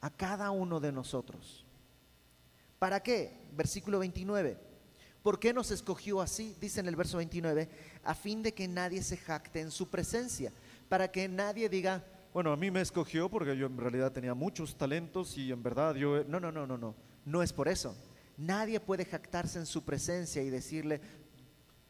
a 0.00 0.10
cada 0.10 0.50
uno 0.50 0.80
de 0.80 0.92
nosotros. 0.92 1.64
¿Para 2.78 3.02
qué? 3.02 3.48
Versículo 3.52 3.98
29. 3.98 4.58
¿Por 5.22 5.38
qué 5.38 5.52
nos 5.52 5.70
escogió 5.70 6.20
así? 6.20 6.56
Dice 6.60 6.80
en 6.80 6.88
el 6.88 6.96
verso 6.96 7.16
29, 7.18 7.68
a 8.04 8.14
fin 8.14 8.42
de 8.42 8.54
que 8.54 8.68
nadie 8.68 9.02
se 9.02 9.16
jacte 9.16 9.60
en 9.60 9.70
su 9.70 9.88
presencia, 9.88 10.52
para 10.88 11.10
que 11.10 11.28
nadie 11.28 11.68
diga, 11.68 12.04
bueno, 12.32 12.52
a 12.52 12.56
mí 12.56 12.70
me 12.70 12.80
escogió 12.80 13.28
porque 13.28 13.56
yo 13.56 13.66
en 13.66 13.76
realidad 13.76 14.12
tenía 14.12 14.34
muchos 14.34 14.76
talentos 14.76 15.36
y 15.36 15.50
en 15.50 15.62
verdad 15.62 15.94
yo... 15.96 16.24
No, 16.24 16.38
no, 16.38 16.52
no, 16.52 16.66
no, 16.66 16.78
no. 16.78 16.94
No 17.24 17.42
es 17.42 17.52
por 17.52 17.68
eso. 17.68 17.96
Nadie 18.36 18.78
puede 18.80 19.04
jactarse 19.04 19.58
en 19.58 19.66
su 19.66 19.84
presencia 19.84 20.42
y 20.42 20.50
decirle, 20.50 21.00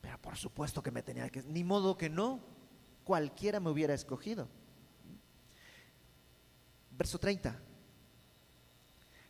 pero 0.00 0.18
por 0.18 0.36
supuesto 0.36 0.82
que 0.82 0.90
me 0.90 1.02
tenía 1.02 1.28
que... 1.28 1.42
Ni 1.42 1.64
modo 1.64 1.98
que 1.98 2.08
no. 2.08 2.40
Cualquiera 3.04 3.60
me 3.60 3.70
hubiera 3.70 3.94
escogido. 3.94 4.48
Verso 6.98 7.18
30. 7.18 7.56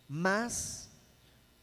Más 0.08 0.88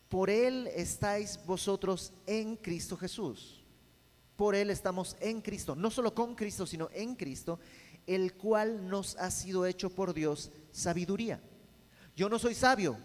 por 0.08 0.30
Él 0.30 0.68
estáis 0.76 1.40
vosotros 1.48 2.14
en 2.28 2.56
Cristo 2.58 2.96
Jesús. 2.96 3.64
Por 4.36 4.54
Él 4.54 4.70
estamos 4.70 5.18
en 5.20 5.42
Cristo. 5.42 5.76
No 5.76 5.90
solo 5.90 6.14
con 6.14 6.36
Cristo, 6.36 6.68
sino 6.68 6.90
en 6.94 7.16
Cristo 7.16 7.60
el 8.06 8.36
cual 8.36 8.88
nos 8.88 9.16
ha 9.16 9.32
sido 9.32 9.66
hecho 9.66 9.90
por 9.90 10.14
Dios 10.14 10.52
sabiduría. 10.72 11.42
Yo 12.16 12.30
no 12.30 12.38
soy 12.38 12.54
sabio, 12.54 12.98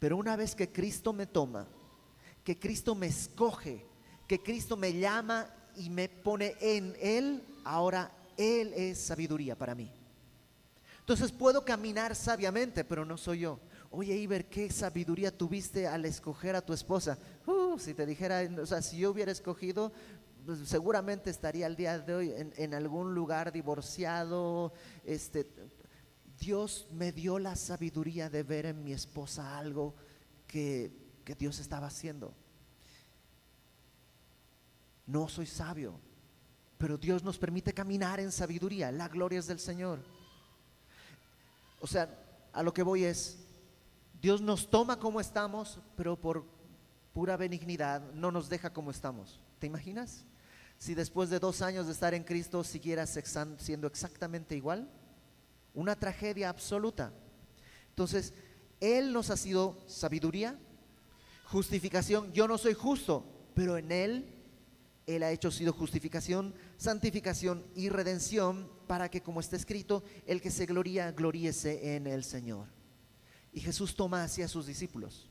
pero 0.00 0.16
una 0.16 0.34
vez 0.34 0.56
que 0.56 0.72
Cristo 0.72 1.12
me 1.12 1.28
toma, 1.28 1.68
que 2.42 2.58
Cristo 2.58 2.96
me 2.96 3.06
escoge, 3.06 3.86
que 4.26 4.42
Cristo 4.42 4.76
me 4.76 4.92
llama 4.92 5.48
y 5.76 5.90
me 5.90 6.08
pone 6.08 6.56
en 6.60 6.96
Él, 7.00 7.44
ahora 7.64 8.10
Él 8.36 8.72
es 8.74 8.98
sabiduría 8.98 9.56
para 9.56 9.76
mí. 9.76 9.88
Entonces 11.04 11.32
puedo 11.32 11.66
caminar 11.66 12.14
sabiamente, 12.14 12.82
pero 12.82 13.04
no 13.04 13.18
soy 13.18 13.40
yo. 13.40 13.60
Oye, 13.90 14.16
Iber, 14.16 14.48
¿qué 14.48 14.70
sabiduría 14.70 15.36
tuviste 15.36 15.86
al 15.86 16.06
escoger 16.06 16.56
a 16.56 16.64
tu 16.64 16.72
esposa? 16.72 17.18
Uh, 17.46 17.78
si 17.78 17.92
te 17.92 18.06
dijera, 18.06 18.40
o 18.58 18.64
sea, 18.64 18.80
si 18.80 18.96
yo 18.96 19.10
hubiera 19.10 19.30
escogido, 19.30 19.92
pues, 20.46 20.60
seguramente 20.66 21.28
estaría 21.28 21.66
al 21.66 21.76
día 21.76 21.98
de 21.98 22.14
hoy 22.14 22.32
en, 22.34 22.72
algún 22.72 23.14
lugar 23.14 23.52
divorciado. 23.52 24.72
Este, 25.04 25.46
Dios 26.40 26.88
me 26.90 27.12
dio 27.12 27.38
la 27.38 27.54
sabiduría 27.54 28.30
de 28.30 28.42
ver 28.42 28.64
en 28.64 28.82
mi 28.82 28.94
esposa 28.94 29.58
algo 29.58 29.94
que, 30.46 30.90
que 31.22 31.34
Dios 31.34 31.58
estaba 31.58 31.88
haciendo. 31.88 32.34
No 35.06 35.28
soy 35.28 35.44
sabio, 35.44 36.00
pero 36.78 36.96
Dios 36.96 37.22
nos 37.22 37.36
permite 37.36 37.74
caminar 37.74 38.20
en 38.20 38.32
sabiduría. 38.32 38.90
La 38.90 39.08
gloria 39.08 39.38
es 39.38 39.46
del 39.46 39.60
Señor. 39.60 40.23
O 41.84 41.86
sea, 41.86 42.08
a 42.54 42.62
lo 42.62 42.72
que 42.72 42.82
voy 42.82 43.04
es, 43.04 43.36
Dios 44.22 44.40
nos 44.40 44.70
toma 44.70 44.98
como 44.98 45.20
estamos, 45.20 45.80
pero 45.98 46.18
por 46.18 46.46
pura 47.12 47.36
benignidad 47.36 48.00
no 48.14 48.32
nos 48.32 48.48
deja 48.48 48.72
como 48.72 48.90
estamos. 48.90 49.38
¿Te 49.58 49.66
imaginas? 49.66 50.24
si 50.78 50.94
después 50.94 51.28
de 51.28 51.38
dos 51.38 51.60
años 51.60 51.84
de 51.84 51.92
estar 51.92 52.14
en 52.14 52.24
Cristo 52.24 52.64
siguieras 52.64 53.18
siendo 53.58 53.86
exactamente 53.86 54.56
igual? 54.56 54.88
Una 55.74 55.94
tragedia 55.94 56.48
absoluta. 56.48 57.12
Entonces, 57.90 58.32
Él 58.80 59.12
nos 59.12 59.28
ha 59.28 59.36
sido 59.36 59.78
sabiduría, 59.86 60.58
justificación. 61.44 62.32
Yo 62.32 62.48
no 62.48 62.56
soy 62.56 62.72
justo, 62.72 63.26
pero 63.54 63.76
en 63.76 63.92
Él 63.92 64.33
Él 65.06 65.22
ha 65.22 65.30
hecho 65.30 65.50
sido 65.50 65.72
justificación, 65.72 66.54
santificación 66.76 67.66
y 67.74 67.88
redención 67.88 68.70
para 68.86 69.10
que, 69.10 69.22
como 69.22 69.40
está 69.40 69.56
escrito, 69.56 70.02
el 70.26 70.40
que 70.40 70.50
se 70.50 70.66
gloría, 70.66 71.12
gloríese 71.12 71.96
en 71.96 72.06
el 72.06 72.24
Señor. 72.24 72.68
Y 73.52 73.60
Jesús 73.60 73.94
toma 73.94 74.24
hacia 74.24 74.48
sus 74.48 74.66
discípulos. 74.66 75.30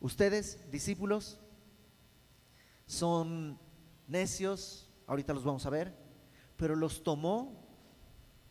Ustedes, 0.00 0.70
discípulos, 0.70 1.38
son 2.86 3.58
necios, 4.06 4.90
ahorita 5.06 5.32
los 5.32 5.44
vamos 5.44 5.64
a 5.64 5.70
ver, 5.70 5.96
pero 6.56 6.76
los 6.76 7.02
tomó 7.02 7.64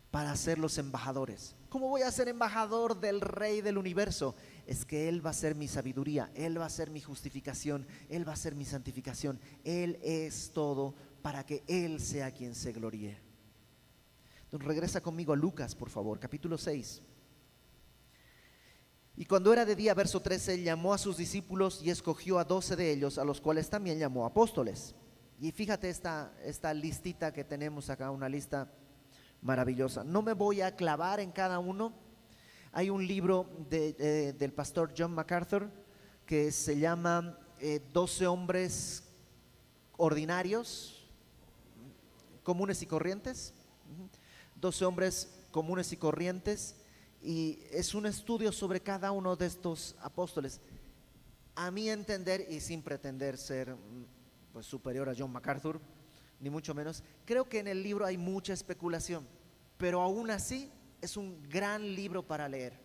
para 0.09 0.36
ser 0.36 0.59
los 0.59 0.77
embajadores. 0.77 1.55
¿Cómo 1.69 1.89
voy 1.89 2.01
a 2.01 2.12
ser 2.12 2.27
embajador 2.27 2.99
del 2.99 3.21
rey 3.21 3.62
del 3.62 3.77
universo? 3.77 4.36
Es 4.65 4.86
que 4.86 5.10
Él 5.10 5.26
va 5.26 5.32
a 5.32 5.34
ser 5.34 5.56
mi 5.56 5.67
sabiduría, 5.67 6.32
Él 6.36 6.60
va 6.60 6.65
a 6.65 6.69
ser 6.69 6.89
mi 6.89 7.02
justificación, 7.02 7.86
Él 8.10 8.28
va 8.28 8.34
a 8.34 8.38
ser 8.38 8.56
mi 8.56 8.65
santificación. 8.65 9.39
Él 9.63 9.99
es 10.02 10.52
todo 10.54 10.95
para 11.21 11.45
que 11.45 11.63
Él 11.67 11.99
sea 11.99 12.32
quien 12.32 12.56
se 12.56 12.71
gloríe. 12.71 13.17
Entonces 14.43 14.67
regresa 14.67 15.02
conmigo 15.02 15.34
a 15.34 15.36
Lucas, 15.36 15.76
por 15.76 15.89
favor, 15.89 16.19
capítulo 16.19 16.58
6. 16.58 17.02
Y 19.15 19.26
cuando 19.26 19.54
era 19.54 19.65
de 19.65 19.76
día, 19.76 19.93
verso 19.93 20.21
13, 20.21 20.63
llamó 20.63 20.93
a 20.93 20.97
sus 20.97 21.17
discípulos 21.17 21.82
y 21.84 21.91
escogió 21.91 22.39
a 22.39 22.43
doce 22.43 22.76
de 22.76 22.91
ellos, 22.91 23.17
a 23.17 23.23
los 23.23 23.41
cuales 23.41 23.69
también 23.69 23.99
llamó 23.99 24.26
apóstoles. 24.26 24.95
Y 25.39 25.52
fíjate 25.52 25.89
esta, 25.89 26.34
esta 26.43 26.73
listita 26.73 27.32
que 27.32 27.43
tenemos 27.43 27.89
acá, 27.89 28.10
una 28.10 28.30
lista 28.30 28.71
maravillosa. 29.41 30.04
No 30.04 30.21
me 30.21 30.34
voy 30.34 30.62
a 30.62 30.76
clavar 30.76 31.19
en 31.19 31.32
cada 31.32 31.60
uno. 31.60 31.93
Hay 32.75 32.89
un 32.89 33.05
libro 33.05 33.47
del 33.69 34.51
pastor 34.51 34.95
John 34.97 35.13
MacArthur 35.13 35.69
que 36.25 36.51
se 36.51 36.79
llama 36.79 37.38
eh, 37.59 37.79
Doce 37.93 38.25
hombres 38.25 39.03
ordinarios, 39.95 41.05
comunes 42.41 42.81
y 42.81 42.88
corrientes. 42.88 43.53
Doce 44.55 44.86
hombres 44.86 45.29
comunes 45.51 45.93
y 45.93 45.97
corrientes. 45.97 46.75
Y 47.21 47.59
es 47.69 47.93
un 47.93 48.07
estudio 48.07 48.51
sobre 48.51 48.81
cada 48.81 49.12
uno 49.12 49.36
de 49.36 49.45
estos 49.45 49.95
apóstoles. 50.01 50.59
A 51.53 51.69
mi 51.69 51.91
entender, 51.91 52.47
y 52.49 52.59
sin 52.59 52.81
pretender 52.81 53.38
ser 53.38 53.75
pues, 54.51 54.65
superior 54.65 55.07
a 55.09 55.13
John 55.15 55.31
MacArthur, 55.31 55.79
ni 56.39 56.49
mucho 56.49 56.73
menos. 56.73 57.03
Creo 57.23 57.47
que 57.47 57.59
en 57.59 57.67
el 57.67 57.83
libro 57.83 58.03
hay 58.03 58.17
mucha 58.17 58.51
especulación, 58.51 59.27
pero 59.77 60.01
aún 60.01 60.31
así 60.31 60.71
es 61.04 61.18
un 61.18 61.44
gran 61.50 61.96
libro 61.96 62.26
para 62.26 62.48
leer. 62.48 62.80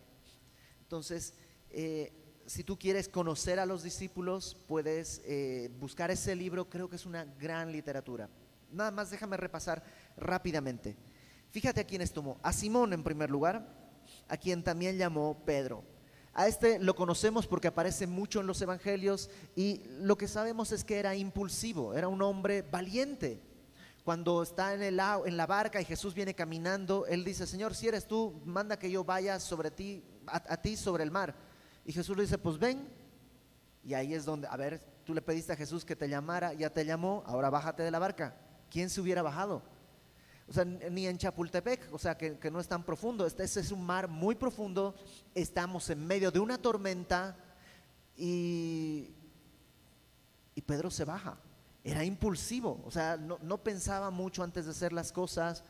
Entonces, 0.81 1.33
eh, 1.69 2.11
si 2.45 2.65
tú 2.65 2.77
quieres 2.77 3.07
conocer 3.07 3.59
a 3.59 3.65
los 3.65 3.81
discípulos, 3.81 4.57
puedes 4.67 5.21
eh, 5.23 5.71
buscar 5.79 6.11
ese 6.11 6.35
libro, 6.35 6.69
creo 6.69 6.89
que 6.89 6.97
es 6.97 7.05
una 7.05 7.23
gran 7.23 7.71
literatura. 7.71 8.29
Nada 8.71 8.91
más 8.91 9.09
déjame 9.09 9.37
repasar 9.37 9.83
rápidamente. 10.17 10.97
Fíjate 11.51 11.79
a 11.79 11.85
quiénes 11.85 12.11
tomó. 12.11 12.39
A 12.43 12.51
Simón 12.51 12.91
en 12.91 13.03
primer 13.03 13.29
lugar, 13.29 13.65
a 14.27 14.35
quien 14.35 14.63
también 14.63 14.97
llamó 14.97 15.41
Pedro. 15.45 15.83
A 16.33 16.47
este 16.47 16.77
lo 16.77 16.95
conocemos 16.95 17.47
porque 17.47 17.69
aparece 17.69 18.05
mucho 18.05 18.41
en 18.41 18.47
los 18.47 18.61
evangelios 18.61 19.29
y 19.55 19.81
lo 20.01 20.17
que 20.17 20.27
sabemos 20.27 20.73
es 20.73 20.83
que 20.83 20.99
era 20.99 21.15
impulsivo, 21.15 21.93
era 21.93 22.07
un 22.09 22.21
hombre 22.21 22.63
valiente 22.63 23.48
cuando 24.03 24.43
está 24.43 24.73
en, 24.73 24.81
el, 24.81 24.99
en 25.25 25.37
la 25.37 25.45
barca 25.45 25.81
y 25.81 25.85
Jesús 25.85 26.13
viene 26.13 26.33
caminando, 26.33 27.05
él 27.05 27.23
dice, 27.23 27.45
Señor, 27.45 27.75
si 27.75 27.87
eres 27.87 28.07
tú, 28.07 28.41
manda 28.45 28.79
que 28.79 28.89
yo 28.89 29.03
vaya 29.03 29.39
sobre 29.39 29.71
ti, 29.71 30.03
a, 30.27 30.57
ti 30.57 30.77
sobre 30.77 31.03
el 31.03 31.11
mar. 31.11 31.35
Y 31.85 31.93
Jesús 31.93 32.15
le 32.15 32.23
dice, 32.23 32.37
pues 32.37 32.57
ven. 32.57 32.87
Y 33.83 33.93
ahí 33.93 34.13
es 34.13 34.25
donde, 34.25 34.47
a 34.47 34.55
ver, 34.57 34.79
tú 35.03 35.13
le 35.13 35.21
pediste 35.21 35.53
a 35.53 35.55
Jesús 35.55 35.85
que 35.85 35.95
te 35.95 36.07
llamara, 36.07 36.53
ya 36.53 36.69
te 36.69 36.85
llamó, 36.85 37.23
ahora 37.25 37.49
bájate 37.49 37.83
de 37.83 37.91
la 37.91 37.99
barca. 37.99 38.35
¿Quién 38.69 38.89
se 38.89 39.01
hubiera 39.01 39.21
bajado? 39.21 39.63
O 40.47 40.53
sea, 40.53 40.65
ni 40.65 41.05
en 41.05 41.17
Chapultepec, 41.17 41.93
o 41.93 41.99
sea, 41.99 42.17
que, 42.17 42.51
no 42.51 42.59
es 42.59 42.67
tan 42.67 42.83
profundo. 42.83 43.25
Este, 43.25 43.43
es 43.43 43.71
un 43.71 43.85
mar 43.85 44.07
muy 44.07 44.35
profundo, 44.35 44.95
estamos 45.35 45.89
en 45.89 46.05
medio 46.05 46.31
de 46.31 46.39
una 46.39 46.57
tormenta 46.57 47.37
y 48.15 49.13
Pedro 50.65 50.91
se 50.91 51.05
baja 51.05 51.37
era 51.89 52.03
impulsivo, 52.03 52.81
o 52.85 52.91
sea, 52.91 53.17
no, 53.17 53.57
pensaba 53.57 54.11
mucho 54.11 54.43
antes 54.43 54.65
de 54.65 54.71
hacer 54.71 54.93
las 54.93 55.11
cosas. 55.11 55.63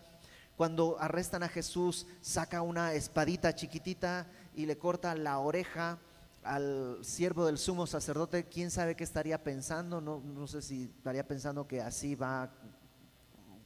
Cuando 0.57 0.97
arrestan 0.99 1.43
a 1.43 1.47
Jesús, 1.47 2.05
saca 2.19 2.61
una 2.61 2.93
espadita 2.93 3.55
chiquitita 3.55 4.27
y 4.53 4.65
le 4.65 4.77
corta 4.77 5.15
la 5.15 5.39
oreja 5.39 5.97
al 6.43 6.99
siervo 7.01 7.45
del 7.45 7.57
sumo 7.57 7.87
sacerdote. 7.87 8.45
¿Quién 8.45 8.69
sabe 8.69 8.95
qué 8.95 9.05
estaría 9.05 9.41
pensando? 9.41 10.01
No, 10.01 10.19
no 10.19 10.47
sé 10.47 10.61
si 10.61 10.83
estaría 10.83 11.25
pensando 11.25 11.65
que 11.65 11.81
así 11.81 12.15
va 12.15 12.43
a 12.43 12.49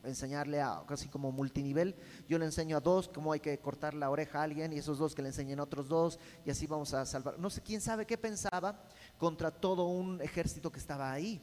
enseñarle 0.03 0.61
a 0.61 0.83
casi 0.87 1.07
como 1.07 1.31
multinivel. 1.31 1.95
Yo 2.27 2.37
le 2.37 2.45
enseño 2.45 2.77
a 2.77 2.81
dos 2.81 3.09
cómo 3.09 3.31
hay 3.31 3.39
que 3.39 3.57
cortar 3.57 3.95
la 3.95 4.11
oreja 4.11 4.41
a 4.41 4.43
alguien 4.43 4.73
y 4.73 4.77
esos 4.77 4.99
dos 4.99 5.15
que 5.15 5.23
le 5.23 5.29
enseñen 5.29 5.59
a 5.59 5.63
otros 5.63 5.87
dos 5.87 6.19
y 6.45 6.51
así 6.51 6.67
vamos 6.67 6.93
a 6.93 7.05
salvar. 7.07 7.39
No 7.39 7.49
sé 7.49 7.61
quién 7.61 7.81
sabe 7.81 8.05
qué 8.05 8.19
pensaba 8.19 8.79
contra 9.17 9.49
todo 9.49 9.85
un 9.85 10.21
ejército 10.21 10.71
que 10.71 10.79
estaba 10.79 11.11
ahí 11.11 11.41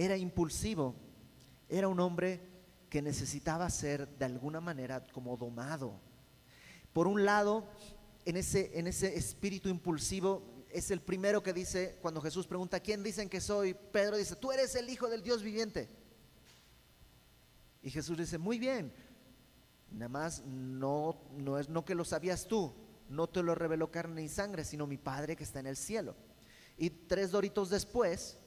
era 0.00 0.16
impulsivo, 0.16 0.94
era 1.68 1.86
un 1.86 2.00
hombre 2.00 2.40
que 2.88 3.02
necesitaba 3.02 3.68
ser 3.68 4.08
de 4.16 4.24
alguna 4.24 4.58
manera 4.58 5.06
como 5.12 5.36
domado. 5.36 6.00
Por 6.94 7.06
un 7.06 7.26
lado, 7.26 7.68
en 8.24 8.38
ese, 8.38 8.78
en 8.78 8.86
ese 8.86 9.14
espíritu 9.14 9.68
impulsivo, 9.68 10.64
es 10.70 10.90
el 10.90 11.02
primero 11.02 11.42
que 11.42 11.52
dice, 11.52 11.98
cuando 12.00 12.22
Jesús 12.22 12.46
pregunta, 12.46 12.80
¿quién 12.80 13.02
dicen 13.02 13.28
que 13.28 13.42
soy? 13.42 13.74
Pedro 13.74 14.16
dice, 14.16 14.36
tú 14.36 14.50
eres 14.50 14.74
el 14.74 14.88
Hijo 14.88 15.06
del 15.10 15.22
Dios 15.22 15.42
viviente. 15.42 15.90
Y 17.82 17.90
Jesús 17.90 18.16
dice, 18.16 18.38
muy 18.38 18.58
bien, 18.58 18.94
nada 19.90 20.08
más 20.08 20.42
no, 20.46 21.20
no 21.36 21.58
es 21.58 21.68
no 21.68 21.84
que 21.84 21.94
lo 21.94 22.06
sabías 22.06 22.46
tú, 22.46 22.72
no 23.10 23.28
te 23.28 23.42
lo 23.42 23.54
reveló 23.54 23.90
carne 23.90 24.22
y 24.22 24.30
sangre, 24.30 24.64
sino 24.64 24.86
mi 24.86 24.96
Padre 24.96 25.36
que 25.36 25.44
está 25.44 25.60
en 25.60 25.66
el 25.66 25.76
cielo. 25.76 26.16
Y 26.78 26.88
tres 26.88 27.30
doritos 27.32 27.68
después, 27.68 28.38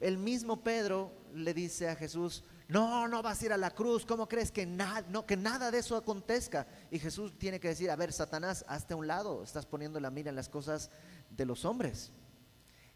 el 0.00 0.18
mismo 0.18 0.62
Pedro 0.62 1.12
le 1.34 1.54
dice 1.54 1.88
a 1.88 1.96
Jesús, 1.96 2.44
no, 2.68 3.08
no 3.08 3.22
vas 3.22 3.40
a 3.40 3.46
ir 3.46 3.52
a 3.52 3.56
la 3.56 3.70
cruz, 3.70 4.04
¿cómo 4.04 4.28
crees 4.28 4.52
que, 4.52 4.66
no, 4.66 5.26
que 5.26 5.36
nada 5.36 5.70
de 5.70 5.78
eso 5.78 5.96
acontezca? 5.96 6.66
Y 6.90 6.98
Jesús 6.98 7.38
tiene 7.38 7.58
que 7.58 7.68
decir, 7.68 7.90
a 7.90 7.96
ver, 7.96 8.12
Satanás, 8.12 8.64
hazte 8.68 8.94
a 8.94 8.96
un 8.96 9.06
lado, 9.06 9.42
estás 9.42 9.66
poniendo 9.66 9.98
la 10.00 10.10
mira 10.10 10.28
en 10.28 10.36
las 10.36 10.48
cosas 10.48 10.90
de 11.30 11.46
los 11.46 11.64
hombres. 11.64 12.12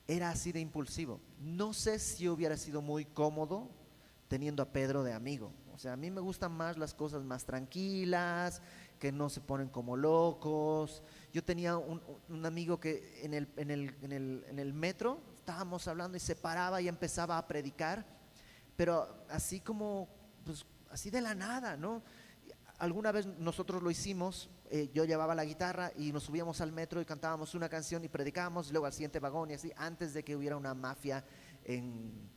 Era 0.06 0.30
así 0.30 0.52
de 0.52 0.60
impulsivo. 0.60 1.20
No 1.40 1.72
sé 1.72 1.98
si 1.98 2.28
hubiera 2.28 2.56
sido 2.56 2.82
muy 2.82 3.04
cómodo 3.04 3.70
teniendo 4.28 4.62
a 4.62 4.72
Pedro 4.72 5.02
de 5.02 5.12
amigo. 5.12 5.52
O 5.72 5.78
sea, 5.78 5.94
a 5.94 5.96
mí 5.96 6.10
me 6.10 6.20
gustan 6.20 6.52
más 6.52 6.76
las 6.76 6.92
cosas 6.92 7.24
más 7.24 7.46
tranquilas, 7.46 8.60
que 8.98 9.10
no 9.10 9.30
se 9.30 9.40
ponen 9.40 9.68
como 9.68 9.96
locos. 9.96 11.02
Yo 11.32 11.42
tenía 11.42 11.78
un, 11.78 12.46
amigo 12.46 12.78
que 12.78 13.22
en 13.22 13.32
el 13.32 14.72
metro 14.74 15.31
estábamos 15.42 15.88
hablando 15.88 16.16
y 16.16 16.20
se 16.20 16.36
paraba 16.36 16.80
y 16.80 16.86
empezaba 16.86 17.36
a 17.36 17.48
predicar, 17.48 18.06
pero 18.76 19.26
así 19.28 19.58
como, 19.58 20.08
pues 20.44 20.64
así 20.88 21.10
de 21.10 21.20
la 21.20 21.34
nada, 21.34 21.76
¿no? 21.76 22.00
Alguna 22.78 23.10
vez 23.10 23.26
nosotros 23.26 23.82
lo 23.82 23.90
hicimos, 23.90 24.50
eh, 24.70 24.88
yo 24.94 25.04
llevaba 25.04 25.34
la 25.34 25.44
guitarra 25.44 25.90
y 25.96 26.12
nos 26.12 26.22
subíamos 26.22 26.60
al 26.60 26.70
metro 26.70 27.00
y 27.00 27.04
cantábamos 27.04 27.56
una 27.56 27.68
canción 27.68 28.04
y 28.04 28.08
predicábamos, 28.08 28.70
luego 28.70 28.86
al 28.86 28.92
siguiente 28.92 29.18
vagón 29.18 29.50
y 29.50 29.54
así, 29.54 29.72
antes 29.76 30.14
de 30.14 30.22
que 30.22 30.36
hubiera 30.36 30.56
una 30.56 30.74
mafia 30.74 31.24
en, 31.64 32.30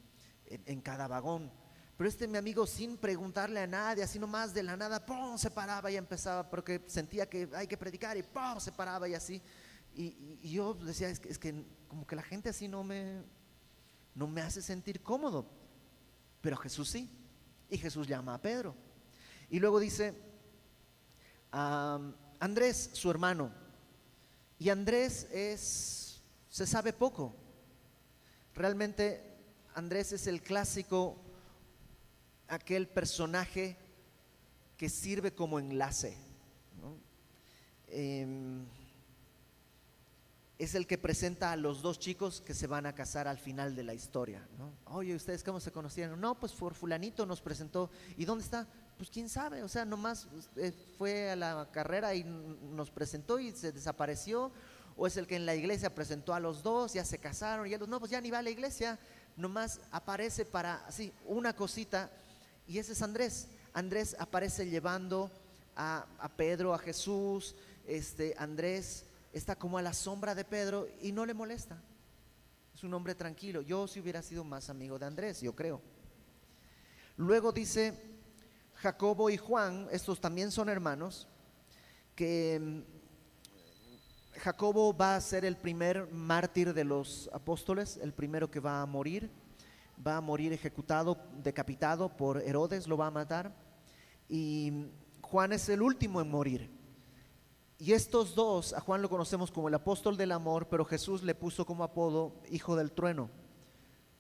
en, 0.47 0.81
cada 0.81 1.07
vagón. 1.07 1.51
Pero 1.95 2.09
este 2.09 2.27
mi 2.27 2.39
amigo 2.39 2.65
sin 2.65 2.97
preguntarle 2.97 3.59
a 3.59 3.67
nadie, 3.67 4.01
así 4.01 4.17
nomás 4.17 4.51
de 4.51 4.63
la 4.63 4.75
nada, 4.75 5.05
¡pum! 5.05 5.37
se 5.37 5.51
paraba 5.51 5.91
y 5.91 5.95
empezaba 5.95 6.49
porque 6.49 6.81
sentía 6.87 7.29
que 7.29 7.47
hay 7.53 7.67
que 7.67 7.77
predicar 7.77 8.17
y 8.17 8.23
¡pum! 8.23 8.59
se 8.59 8.71
paraba 8.71 9.07
y 9.07 9.13
así. 9.13 9.39
Y, 9.95 10.51
yo 10.51 10.73
decía, 10.73 11.09
es 11.09 11.19
que, 11.39 11.65
como 11.87 12.05
que 12.05 12.15
la 12.15 12.21
gente 12.21 12.49
así 12.49 12.67
no 12.67 12.83
me, 12.83 13.23
no 14.13 14.27
me 14.27 14.41
hace 14.41 14.61
sentir 14.61 15.01
cómodo. 15.01 15.49
Pero 16.41 16.57
Jesús 16.57 16.89
sí. 16.89 17.09
Y 17.69 17.77
Jesús 17.77 18.07
llama 18.07 18.35
a 18.35 18.41
Pedro. 18.41 18.75
Y 19.49 19.59
luego 19.59 19.79
dice, 19.79 20.13
Andrés, 21.51 22.89
su 22.93 23.09
hermano. 23.09 23.51
Y 24.59 24.69
Andrés 24.69 25.27
es, 25.31 26.21
se 26.49 26.67
sabe 26.67 26.93
poco. 26.93 27.35
Realmente 28.53 29.35
Andrés 29.73 30.13
es 30.13 30.27
el 30.27 30.41
clásico, 30.41 31.17
aquel 32.47 32.87
personaje 32.87 33.77
que 34.77 34.89
sirve 34.89 35.33
como 35.33 35.59
enlace. 35.59 36.17
Em, 37.87 38.65
es 40.57 40.73
el 40.73 40.87
que 40.87 40.97
presenta 40.97 41.51
a 41.51 41.57
los 41.57 41.81
dos 41.81 41.99
chicos 41.99 42.41
que 42.41 42.53
se 42.53 42.67
van 42.67 42.85
a 42.85 42.95
casar 42.95 43.27
al 43.27 43.37
final 43.37 43.75
de 43.75 43.83
la 43.83 43.93
historia. 43.93 44.47
Oye, 44.85 45.13
¿ustedes 45.13 45.43
cómo 45.43 45.59
se 45.59 45.71
conocieron? 45.71 46.19
No, 46.21 46.39
pues 46.39 46.53
fulanito 46.53 47.25
nos 47.25 47.41
presentó. 47.41 47.89
¿Y 48.17 48.23
dónde 48.23 48.45
está? 48.45 48.65
Pues 48.97 49.09
quién 49.09 49.27
sabe, 49.27 49.61
o 49.63 49.67
sea, 49.67 49.83
nomás 49.83 50.27
eh, 50.55 50.71
fue 50.97 51.31
a 51.31 51.35
la 51.35 51.67
carrera 51.73 52.15
y 52.15 52.23
nos 52.23 52.89
presentó 52.89 53.37
y 53.39 53.51
se 53.51 53.73
desapareció. 53.73 54.51
O 54.95 55.05
es 55.05 55.17
el 55.17 55.27
que 55.27 55.35
en 55.35 55.45
la 55.45 55.55
iglesia 55.55 55.93
presentó 55.93 56.33
a 56.33 56.39
los 56.39 56.63
dos, 56.63 56.93
ya 56.93 57.03
se 57.03 57.17
casaron 57.17 57.67
y 57.67 57.73
ellos, 57.73 57.89
no, 57.89 57.99
pues 57.99 58.11
ya 58.11 58.21
ni 58.21 58.31
va 58.31 58.39
a 58.39 58.41
la 58.41 58.49
iglesia. 58.49 58.97
nomás 59.35 59.81
aparece 59.91 60.45
para 60.45 60.85
así 60.85 61.11
una 61.25 61.53
cosita 61.53 62.09
y 62.65 62.77
ese 62.77 62.93
es 62.93 63.01
Andrés. 63.01 63.49
Andrés 63.73 64.15
aparece 64.17 64.69
llevando 64.69 65.29
a, 65.75 66.05
a 66.17 66.29
Pedro, 66.29 66.73
a 66.73 66.79
Jesús, 66.79 67.55
este 67.85 68.33
Andrés 68.37 69.04
está 69.37 69.57
como 69.57 69.77
a 69.77 69.81
la 69.81 69.93
sombra 69.93 70.33
de 70.33 70.45
Pedro 70.45 70.87
y 71.01 71.11
no 71.11 71.25
le 71.25 71.33
molesta. 71.33 71.77
Es 72.73 72.83
un 72.83 72.93
hombre 72.93 73.15
tranquilo. 73.15 73.61
Yo 73.61 73.85
si 73.85 73.99
hubiera 73.99 74.21
sido 74.21 74.45
más 74.45 74.69
amigo 74.69 74.97
de 74.97 75.05
Andrés, 75.05 75.41
yo 75.41 75.53
creo. 75.53 75.81
Luego 77.17 77.51
dice 77.51 77.93
Jacobo 78.75 79.29
y 79.29 79.37
Juan, 79.37 79.87
estos 79.91 80.21
también 80.21 80.51
son 80.51 80.69
hermanos, 80.69 81.27
que 82.15 82.59
mm, 82.61 84.39
Jacobo 84.39 84.95
va 84.95 85.17
a 85.17 85.21
ser 85.21 85.43
el 85.43 85.57
primer 85.57 86.09
mártir 86.11 86.73
de 86.73 86.85
los 86.85 87.29
apóstoles, 87.33 87.97
el 87.97 88.13
primero 88.13 88.49
que 88.49 88.61
va 88.61 88.81
a 88.81 88.85
morir, 88.85 89.29
va 90.05 90.17
a 90.17 90.21
morir 90.21 90.53
ejecutado, 90.53 91.17
decapitado 91.43 92.09
por 92.09 92.41
Herodes, 92.41 92.87
lo 92.87 92.95
va 92.95 93.07
a 93.07 93.11
matar, 93.11 93.53
y 94.29 94.87
Juan 95.21 95.51
es 95.51 95.67
el 95.67 95.81
último 95.81 96.21
en 96.21 96.29
morir. 96.29 96.84
Y 97.77 97.91
estos 97.91 98.35
dos, 98.35 98.73
a 98.73 98.79
Juan 98.79 99.01
lo 99.01 99.09
conocemos 99.09 99.51
como 99.51 99.67
el 99.67 99.73
apóstol 99.73 100.15
del 100.15 100.31
amor, 100.31 100.69
pero 100.69 100.85
Jesús 100.85 101.23
le 101.23 101.35
puso 101.35 101.65
como 101.65 101.83
apodo 101.83 102.41
hijo 102.49 102.75
del 102.77 102.93
trueno, 102.93 103.29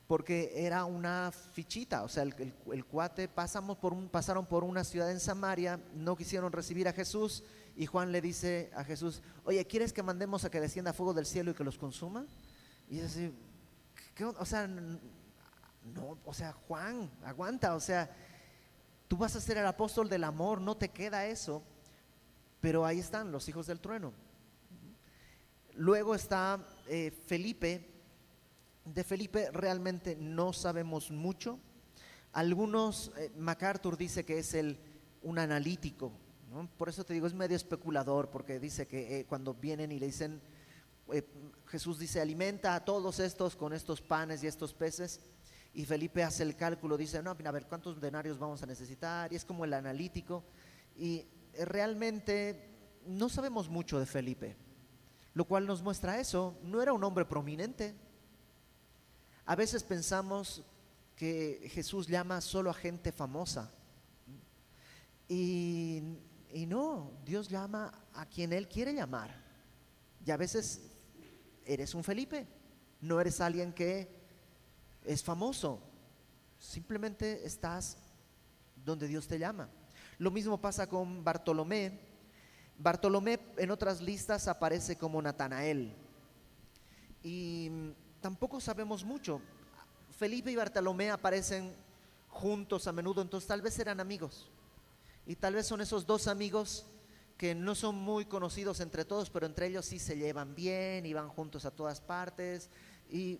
porque 0.07 0.51
era 0.55 0.83
una 0.83 1.31
fichita, 1.31 2.03
o 2.03 2.09
sea, 2.09 2.23
el, 2.23 2.85
cuate 2.85 3.29
pasamos 3.29 3.77
por 3.77 3.93
un, 3.93 4.09
pasaron 4.09 4.45
por 4.45 4.65
una 4.65 4.83
ciudad 4.83 5.09
en 5.09 5.21
Samaria, 5.21 5.79
no 5.93 6.17
quisieron 6.17 6.51
recibir 6.51 6.89
a 6.89 6.93
Jesús, 6.93 7.43
y 7.77 7.85
Juan 7.85 8.11
le 8.11 8.19
dice 8.19 8.71
a 8.75 8.83
Jesús, 8.83 9.21
oye, 9.45 9.65
¿quieres 9.65 9.93
que 9.93 10.03
mandemos 10.03 10.43
a 10.43 10.51
que 10.51 10.59
descienda 10.59 10.91
fuego 10.91 11.13
del 11.13 11.25
cielo 11.25 11.51
y 11.51 11.53
que 11.53 11.63
los 11.63 11.77
consuma? 11.77 12.25
Y 12.89 12.99
es 12.99 13.05
así, 13.05 13.33
o 14.37 14.45
sea, 14.45 14.67
no, 14.67 16.17
o 16.25 16.33
sea, 16.33 16.51
Juan, 16.51 17.09
aguanta, 17.23 17.73
o 17.75 17.79
sea, 17.79 18.13
tú 19.07 19.15
vas 19.15 19.35
a 19.37 19.41
ser 19.41 19.57
el 19.57 19.65
apóstol 19.65 20.09
del 20.09 20.25
amor, 20.25 20.59
no 20.59 20.75
te 20.75 20.89
queda 20.89 21.25
eso. 21.25 21.63
Pero 22.65 22.83
ahí 22.83 22.97
están 22.97 23.31
los 23.31 23.47
hijos 23.47 23.67
del 23.67 23.79
trueno. 23.79 24.11
Luego 25.75 26.15
está 26.15 26.67
eh, 26.87 27.11
Felipe. 27.11 27.91
De 28.83 29.03
Felipe 29.03 29.51
realmente 29.51 30.15
no 30.15 30.51
sabemos 30.51 31.11
mucho. 31.11 31.59
Algunos, 32.33 33.11
eh, 33.17 33.31
MacArthur 33.37 33.95
dice 33.97 34.25
que 34.25 34.39
es 34.39 34.55
el, 34.55 34.79
un 35.21 35.37
analítico. 35.37 36.11
Por 36.75 36.89
eso 36.89 37.05
te 37.05 37.13
digo, 37.13 37.27
es 37.27 37.35
medio 37.35 37.55
especulador, 37.55 38.31
porque 38.31 38.59
dice 38.59 38.87
que 38.87 39.19
eh, 39.19 39.25
cuando 39.25 39.53
vienen 39.53 39.91
y 39.91 39.99
le 39.99 40.07
dicen, 40.07 40.41
Jesús 41.67 41.99
dice, 41.99 42.19
alimenta 42.19 42.73
a 42.73 42.83
todos 42.83 43.19
estos 43.19 43.55
con 43.55 43.73
estos 43.73 44.01
panes 44.01 44.43
y 44.43 44.47
estos 44.47 44.73
peces. 44.73 45.19
Y 45.71 45.85
Felipe 45.85 46.23
hace 46.23 46.41
el 46.41 46.55
cálculo, 46.55 46.97
dice, 46.97 47.21
no, 47.21 47.29
a 47.29 47.51
ver, 47.51 47.67
¿cuántos 47.67 48.01
denarios 48.01 48.39
vamos 48.39 48.63
a 48.63 48.65
necesitar? 48.65 49.31
Y 49.31 49.35
es 49.35 49.45
como 49.45 49.65
el 49.65 49.73
analítico. 49.75 50.43
Y 50.97 51.27
realmente 51.65 52.75
no 53.05 53.29
sabemos 53.29 53.69
mucho 53.69 53.99
de 53.99 54.05
Felipe, 54.05 54.55
lo 55.33 55.45
cual 55.45 55.65
nos 55.65 55.81
muestra 55.81 56.19
eso. 56.19 56.57
No 56.63 56.81
era 56.81 56.93
un 56.93 57.03
hombre 57.03 57.25
prominente. 57.25 57.95
A 59.45 59.55
veces 59.55 59.83
pensamos 59.83 60.63
que 61.15 61.69
Jesús 61.71 62.07
llama 62.07 62.41
solo 62.41 62.69
a 62.69 62.73
gente 62.73 63.11
famosa. 63.11 63.71
Y, 65.27 66.03
y, 66.53 66.65
no, 66.65 67.11
Dios 67.25 67.47
llama 67.47 67.93
a 68.13 68.25
quien 68.25 68.53
Él 68.53 68.67
quiere 68.67 68.93
llamar. 68.93 69.33
Y 70.25 70.31
a 70.31 70.37
veces 70.37 70.81
eres 71.65 71.95
un 71.95 72.03
Felipe, 72.03 72.47
no 73.01 73.19
eres 73.19 73.39
alguien 73.41 73.73
que 73.73 74.09
es 75.03 75.23
famoso. 75.23 75.79
Simplemente 76.59 77.45
estás 77.45 77.97
donde 78.83 79.07
Dios 79.07 79.27
te 79.27 79.39
llama. 79.39 79.69
Lo 80.17 80.31
mismo 80.31 80.59
pasa 80.59 80.87
con 80.87 81.23
Bartolomé. 81.23 81.99
Bartolomé 82.77 83.39
en 83.57 83.71
otras 83.71 84.01
listas 84.01 84.47
aparece 84.47 84.97
como 84.97 85.21
Natanael. 85.21 85.93
Y 87.23 87.69
tampoco 88.21 88.59
sabemos 88.59 89.03
mucho. 89.03 89.41
Felipe 90.17 90.51
y 90.51 90.55
Bartolomé 90.55 91.11
aparecen 91.11 91.75
juntos 92.29 92.87
a 92.87 92.91
menudo, 92.91 93.21
entonces 93.21 93.47
tal 93.47 93.61
vez 93.61 93.77
eran 93.79 93.99
amigos. 93.99 94.49
Y 95.25 95.35
tal 95.35 95.55
vez 95.55 95.67
son 95.67 95.81
esos 95.81 96.05
dos 96.05 96.27
amigos 96.27 96.85
que 97.37 97.53
no 97.53 97.75
son 97.75 97.95
muy 97.95 98.25
conocidos 98.25 98.79
entre 98.79 99.03
todos, 99.03 99.29
pero 99.29 99.45
entre 99.45 99.67
ellos 99.67 99.85
sí 99.85 99.99
se 99.99 100.17
llevan 100.17 100.55
bien 100.55 101.05
y 101.05 101.13
van 101.13 101.29
juntos 101.29 101.65
a 101.65 101.71
todas 101.71 101.99
partes. 101.99 102.69
Y 103.09 103.39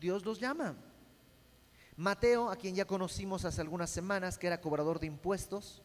Dios 0.00 0.24
los 0.24 0.40
llama. 0.40 0.74
Mateo, 1.96 2.50
a 2.50 2.56
quien 2.56 2.74
ya 2.74 2.86
conocimos 2.86 3.44
hace 3.44 3.60
algunas 3.60 3.90
semanas, 3.90 4.38
que 4.38 4.46
era 4.46 4.60
cobrador 4.60 4.98
de 4.98 5.06
impuestos, 5.06 5.82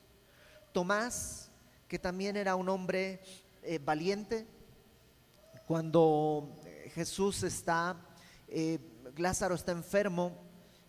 Tomás, 0.71 1.51
que 1.88 1.99
también 1.99 2.38
era 2.38 2.56
un 2.56 2.69
hombre 2.69 3.21
eh, 3.63 3.80
valiente, 3.84 4.47
cuando 5.67 6.56
eh, 6.65 6.91
Jesús 6.93 7.43
está, 7.43 7.97
eh, 8.47 8.80
Lázaro 9.17 9.56
está 9.56 9.71
enfermo 9.71 10.43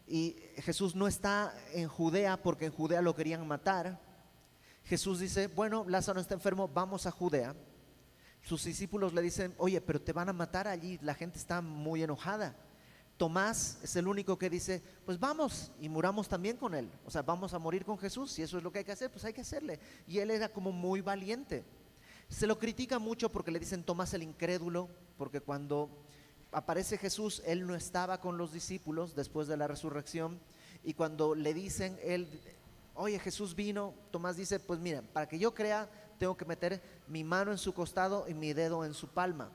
y 0.07 0.37
Jesús 0.59 0.95
no 0.95 1.09
está 1.09 1.55
en 1.73 1.89
Judea 1.89 2.41
porque 2.43 2.67
en 2.67 2.73
Judea 2.73 3.03
lo 3.03 3.15
querían 3.15 3.47
matar. 3.47 4.01
Jesús 4.85 5.21
dice, 5.21 5.49
bueno, 5.49 5.85
Lázaro 5.89 6.21
está 6.21 6.35
enfermo, 6.35 6.69
vamos 6.69 7.07
a 7.07 7.11
Judea. 7.11 7.55
Sus 8.43 8.65
discípulos 8.65 9.13
le 9.13 9.21
dicen, 9.21 9.55
oye, 9.59 9.81
pero 9.81 10.01
te 10.01 10.13
van 10.13 10.29
a 10.29 10.33
matar 10.33 10.69
allí, 10.69 10.99
la 11.03 11.15
gente 11.15 11.39
está 11.39 11.61
muy 11.61 12.03
enojada. 12.03 12.57
Tomás 13.19 13.79
es 13.83 13.97
el 13.97 14.07
único 14.07 14.39
que 14.39 14.49
dice, 14.49 14.81
pues 15.05 15.19
vamos 15.19 15.73
y 15.81 15.89
muramos 15.89 16.29
también 16.29 16.57
con 16.57 16.73
él. 16.73 16.89
O 17.05 17.11
sea, 17.11 17.23
vamos 17.23 17.53
a 17.53 17.59
morir 17.59 17.85
con 17.85 17.99
Jesús. 17.99 18.31
Si 18.31 18.43
eso 18.43 18.57
es 18.57 18.63
lo 18.63 18.71
que 18.71 18.79
hay 18.79 18.85
que 18.85 18.93
hacer, 18.93 19.11
pues 19.11 19.25
hay 19.25 19.33
que 19.33 19.41
hacerle. 19.41 19.81
Y 20.07 20.21
él 20.21 20.31
era 20.31 20.49
como 20.49 20.71
muy 20.71 21.01
valiente. 21.01 21.65
Se 22.29 22.47
lo 22.47 22.59
critica 22.59 23.01
mucho 23.01 23.29
porque 23.29 23.51
le 23.51 23.59
dicen 23.59 23.83
Tomás 23.83 24.15
el 24.15 24.23
incrédulo, 24.23 24.89
porque 25.17 25.41
cuando 25.41 25.91
aparece 26.53 26.97
Jesús, 26.97 27.43
él 27.45 27.67
no 27.67 27.75
estaba 27.75 28.21
con 28.21 28.39
los 28.39 28.53
discípulos 28.53 29.17
después 29.17 29.49
de 29.49 29.57
la 29.57 29.67
resurrección. 29.67 30.39
Y 30.85 30.95
cuando 30.95 31.35
le 31.35 31.53
dicen, 31.55 31.99
él, 32.05 32.29
oye, 32.95 33.19
Jesús 33.19 33.57
vino, 33.57 33.95
Tomás 34.13 34.37
dice, 34.37 34.61
pues 34.61 34.79
mira, 34.79 35.03
para 35.03 35.29
que 35.29 35.41
yo 35.41 35.55
crea, 35.55 35.91
tengo 36.21 36.37
que 36.37 36.45
meter 36.45 36.81
mi 37.09 37.25
mano 37.25 37.51
en 37.51 37.59
su 37.59 37.75
costado 37.75 38.29
y 38.29 38.35
mi 38.35 38.53
dedo 38.53 38.85
en 38.85 38.95
su 38.95 39.09
palma 39.09 39.51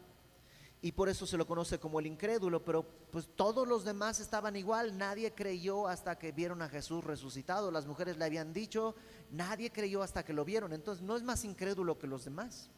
y 0.84 0.92
por 0.92 1.08
eso 1.08 1.26
se 1.26 1.38
lo 1.38 1.48
conoce 1.48 1.80
como 1.80 2.02
el 2.02 2.08
incrédulo, 2.08 2.66
pero 2.66 2.84
pues 3.10 3.30
todos 3.38 3.66
los 3.66 3.86
demás 3.86 4.20
estaban 4.20 4.58
igual, 4.58 4.98
nadie 4.98 5.34
creyó 5.34 5.88
hasta 5.88 6.20
que 6.20 6.34
vieron 6.34 6.62
a 6.62 6.68
Jesús 6.68 7.02
resucitado, 7.06 7.72
las 7.72 7.86
mujeres 7.86 8.18
le 8.18 8.26
habían 8.26 8.52
dicho, 8.52 8.94
nadie 9.32 9.72
creyó 9.72 10.04
hasta 10.04 10.26
que 10.26 10.34
lo 10.34 10.44
vieron, 10.44 10.74
entonces 10.74 11.02
no 11.02 11.16
es 11.16 11.24
más 11.24 11.46
incrédulo 11.46 11.98
que 11.98 12.06
los 12.06 12.26
demás. 12.26 12.70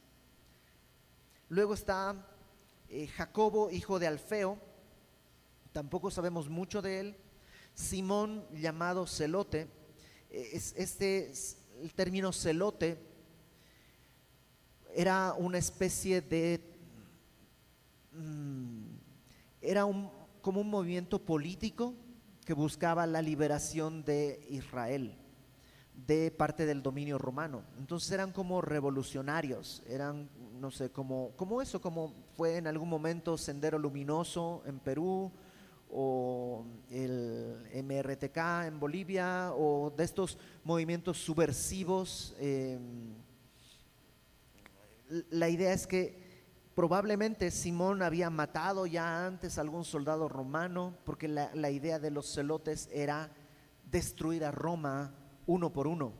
Luego 1.50 1.74
está 1.74 2.28
eh, 2.89 3.08
Jacobo, 3.08 3.72
hijo 3.72 3.98
de 3.98 4.06
Alfeo, 4.06 4.60
tampoco 5.74 6.12
sabemos 6.12 6.48
mucho 6.48 6.84
de 6.84 7.00
él, 7.00 7.18
Simón 7.74 8.46
llamado 8.54 9.08
Celote, 9.08 9.62
eh, 10.30 10.50
es, 10.54 10.76
este, 10.78 11.34
el 11.82 11.91
término 11.96 12.32
celote 12.32 13.00
era 14.94 15.34
una 15.34 15.58
especie 15.58 16.22
de 16.22 16.75
Mm, 18.15 18.97
era 19.62 19.86
un, 19.86 20.10
como 20.41 20.62
un 20.62 20.69
movimiento 20.69 21.19
político 21.19 21.93
que 22.45 22.54
buscaba 22.54 23.06
la 23.08 23.21
liberación 23.21 24.04
de 24.04 24.45
Israel 24.49 25.17
de 26.06 26.32
parte 26.32 26.65
del 26.65 26.84
dominio 26.84 27.17
romano. 27.17 27.63
Entonces 27.78 28.12
eran 28.12 28.32
como 28.32 28.62
revolucionarios, 28.62 29.82
eran, 29.88 30.30
no 30.60 30.71
sé, 30.71 30.91
como, 30.91 31.32
como 31.36 31.62
eso, 31.62 31.82
como 31.82 32.13
fue 32.36 32.58
en 32.58 32.67
algún 32.67 32.89
momento 32.89 33.38
Sendero 33.38 33.80
Luminoso 33.80 34.62
en 34.65 34.80
Perú 34.80 35.32
o 35.91 36.65
el 36.91 37.58
MRTK 37.84 38.65
en 38.67 38.80
Bolivia 38.80 39.51
o 39.54 39.91
de 39.95 40.04
estos 40.04 40.38
movimientos 40.63 41.17
subversivos. 41.17 42.36
Eh, 42.39 42.78
la 45.29 45.50
idea 45.50 45.71
es 45.71 45.87
que 45.87 46.25
Probablemente 46.76 47.52
Simón 47.52 48.02
había 48.02 48.30
matado 48.30 48.86
ya 48.86 49.26
antes 49.26 49.58
a 49.58 49.62
algún 49.62 49.86
soldado 49.86 50.28
romano, 50.28 50.98
porque 51.06 51.30
la, 51.30 51.71
idea 51.71 52.00
de 52.00 52.12
los 52.12 52.34
celotes 52.34 52.90
era 52.92 53.32
destruir 53.90 54.44
a 54.44 54.52
Roma 54.52 55.15
uno 55.46 55.71
por 55.71 55.88
uno. 55.88 56.12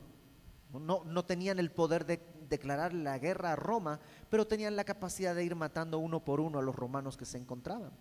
No, 0.72 1.04
no 1.04 1.24
tenían 1.26 1.58
el 1.58 1.70
poder 1.70 2.06
de 2.06 2.22
declarar 2.48 2.94
la 2.94 3.18
guerra 3.18 3.52
a 3.52 3.56
Roma, 3.56 4.00
pero 4.30 4.46
tenían 4.46 4.76
la 4.76 4.84
capacidad 4.84 5.34
de 5.34 5.44
ir 5.44 5.54
matando 5.54 5.98
uno 5.98 6.24
por 6.24 6.40
uno 6.40 6.58
a 6.58 6.62
los 6.62 6.74
romanos 6.74 7.18
que 7.18 7.26
se 7.26 7.36
encontraban. 7.36 7.92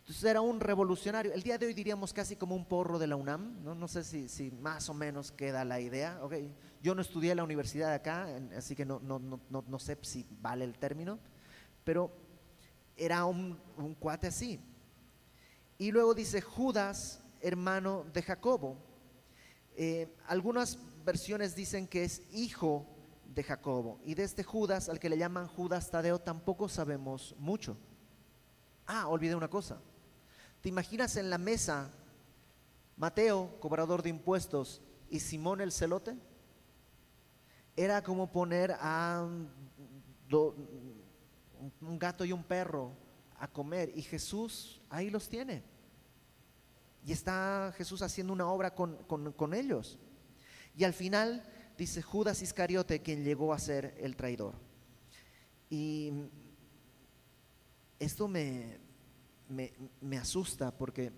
Entonces 0.00 0.22
era 0.22 0.42
un 0.42 0.60
revolucionario. 0.60 1.32
El 1.32 1.42
día 1.42 1.56
de 1.56 1.64
hoy 1.64 1.72
diríamos 1.72 2.12
casi 2.12 2.36
como 2.36 2.54
un 2.54 2.66
porro 2.66 2.98
de 2.98 3.06
la 3.06 3.16
UNAM. 3.16 3.64
No, 3.64 3.74
no 3.74 3.88
sé 3.88 4.04
si, 4.04 4.50
más 4.60 4.90
o 4.90 4.94
menos 4.94 5.32
queda 5.32 5.64
la 5.64 5.80
idea. 5.80 6.22
Okay. 6.22 6.54
Yo 6.82 6.94
no 6.94 7.00
estudié 7.00 7.30
en 7.30 7.38
la 7.38 7.44
universidad 7.44 7.88
de 7.88 7.94
acá, 7.94 8.28
así 8.54 8.76
que 8.76 8.84
no, 8.84 9.00
no, 9.00 9.40
no 9.50 9.78
sé 9.78 9.96
si 10.02 10.26
vale 10.42 10.64
el 10.66 10.78
término 10.78 11.18
pero 11.86 12.10
era 12.96 13.24
un, 13.24 13.56
cuate 14.00 14.26
así. 14.26 14.58
Y 15.78 15.92
luego 15.92 16.14
dice 16.14 16.40
Judas, 16.40 17.20
hermano 17.40 18.04
de 18.12 18.22
Jacobo. 18.22 18.76
Eh, 19.76 20.12
algunas 20.26 20.78
versiones 21.04 21.54
dicen 21.54 21.86
que 21.86 22.02
es 22.02 22.22
hijo 22.32 22.84
de 23.32 23.44
Jacobo. 23.44 24.00
Y 24.04 24.14
de 24.14 24.24
este 24.24 24.42
Judas, 24.42 24.88
al 24.88 24.98
que 24.98 25.08
le 25.08 25.16
llaman 25.16 25.46
Judas 25.46 25.88
Tadeo, 25.88 26.18
tampoco 26.18 26.68
sabemos 26.68 27.36
mucho. 27.38 27.76
Ah, 28.84 29.06
olvidé 29.06 29.36
una 29.36 29.48
cosa. 29.48 29.80
¿Te 30.62 30.68
imaginas 30.68 31.14
en 31.14 31.30
la 31.30 31.38
mesa 31.38 31.92
Mateo, 32.96 33.60
cobrador 33.60 34.02
de 34.02 34.08
impuestos, 34.10 34.82
y 35.08 35.20
Simón 35.20 35.60
el 35.60 35.70
celote? 35.70 36.16
Era 37.76 38.02
como 38.02 38.32
poner 38.32 38.72
a 38.80 39.28
un 41.80 41.98
gato 41.98 42.24
y 42.24 42.32
un 42.32 42.44
perro 42.44 42.92
a 43.38 43.48
comer 43.48 43.92
y 43.94 44.02
Jesús 44.02 44.80
ahí 44.90 45.10
los 45.10 45.28
tiene. 45.28 45.62
Y 47.04 47.12
está 47.12 47.72
Jesús 47.76 48.02
haciendo 48.02 48.32
una 48.32 48.48
obra 48.48 48.74
con, 48.74 48.96
con 49.04 49.54
ellos. 49.54 49.98
Y 50.76 50.84
al 50.84 50.92
final 50.92 51.44
dice 51.78 52.02
Judas 52.02 52.42
Iscariote 52.42 53.02
quien 53.02 53.24
llegó 53.24 53.52
a 53.52 53.58
ser 53.58 53.96
el 53.98 54.16
traidor. 54.16 54.54
Y 55.70 56.12
esto 57.98 58.28
me, 58.28 58.78
me, 59.48 60.18
asusta 60.18 60.76
porque 60.76 61.12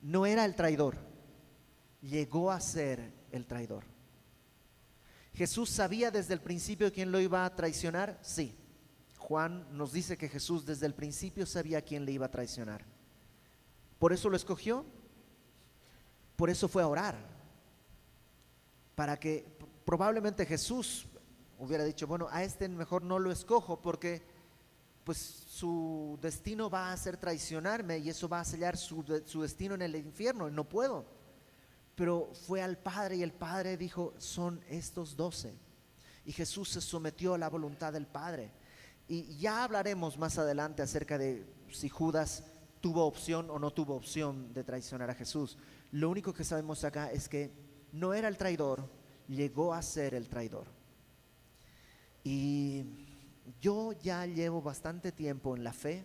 no 0.00 0.26
era 0.26 0.44
el 0.44 0.54
traidor, 0.54 0.96
llegó 2.02 2.50
a 2.50 2.60
ser 2.60 3.12
el 3.30 3.46
traidor. 3.46 3.84
Jesús 5.34 5.70
sabía 5.70 6.10
desde 6.10 6.34
el 6.34 6.40
principio 6.40 6.92
quién 6.92 7.12
lo 7.12 7.20
iba 7.20 7.44
a 7.44 7.54
traicionar, 7.54 8.18
sí. 8.22 8.54
Juan 9.30 9.64
nos 9.70 9.92
dice 9.92 10.18
que 10.18 10.28
Jesús 10.28 10.66
desde 10.66 10.86
el 10.86 10.92
principio 10.92 11.46
sabía 11.46 11.82
quién 11.82 12.04
le 12.04 12.10
iba 12.10 12.26
a 12.26 12.32
traicionar. 12.32 12.84
Por 13.96 14.12
eso 14.12 14.28
lo 14.28 14.34
escogió, 14.34 14.84
por 16.34 16.50
eso 16.50 16.66
fue 16.66 16.82
a 16.82 16.88
orar, 16.88 17.14
para 18.96 19.20
que 19.20 19.46
probablemente 19.84 20.44
Jesús 20.44 21.06
hubiera 21.60 21.84
dicho, 21.84 22.08
bueno, 22.08 22.26
a 22.28 22.42
este 22.42 22.68
mejor 22.68 23.04
no 23.04 23.20
lo 23.20 23.30
escojo 23.30 23.80
porque 23.80 24.20
pues 25.04 25.18
su 25.18 26.18
destino 26.20 26.68
va 26.68 26.92
a 26.92 26.96
ser 26.96 27.16
traicionarme 27.16 27.98
y 27.98 28.10
eso 28.10 28.28
va 28.28 28.40
a 28.40 28.44
sellar 28.44 28.76
su, 28.76 29.22
su 29.26 29.42
destino 29.42 29.76
en 29.76 29.82
el 29.82 29.94
infierno, 29.94 30.50
no 30.50 30.68
puedo. 30.68 31.06
Pero 31.94 32.32
fue 32.48 32.62
al 32.62 32.78
Padre 32.78 33.14
y 33.14 33.22
el 33.22 33.32
Padre 33.32 33.76
dijo, 33.76 34.12
son 34.18 34.60
estos 34.68 35.14
doce. 35.14 35.54
Y 36.24 36.32
Jesús 36.32 36.70
se 36.70 36.80
sometió 36.80 37.34
a 37.34 37.38
la 37.38 37.48
voluntad 37.48 37.92
del 37.92 38.08
Padre. 38.08 38.58
Y 39.10 39.36
ya 39.38 39.64
hablaremos 39.64 40.18
más 40.18 40.38
adelante 40.38 40.82
acerca 40.82 41.18
de 41.18 41.44
si 41.68 41.88
Judas 41.88 42.44
tuvo 42.80 43.04
opción 43.04 43.50
o 43.50 43.58
no 43.58 43.72
tuvo 43.72 43.96
opción 43.96 44.54
de 44.54 44.62
traicionar 44.62 45.10
a 45.10 45.16
Jesús. 45.16 45.58
Lo 45.90 46.08
único 46.08 46.32
que 46.32 46.44
sabemos 46.44 46.84
acá 46.84 47.10
es 47.10 47.28
que 47.28 47.50
no 47.90 48.14
era 48.14 48.28
el 48.28 48.36
traidor, 48.36 48.88
llegó 49.26 49.74
a 49.74 49.82
ser 49.82 50.14
el 50.14 50.28
traidor. 50.28 50.68
Y 52.22 52.84
yo 53.60 53.94
ya 53.94 54.24
llevo 54.26 54.62
bastante 54.62 55.10
tiempo 55.10 55.56
en 55.56 55.64
la 55.64 55.72
fe. 55.72 56.04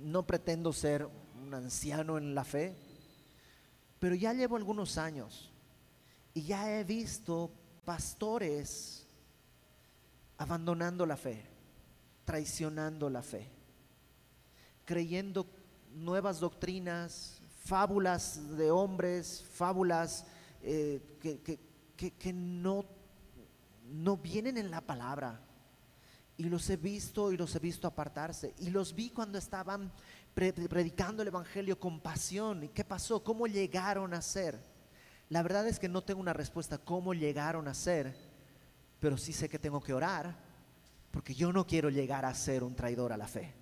No 0.00 0.24
pretendo 0.24 0.72
ser 0.72 1.08
un 1.42 1.52
anciano 1.54 2.18
en 2.18 2.36
la 2.36 2.44
fe, 2.44 2.76
pero 3.98 4.14
ya 4.14 4.32
llevo 4.32 4.54
algunos 4.54 4.96
años 4.96 5.50
y 6.34 6.42
ya 6.42 6.78
he 6.78 6.84
visto 6.84 7.50
pastores 7.84 9.01
abandonando 10.42 11.06
la 11.06 11.16
fe, 11.16 11.44
traicionando 12.24 13.08
la 13.08 13.22
fe, 13.22 13.48
creyendo 14.84 15.46
nuevas 15.94 16.40
doctrinas, 16.40 17.40
fábulas 17.64 18.56
de 18.56 18.70
hombres, 18.70 19.44
fábulas 19.54 20.26
eh, 20.62 21.00
que, 21.20 22.32
no, 22.32 22.84
no 23.90 24.16
vienen 24.16 24.58
en 24.58 24.70
la 24.70 24.80
palabra. 24.80 25.40
Y 26.36 26.44
los 26.44 26.68
he 26.70 26.76
visto 26.76 27.30
y 27.30 27.36
los 27.36 27.54
he 27.54 27.58
visto 27.60 27.86
apartarse. 27.86 28.54
Y 28.58 28.70
los 28.70 28.94
vi 28.94 29.10
cuando 29.10 29.38
estaban 29.38 29.92
predicando 30.34 31.22
el 31.22 31.28
Evangelio 31.28 31.78
con 31.78 32.00
pasión. 32.00 32.64
¿Y 32.64 32.68
qué 32.68 32.84
pasó? 32.84 33.22
¿Cómo 33.22 33.46
llegaron 33.46 34.12
a 34.14 34.22
ser? 34.22 34.58
La 35.28 35.42
verdad 35.42 35.68
es 35.68 35.78
que 35.78 35.88
no 35.88 36.02
tengo 36.02 36.20
una 36.20 36.32
respuesta 36.32 36.78
cómo 36.78 37.14
llegaron 37.14 37.68
a 37.68 37.74
ser, 37.74 38.31
pero 39.02 39.18
sí 39.18 39.32
sé 39.32 39.48
que 39.48 39.58
tengo 39.58 39.80
que 39.80 39.92
orar, 39.92 40.32
porque 41.10 41.34
yo 41.34 41.52
no 41.52 41.66
quiero 41.66 41.90
llegar 41.90 42.24
a 42.24 42.32
ser 42.32 42.62
un 42.62 42.76
traidor 42.76 43.12
a 43.12 43.16
la 43.16 43.26
fe. 43.26 43.52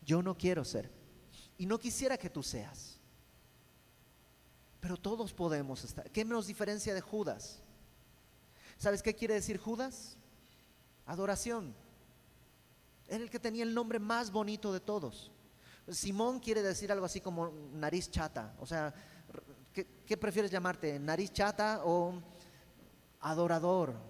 Yo 0.00 0.22
no 0.22 0.38
quiero 0.38 0.64
ser. 0.64 0.88
Y 1.58 1.66
no 1.66 1.76
quisiera 1.76 2.16
que 2.16 2.30
tú 2.30 2.40
seas. 2.40 3.00
Pero 4.78 4.96
todos 4.96 5.32
podemos 5.32 5.82
estar. 5.82 6.08
¿Qué 6.12 6.24
nos 6.24 6.46
diferencia 6.46 6.94
de 6.94 7.00
Judas? 7.00 7.64
¿Sabes 8.78 9.02
qué 9.02 9.12
quiere 9.12 9.34
decir 9.34 9.58
Judas? 9.58 10.16
Adoración. 11.04 11.74
Era 13.08 13.24
el 13.24 13.28
que 13.28 13.40
tenía 13.40 13.64
el 13.64 13.74
nombre 13.74 13.98
más 13.98 14.30
bonito 14.30 14.72
de 14.72 14.78
todos. 14.78 15.32
Simón 15.88 16.38
quiere 16.38 16.62
decir 16.62 16.92
algo 16.92 17.06
así 17.06 17.20
como 17.20 17.50
nariz 17.72 18.08
chata. 18.08 18.54
O 18.60 18.66
sea, 18.66 18.94
¿qué, 19.74 20.16
prefieres 20.16 20.52
llamarte? 20.52 20.96
¿Nariz 21.00 21.32
chata 21.32 21.82
o 21.84 22.22
adorador? 23.18 24.09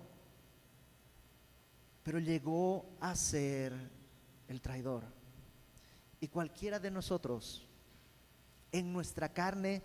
Pero 2.11 2.19
llegó 2.19 2.87
a 2.99 3.15
ser 3.15 3.73
el 4.49 4.61
traidor. 4.61 5.05
Y 6.21 6.27
cualquiera 6.27 6.81
de 6.81 6.91
nosotros 6.91 7.69
en 8.73 8.93
nuestra 8.93 9.33
carne 9.33 9.81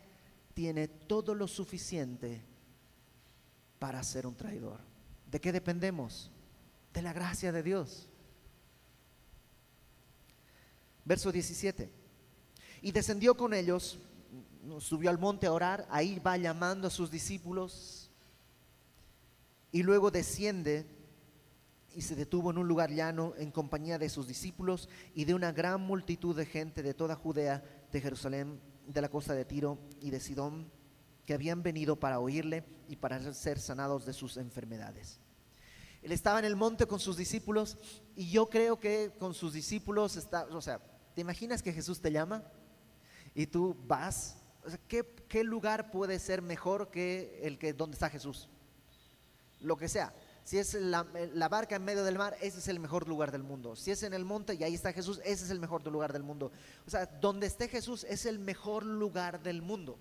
tiene 0.56 0.88
todo 0.88 1.36
lo 1.36 1.48
suficiente 1.48 2.42
para 3.78 4.02
ser 4.02 4.26
un 4.26 4.34
traidor. 4.34 4.80
¿De 5.30 5.40
qué 5.40 5.52
dependemos? 5.52 6.32
De 6.96 7.04
la 7.04 7.14
gracia 7.14 7.52
de 7.52 7.62
Dios. 7.62 8.08
Verso 11.04 11.32
17. 11.32 11.92
Y 12.82 12.92
descendió 12.92 13.38
con 13.38 13.54
ellos, 13.54 14.00
subió 14.80 15.12
al 15.12 15.20
monte 15.20 15.46
a 15.46 15.54
orar, 15.54 15.88
ahí 15.92 16.18
va 16.18 16.38
llamando 16.38 16.88
a 16.88 16.90
sus 16.90 17.12
discípulos 17.12 18.10
y 19.72 19.84
luego 19.84 20.10
desciende 20.10 20.95
y 21.96 22.02
se 22.02 22.16
detuvo 22.16 22.52
en 22.52 22.58
un 22.58 22.68
lugar 22.68 22.92
llano 22.92 23.34
en 23.38 23.52
compañía 23.52 23.98
de 23.98 24.10
sus 24.10 24.28
discípulos 24.28 24.90
y 25.14 25.26
de 25.26 25.34
una 25.34 25.52
gran 25.52 25.82
multitud 25.82 26.36
de 26.36 26.46
gente 26.46 26.84
de 26.84 26.94
toda 26.94 27.16
Judea, 27.16 27.64
de 27.92 28.02
Jerusalén, 28.02 28.60
de 28.88 29.02
la 29.02 29.10
costa 29.10 29.34
de 29.34 29.46
Tiro 29.46 29.80
y 30.02 30.10
de 30.10 30.20
Sidón, 30.20 30.72
que 31.26 31.34
habían 31.34 31.64
venido 31.64 32.00
para 32.00 32.20
oírle 32.20 32.64
y 32.88 32.98
para 32.98 33.34
ser 33.34 33.60
sanados 33.60 34.06
de 34.06 34.14
sus 34.14 34.38
enfermedades. 34.38 35.20
Él 36.04 36.12
estaba 36.12 36.38
en 36.38 36.46
el 36.46 36.56
monte 36.56 36.86
con 36.86 37.00
sus 37.00 37.18
discípulos 37.18 37.78
y 38.16 38.30
yo 38.30 38.48
creo 38.48 38.80
que 38.80 39.14
con 39.18 39.34
sus 39.34 39.54
discípulos 39.54 40.18
está, 40.18 40.46
o 40.52 40.62
sea, 40.62 40.80
¿Te 41.16 41.22
imaginas 41.22 41.64
que 41.64 41.72
Jesús 41.72 42.02
te 42.02 42.12
llama 42.12 42.44
y 43.34 43.48
tú 43.48 43.76
vas? 43.88 44.36
¿qué, 44.88 45.44
lugar 45.44 45.92
puede 45.92 46.20
ser 46.20 46.42
mejor 46.42 46.92
que 46.92 47.40
el 47.44 47.58
que 47.58 47.72
donde 47.72 47.96
está 47.96 48.10
Jesús? 48.10 48.50
Lo 49.62 49.78
que 49.78 49.88
sea. 49.88 50.14
Si 50.46 50.60
es 50.60 50.76
la, 50.76 51.02
barca 51.50 51.76
en 51.76 51.84
medio 51.84 52.04
del 52.04 52.20
mar, 52.20 52.38
ese 52.40 52.60
es 52.60 52.68
el 52.68 52.80
mejor 52.80 53.08
lugar 53.08 53.32
del 53.32 53.42
mundo. 53.42 53.76
Si 53.76 53.90
es 53.90 54.04
en 54.04 54.14
el 54.14 54.24
monte 54.24 54.54
y 54.54 54.64
ahí 54.64 54.76
está 54.76 54.94
Jesús, 54.94 55.20
ese 55.26 55.46
es 55.46 55.50
el 55.50 55.60
mejor 55.60 55.84
lugar 55.88 56.14
del 56.14 56.22
mundo. 56.22 56.52
O 56.86 56.90
sea, 56.92 57.08
donde 57.08 57.48
esté 57.48 57.68
Jesús 57.68 58.04
es 58.04 58.28
el 58.28 58.38
mejor 58.38 58.86
lugar 58.86 59.42
del 59.42 59.64
mundo. 59.64 59.98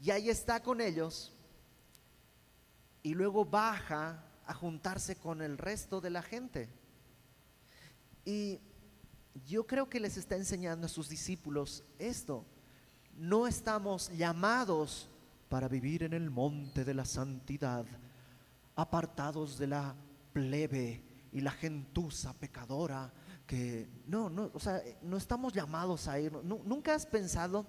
Y 0.00 0.10
ahí 0.10 0.28
está 0.28 0.60
con 0.60 0.80
ellos 0.80 1.32
y 3.04 3.14
luego 3.14 3.44
baja 3.44 4.24
a 4.46 4.52
juntarse 4.52 5.14
con 5.14 5.42
el 5.42 5.58
resto 5.58 6.00
de 6.00 6.10
la 6.10 6.22
gente. 6.22 6.68
Y 8.24 8.58
yo 9.46 9.64
creo 9.64 9.88
que 9.88 10.00
les 10.00 10.16
está 10.16 10.34
enseñando 10.34 10.86
a 10.86 10.90
sus 10.90 11.08
discípulos 11.08 11.84
esto. 12.00 12.44
No 13.14 13.46
estamos 13.46 14.10
llamados 14.10 15.08
para 15.48 15.68
vivir 15.68 16.02
en 16.02 16.14
el 16.14 16.30
monte 16.30 16.84
de 16.84 16.94
la 16.94 17.04
santidad, 17.04 17.86
apartados 18.80 19.58
de 19.58 19.66
la 19.66 19.94
plebe 20.32 21.02
y 21.32 21.40
la 21.40 21.50
gentuza 21.50 22.32
pecadora, 22.32 23.12
que 23.46 23.88
no, 24.06 24.30
no, 24.30 24.50
o 24.52 24.60
sea, 24.60 24.82
no 25.02 25.16
estamos 25.16 25.52
llamados 25.52 26.08
a 26.08 26.18
ir. 26.18 26.32
¿Nunca 26.42 26.94
has 26.94 27.06
pensado? 27.06 27.66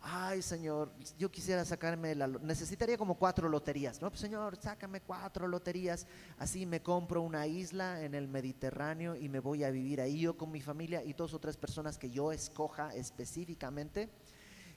ay 0.00 0.42
Señor, 0.42 0.92
yo 1.18 1.30
quisiera 1.30 1.64
sacarme 1.64 2.14
la, 2.14 2.26
necesitaría 2.26 2.96
como 2.96 3.16
cuatro 3.16 3.48
loterías, 3.48 4.00
¿no? 4.00 4.10
Pues, 4.10 4.20
señor, 4.20 4.56
sácame 4.56 5.00
cuatro 5.00 5.48
loterías, 5.48 6.06
así 6.38 6.66
me 6.66 6.82
compro 6.82 7.22
una 7.22 7.46
isla 7.46 8.02
en 8.02 8.14
el 8.14 8.28
Mediterráneo 8.28 9.16
y 9.16 9.28
me 9.28 9.40
voy 9.40 9.64
a 9.64 9.70
vivir 9.70 10.00
ahí 10.00 10.20
yo 10.20 10.36
con 10.36 10.50
mi 10.50 10.60
familia 10.60 11.02
y 11.02 11.12
dos 11.12 11.34
o 11.34 11.38
tres 11.38 11.56
personas 11.56 11.98
que 11.98 12.10
yo 12.10 12.32
escoja 12.32 12.94
específicamente. 12.94 14.08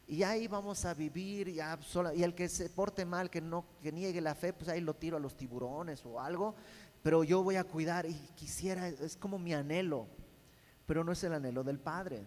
Y 0.07 0.23
ahí 0.23 0.47
vamos 0.47 0.83
a 0.85 0.93
vivir, 0.93 1.47
y 1.47 1.59
el 2.23 2.35
que 2.35 2.49
se 2.49 2.69
porte 2.69 3.05
mal, 3.05 3.29
que 3.29 3.39
no, 3.39 3.65
que 3.81 3.91
niegue 3.91 4.19
la 4.19 4.35
fe, 4.35 4.51
pues 4.51 4.69
ahí 4.69 4.81
lo 4.81 4.95
tiro 4.95 5.17
a 5.17 5.19
los 5.19 5.37
tiburones 5.37 6.05
o 6.05 6.19
algo, 6.19 6.55
pero 7.01 7.23
yo 7.23 7.43
voy 7.43 7.55
a 7.55 7.63
cuidar 7.63 8.05
y 8.05 8.13
quisiera, 8.35 8.87
es 8.87 9.15
como 9.15 9.39
mi 9.39 9.53
anhelo, 9.53 10.07
pero 10.85 11.03
no 11.03 11.13
es 11.13 11.23
el 11.23 11.33
anhelo 11.33 11.63
del 11.63 11.79
Padre. 11.79 12.25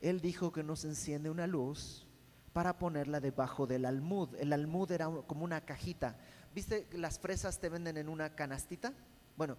Él 0.00 0.20
dijo 0.20 0.50
que 0.50 0.62
nos 0.62 0.84
enciende 0.84 1.28
una 1.28 1.46
luz 1.46 2.06
para 2.52 2.78
ponerla 2.78 3.20
debajo 3.20 3.66
del 3.66 3.84
almud. 3.84 4.34
El 4.36 4.52
almud 4.52 4.90
era 4.90 5.06
como 5.26 5.44
una 5.44 5.60
cajita. 5.60 6.16
¿Viste 6.54 6.88
las 6.92 7.18
fresas 7.18 7.60
te 7.60 7.68
venden 7.68 7.96
en 7.96 8.08
una 8.08 8.34
canastita? 8.34 8.92
Bueno, 9.36 9.56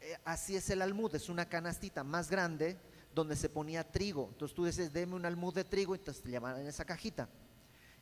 eh, 0.00 0.16
así 0.24 0.56
es 0.56 0.70
el 0.70 0.80
almud, 0.80 1.14
es 1.14 1.28
una 1.28 1.48
canastita 1.48 2.04
más 2.04 2.30
grande 2.30 2.78
donde 3.14 3.36
se 3.36 3.48
ponía 3.48 3.90
trigo. 3.90 4.28
Entonces 4.32 4.54
tú 4.54 4.64
dices, 4.64 4.92
deme 4.92 5.14
un 5.14 5.24
almud 5.24 5.54
de 5.54 5.64
trigo, 5.64 5.94
y 5.94 5.98
te 5.98 6.12
llaman 6.30 6.60
en 6.60 6.66
esa 6.66 6.84
cajita. 6.84 7.28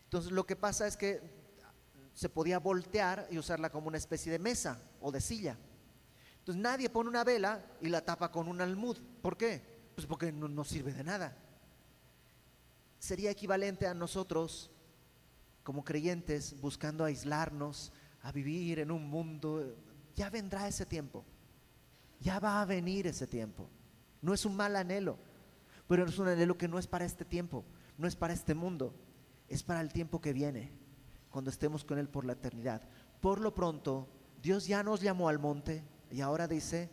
Entonces 0.04 0.32
lo 0.32 0.46
que 0.46 0.56
pasa 0.56 0.86
es 0.86 0.96
que 0.96 1.20
se 2.14 2.28
podía 2.28 2.58
voltear 2.58 3.26
y 3.30 3.38
usarla 3.38 3.70
como 3.70 3.88
una 3.88 3.98
especie 3.98 4.30
de 4.32 4.38
mesa 4.38 4.78
o 5.00 5.10
de 5.10 5.20
silla. 5.20 5.56
Entonces 6.38 6.60
nadie 6.60 6.90
pone 6.90 7.08
una 7.08 7.24
vela 7.24 7.64
y 7.80 7.88
la 7.88 8.04
tapa 8.04 8.30
con 8.30 8.48
un 8.48 8.60
almud. 8.60 8.98
¿Por 9.22 9.36
qué? 9.36 9.62
Pues 9.94 10.06
porque 10.06 10.32
no 10.32 10.64
sirve 10.64 10.92
de 10.92 11.04
nada. 11.04 11.36
Sería 12.98 13.30
equivalente 13.30 13.86
a 13.86 13.94
nosotros 13.94 14.70
como 15.62 15.84
creyentes 15.84 16.60
buscando 16.60 17.04
aislarnos, 17.04 17.92
a 18.22 18.32
vivir 18.32 18.80
en 18.80 18.90
un 18.90 19.08
mundo. 19.08 19.76
Ya 20.14 20.30
vendrá 20.30 20.68
ese 20.68 20.86
tiempo. 20.86 21.24
Ya 22.20 22.38
va 22.38 22.60
a 22.60 22.64
venir 22.64 23.06
ese 23.06 23.26
tiempo. 23.26 23.68
No 24.22 24.32
es 24.32 24.46
un 24.46 24.56
mal 24.56 24.74
anhelo, 24.76 25.18
pero 25.86 26.06
es 26.06 26.18
un 26.18 26.28
anhelo 26.28 26.56
que 26.56 26.68
no 26.68 26.78
es 26.78 26.86
para 26.86 27.04
este 27.04 27.26
tiempo, 27.26 27.64
no 27.98 28.08
es 28.08 28.16
para 28.16 28.32
este 28.32 28.54
mundo 28.54 28.94
es 29.52 29.62
para 29.62 29.82
el 29.82 29.92
tiempo 29.92 30.18
que 30.18 30.32
viene, 30.32 30.72
cuando 31.28 31.50
estemos 31.50 31.84
con 31.84 31.98
Él 31.98 32.08
por 32.08 32.24
la 32.24 32.32
eternidad. 32.32 32.80
Por 33.20 33.38
lo 33.38 33.54
pronto, 33.54 34.08
Dios 34.42 34.66
ya 34.66 34.82
nos 34.82 35.02
llamó 35.02 35.28
al 35.28 35.38
monte 35.38 35.84
y 36.10 36.22
ahora 36.22 36.48
dice, 36.48 36.88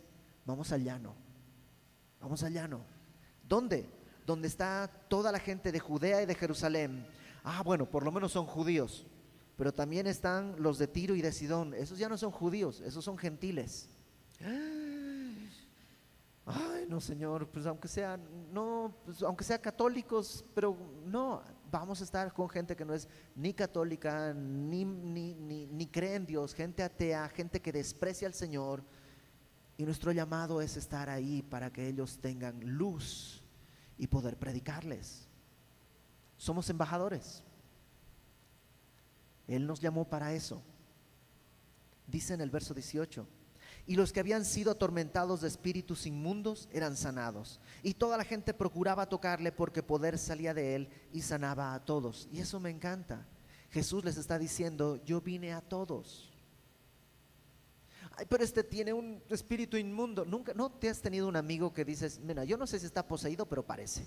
vamos 0.45 0.73
al 0.73 0.83
llano, 0.83 1.15
vamos 2.19 2.43
al 2.43 2.51
llano. 2.51 2.81
¿Dónde? 3.47 3.89
Donde 4.25 4.49
está 4.49 4.91
toda 5.07 5.31
la 5.31 5.39
gente 5.39 5.71
de 5.71 5.79
Judea 5.79 6.21
y 6.21 6.25
de 6.25 6.35
Jerusalén. 6.35 7.07
Ah, 7.45 7.63
bueno, 7.63 7.89
por 7.89 8.03
lo 8.03 8.11
menos 8.11 8.33
son 8.33 8.45
judíos, 8.45 9.07
pero 9.55 9.73
también 9.73 10.05
están 10.05 10.55
los 10.61 10.77
de 10.77 10.87
Tiro 10.87 11.15
y 11.15 11.21
de 11.21 11.31
Sidón. 11.31 11.73
Esos 11.73 11.97
ya 11.97 12.09
no 12.09 12.17
son 12.17 12.31
judíos, 12.31 12.81
esos 12.81 13.05
son 13.05 13.17
gentiles. 13.17 13.87
Ay, 16.51 16.87
no, 16.87 16.99
Señor, 16.99 17.47
pues 17.47 17.67
aunque 17.67 17.87
sean, 17.87 18.27
no, 18.51 18.91
pues 19.05 19.21
aunque 19.21 19.43
sean 19.43 19.61
católicos, 19.61 20.43
pero 20.55 20.75
no, 21.05 21.43
vamos 21.69 22.01
a 22.01 22.03
estar 22.03 22.33
con 22.33 22.49
gente 22.49 22.75
que 22.75 22.83
no 22.83 22.95
es 22.95 23.07
ni 23.35 23.53
católica, 23.53 24.33
ni, 24.33 24.83
ni, 24.83 25.35
ni, 25.35 25.85
cree 25.85 26.15
en 26.15 26.25
Dios, 26.25 26.55
gente 26.55 26.81
atea, 26.81 27.29
gente 27.29 27.61
que 27.61 27.71
desprecia 27.71 28.27
al 28.27 28.33
Señor. 28.33 28.83
Y 29.77 29.83
nuestro 29.83 30.11
llamado 30.11 30.59
es 30.59 30.75
estar 30.75 31.07
ahí 31.07 31.43
para 31.43 31.71
que 31.71 31.87
ellos 31.87 32.17
tengan 32.17 32.59
luz 32.61 33.43
y 33.99 34.07
poder 34.07 34.35
predicarles. 34.35 35.27
Somos 36.35 36.67
embajadores. 36.71 37.43
Él 39.47 39.67
nos 39.67 39.79
llamó 39.79 40.09
para 40.09 40.33
eso. 40.33 40.63
Dice 42.07 42.33
en 42.33 42.41
el 42.41 42.49
verso 42.49 42.73
18 42.73 43.38
y 43.89 43.95
los 43.95 44.13
que 44.13 44.19
habían 44.19 44.45
sido 44.45 44.69
atormentados 44.69 45.41
de 45.41 45.47
espíritus 45.47 46.05
inmundos 46.05 46.69
eran 46.71 46.95
sanados. 46.95 47.59
Y 47.81 47.95
toda 47.95 48.17
la 48.17 48.23
gente 48.23 48.53
procuraba 48.53 49.09
tocarle 49.09 49.51
porque 49.51 49.81
poder 49.81 50.19
salía 50.19 50.53
de 50.53 50.75
él 50.75 50.89
y 51.11 51.23
sanaba 51.23 51.73
a 51.73 51.83
todos. 51.83 52.27
Y 52.31 52.39
eso 52.39 52.59
me 52.59 52.69
encanta. 52.69 53.25
Jesús 53.71 54.05
les 54.05 54.17
está 54.17 54.37
diciendo, 54.37 55.03
yo 55.05 55.21
vine 55.21 55.53
a 55.53 55.61
todos. 55.61 56.31
Ay, 58.15 58.27
pero 58.29 58.43
este 58.43 58.63
tiene 58.63 58.93
un 58.93 59.23
espíritu 59.27 59.75
inmundo. 59.75 60.23
Nunca, 60.23 60.53
¿no 60.53 60.69
te 60.69 60.87
has 60.87 61.01
tenido 61.01 61.27
un 61.27 61.35
amigo 61.35 61.73
que 61.73 61.83
dices, 61.83 62.19
mira, 62.19 62.43
yo 62.43 62.57
no 62.57 62.67
sé 62.67 62.79
si 62.79 62.85
está 62.85 63.07
poseído, 63.07 63.47
pero 63.47 63.65
parece? 63.65 64.05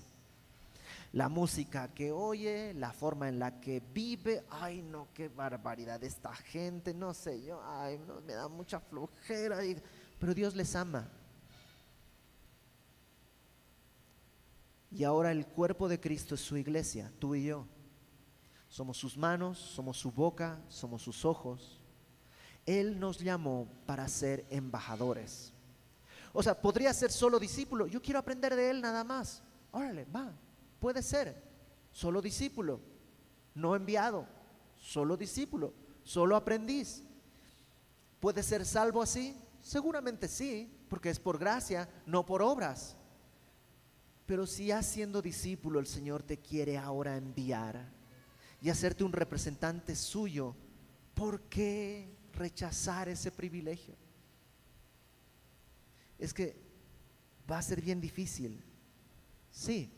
La 1.13 1.29
música 1.29 1.93
que 1.93 2.11
oye, 2.11 2.73
la 2.73 2.91
forma 2.91 3.29
en 3.29 3.37
la 3.37 3.59
que 3.59 3.79
vive, 3.93 4.43
ay 4.49 4.81
no, 4.81 5.09
qué 5.13 5.29
barbaridad 5.29 6.03
esta 6.03 6.33
gente, 6.33 6.91
no 6.91 7.13
sé 7.13 7.43
yo, 7.43 7.61
ay, 7.63 7.99
no, 7.99 8.19
me 8.21 8.33
da 8.33 8.47
mucha 8.47 8.79
flojera, 8.79 9.59
pero 10.19 10.33
Dios 10.33 10.55
les 10.55 10.75
ama. 10.75 11.07
Y 14.89 15.03
ahora 15.03 15.31
el 15.31 15.45
cuerpo 15.45 15.87
de 15.87 15.99
Cristo 15.99 16.33
es 16.33 16.41
su 16.41 16.57
iglesia, 16.57 17.11
tú 17.19 17.35
y 17.35 17.45
yo. 17.45 17.67
Somos 18.67 18.97
sus 18.97 19.15
manos, 19.15 19.59
somos 19.59 19.97
su 19.97 20.11
boca, 20.11 20.59
somos 20.67 21.03
sus 21.03 21.25
ojos. 21.25 21.79
Él 22.65 22.99
nos 22.99 23.19
llamó 23.19 23.67
para 23.85 24.07
ser 24.07 24.45
embajadores. 24.49 25.53
O 26.31 26.41
sea, 26.41 26.59
podría 26.59 26.91
ser 26.93 27.11
solo 27.11 27.39
discípulo. 27.39 27.85
Yo 27.85 28.01
quiero 28.01 28.19
aprender 28.19 28.55
de 28.55 28.71
Él 28.71 28.81
nada 28.81 29.03
más. 29.03 29.43
Órale, 29.71 30.05
va, 30.05 30.33
Puede 30.83 31.01
ser 31.01 31.41
solo 31.93 32.21
discípulo, 32.21 32.81
no 33.55 33.73
enviado, 33.73 34.27
solo 34.75 35.15
discípulo, 35.15 35.73
solo 36.03 36.35
aprendiz. 36.35 37.03
¿Puede 38.19 38.43
ser 38.43 38.65
salvo 38.65 39.01
así? 39.01 39.33
Seguramente 39.61 40.27
sí, 40.27 40.69
porque 40.89 41.09
es 41.09 41.21
por 41.21 41.37
gracia, 41.37 41.87
no 42.05 42.25
por 42.25 42.41
obras. 42.41 42.97
Pero 44.25 44.45
si 44.45 44.65
ya 44.65 44.83
siendo 44.83 45.21
discípulo 45.21 45.79
el 45.79 45.87
Señor 45.87 46.21
te 46.21 46.37
quiere 46.37 46.77
ahora 46.77 47.15
enviar 47.15 47.89
y 48.61 48.69
hacerte 48.69 49.05
un 49.05 49.13
representante 49.13 49.95
suyo, 49.95 50.53
¿por 51.13 51.43
qué 51.43 52.13
rechazar 52.33 53.07
ese 53.07 53.31
privilegio? 53.31 53.95
Es 56.19 56.33
que 56.33 56.57
va 57.49 57.59
a 57.59 57.61
ser 57.61 57.79
bien 57.79 58.01
difícil. 58.01 58.61
Sí, 59.49 59.89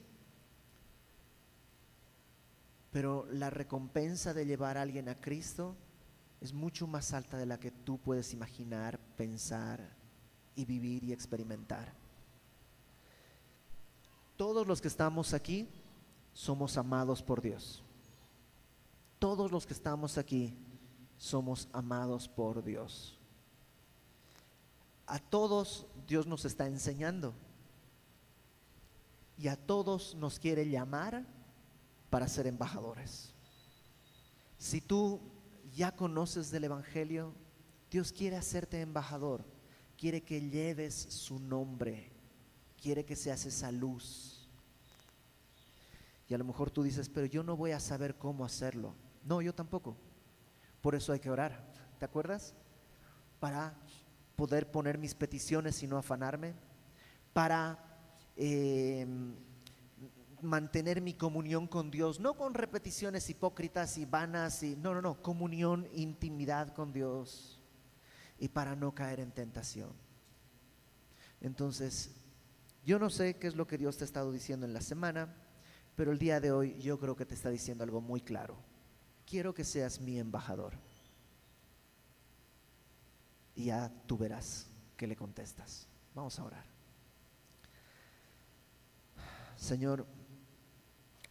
pero 2.96 3.28
la 3.30 3.50
recompensa 3.50 4.34
de 4.34 4.46
llevar 4.46 4.78
a 4.78 4.82
alguien 4.82 5.10
a 5.10 5.20
Cristo 5.20 5.76
es 6.40 6.54
mucho 6.54 6.88
más 6.88 7.12
alta 7.12 7.38
de 7.38 7.46
la 7.46 7.60
que 7.60 7.70
tú 7.70 7.98
puedes 7.98 8.32
imaginar, 8.32 8.98
pensar 9.18 9.98
y 10.56 10.64
vivir 10.64 11.04
y 11.04 11.12
experimentar. 11.12 11.92
Todos 14.38 14.66
los 14.66 14.80
que 14.80 14.88
estamos 14.88 15.34
aquí 15.34 15.68
somos 16.32 16.78
amados 16.78 17.22
por 17.22 17.42
Dios. 17.42 17.84
Todos 19.20 19.52
los 19.52 19.66
que 19.66 19.74
estamos 19.74 20.18
aquí 20.18 20.58
somos 21.18 21.68
amados 21.74 22.30
por 22.30 22.64
Dios. 22.64 23.20
A 25.06 25.20
todos 25.20 25.86
Dios 26.08 26.28
nos 26.28 26.46
está 26.46 26.66
enseñando. 26.66 27.34
Y 29.38 29.50
a 29.50 29.58
todos 29.58 30.16
nos 30.16 30.40
quiere 30.40 30.70
llamar 30.70 31.35
para 32.16 32.30
ser 32.30 32.48
embajadores. 32.48 33.34
Si 34.58 34.80
tú 34.80 35.20
ya 35.74 35.94
conoces 35.98 36.50
del 36.50 36.64
Evangelio, 36.64 37.34
Dios 37.92 38.14
quiere 38.14 38.38
hacerte 38.38 38.80
embajador, 38.80 39.44
quiere 39.98 40.24
que 40.24 40.40
lleves 40.40 40.96
su 40.96 41.40
nombre, 41.40 42.14
quiere 42.82 43.04
que 43.04 43.18
seas 43.18 43.46
esa 43.46 43.70
luz. 43.70 44.48
Y 46.30 46.34
a 46.34 46.38
lo 46.38 46.46
mejor 46.46 46.72
tú 46.72 46.84
dices, 46.84 47.10
pero 47.10 47.26
yo 47.26 47.44
no 47.44 47.58
voy 47.58 47.72
a 47.72 47.82
saber 47.82 48.16
cómo 48.16 48.46
hacerlo. 48.46 48.96
No, 49.26 49.42
yo 49.42 49.54
tampoco. 49.54 49.98
Por 50.80 50.96
eso 50.96 51.12
hay 51.12 51.20
que 51.20 51.30
orar. 51.30 51.70
¿Te 52.00 52.06
acuerdas? 52.06 52.54
Para 53.42 53.78
poder 54.38 54.72
poner 54.72 54.98
mis 54.98 55.16
peticiones 55.16 55.84
y 55.84 55.88
no 55.88 55.98
afanarme. 55.98 56.54
Para 57.34 57.78
eh, 58.38 59.06
mantener 60.42 61.02
mi 61.02 61.14
comunión 61.14 61.68
con 61.68 61.92
Dios, 61.92 62.20
no 62.20 62.36
con 62.36 62.54
repeticiones 62.54 63.30
hipócritas 63.30 63.98
y 63.98 64.06
vanas, 64.06 64.64
y, 64.64 64.76
no, 64.76 64.94
no, 64.94 65.02
no, 65.02 65.22
comunión, 65.22 65.88
intimidad 65.94 66.74
con 66.74 66.94
Dios 66.94 67.62
y 68.38 68.50
para 68.50 68.76
no 68.76 68.94
caer 68.94 69.20
en 69.20 69.32
tentación. 69.32 69.94
Entonces, 71.42 72.12
yo 72.86 73.00
no 73.00 73.10
sé 73.10 73.38
qué 73.38 73.48
es 73.48 73.56
lo 73.56 73.68
que 73.68 73.78
Dios 73.78 73.98
te 73.98 74.04
ha 74.04 74.06
estado 74.06 74.32
diciendo 74.32 74.66
en 74.66 74.74
la 74.74 74.82
semana, 74.82 75.34
pero 75.96 76.12
el 76.12 76.20
día 76.20 76.40
de 76.40 76.52
hoy 76.52 76.78
yo 76.80 77.00
creo 77.00 77.16
que 77.16 77.26
te 77.26 77.36
está 77.36 77.50
diciendo 77.50 77.84
algo 77.84 78.02
muy 78.02 78.22
claro. 78.22 78.58
Quiero 79.26 79.54
que 79.54 79.64
seas 79.64 80.00
mi 80.00 80.20
embajador. 80.20 80.74
Y 83.56 83.66
ya 83.66 83.92
tú 84.06 84.18
verás 84.18 84.68
que 84.98 85.08
le 85.08 85.16
contestas. 85.16 85.88
Vamos 86.14 86.38
a 86.40 86.44
orar. 86.44 86.66
Señor, 89.56 90.06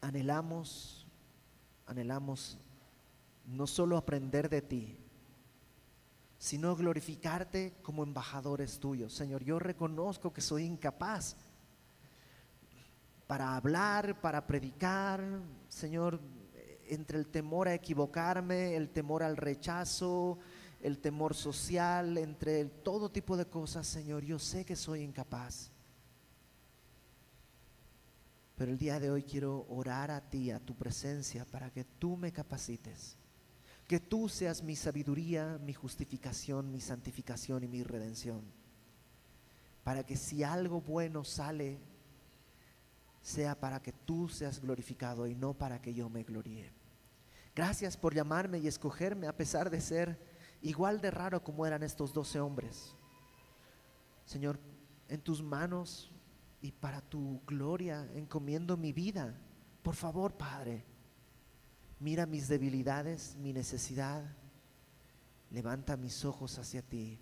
anhelamos, 0.04 1.06
anhelamos 1.86 2.58
no 3.46 3.66
solo 3.66 3.96
aprender 3.96 4.48
de 4.50 4.62
ti, 4.62 4.98
sino 6.38 6.76
glorificarte 6.76 7.74
como 7.82 8.02
embajadores 8.02 8.78
tuyos. 8.78 9.14
Señor, 9.14 9.42
yo 9.44 9.58
reconozco 9.58 10.32
que 10.32 10.42
soy 10.42 10.64
incapaz 10.64 11.36
para 13.26 13.56
hablar, 13.56 14.20
para 14.20 14.46
predicar, 14.46 15.22
Señor, 15.68 16.20
entre 16.86 17.18
el 17.18 17.26
temor 17.26 17.68
a 17.68 17.74
equivocarme, 17.74 18.76
el 18.76 18.90
temor 18.90 19.22
al 19.22 19.38
rechazo, 19.38 20.38
el 20.82 20.98
temor 20.98 21.34
social, 21.34 22.18
entre 22.18 22.66
todo 22.66 23.10
tipo 23.10 23.38
de 23.38 23.46
cosas, 23.46 23.86
Señor, 23.86 24.22
yo 24.22 24.38
sé 24.38 24.66
que 24.66 24.76
soy 24.76 25.00
incapaz. 25.00 25.73
Pero 28.56 28.70
el 28.70 28.78
día 28.78 29.00
de 29.00 29.10
hoy 29.10 29.24
quiero 29.24 29.66
orar 29.68 30.10
a 30.10 30.20
ti, 30.20 30.50
a 30.50 30.60
tu 30.60 30.74
presencia, 30.74 31.44
para 31.44 31.70
que 31.70 31.84
tú 31.84 32.16
me 32.16 32.32
capacites. 32.32 33.16
Que 33.88 34.00
tú 34.00 34.28
seas 34.28 34.62
mi 34.62 34.76
sabiduría, 34.76 35.58
mi 35.62 35.72
justificación, 35.72 36.70
mi 36.70 36.80
santificación 36.80 37.64
y 37.64 37.68
mi 37.68 37.82
redención. 37.82 38.42
Para 39.82 40.04
que 40.04 40.16
si 40.16 40.42
algo 40.42 40.80
bueno 40.80 41.24
sale, 41.24 41.78
sea 43.20 43.58
para 43.58 43.82
que 43.82 43.92
tú 43.92 44.28
seas 44.28 44.60
glorificado 44.60 45.26
y 45.26 45.34
no 45.34 45.54
para 45.54 45.80
que 45.82 45.92
yo 45.92 46.08
me 46.08 46.22
gloríe. 46.22 46.70
Gracias 47.54 47.96
por 47.96 48.14
llamarme 48.14 48.58
y 48.58 48.66
escogerme 48.66 49.26
a 49.26 49.36
pesar 49.36 49.70
de 49.70 49.80
ser 49.80 50.18
igual 50.62 51.00
de 51.00 51.10
raro 51.10 51.42
como 51.42 51.66
eran 51.66 51.82
estos 51.82 52.12
doce 52.12 52.40
hombres. 52.40 52.94
Señor, 54.24 54.58
en 55.08 55.20
tus 55.20 55.42
manos 55.42 56.10
y 56.64 56.72
para 56.72 57.02
tu 57.02 57.42
gloria 57.46 58.08
encomiendo 58.14 58.78
mi 58.78 58.94
vida. 58.94 59.38
Por 59.82 59.94
favor, 59.94 60.38
Padre, 60.38 60.82
mira 62.00 62.24
mis 62.24 62.48
debilidades, 62.48 63.36
mi 63.36 63.52
necesidad. 63.52 64.24
Levanta 65.50 65.98
mis 65.98 66.24
ojos 66.24 66.58
hacia 66.58 66.80
ti. 66.80 67.20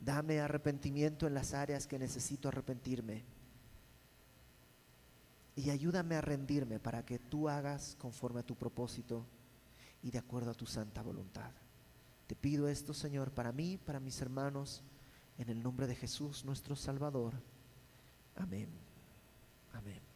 Dame 0.00 0.38
arrepentimiento 0.38 1.26
en 1.26 1.32
las 1.32 1.54
áreas 1.54 1.86
que 1.86 1.98
necesito 1.98 2.48
arrepentirme. 2.48 3.24
Y 5.56 5.70
ayúdame 5.70 6.16
a 6.16 6.20
rendirme 6.20 6.78
para 6.78 7.06
que 7.06 7.18
tú 7.18 7.48
hagas 7.48 7.96
conforme 7.98 8.40
a 8.40 8.46
tu 8.46 8.54
propósito 8.54 9.24
y 10.02 10.10
de 10.10 10.18
acuerdo 10.18 10.50
a 10.50 10.54
tu 10.54 10.66
santa 10.66 11.00
voluntad. 11.00 11.52
Te 12.26 12.36
pido 12.36 12.68
esto, 12.68 12.92
Señor, 12.92 13.30
para 13.30 13.50
mí, 13.50 13.78
para 13.78 13.98
mis 13.98 14.20
hermanos, 14.20 14.82
en 15.38 15.48
el 15.48 15.62
nombre 15.62 15.86
de 15.86 15.94
Jesús, 15.94 16.44
nuestro 16.44 16.76
Salvador. 16.76 17.53
Amén. 18.36 18.68
Amén. 19.72 20.13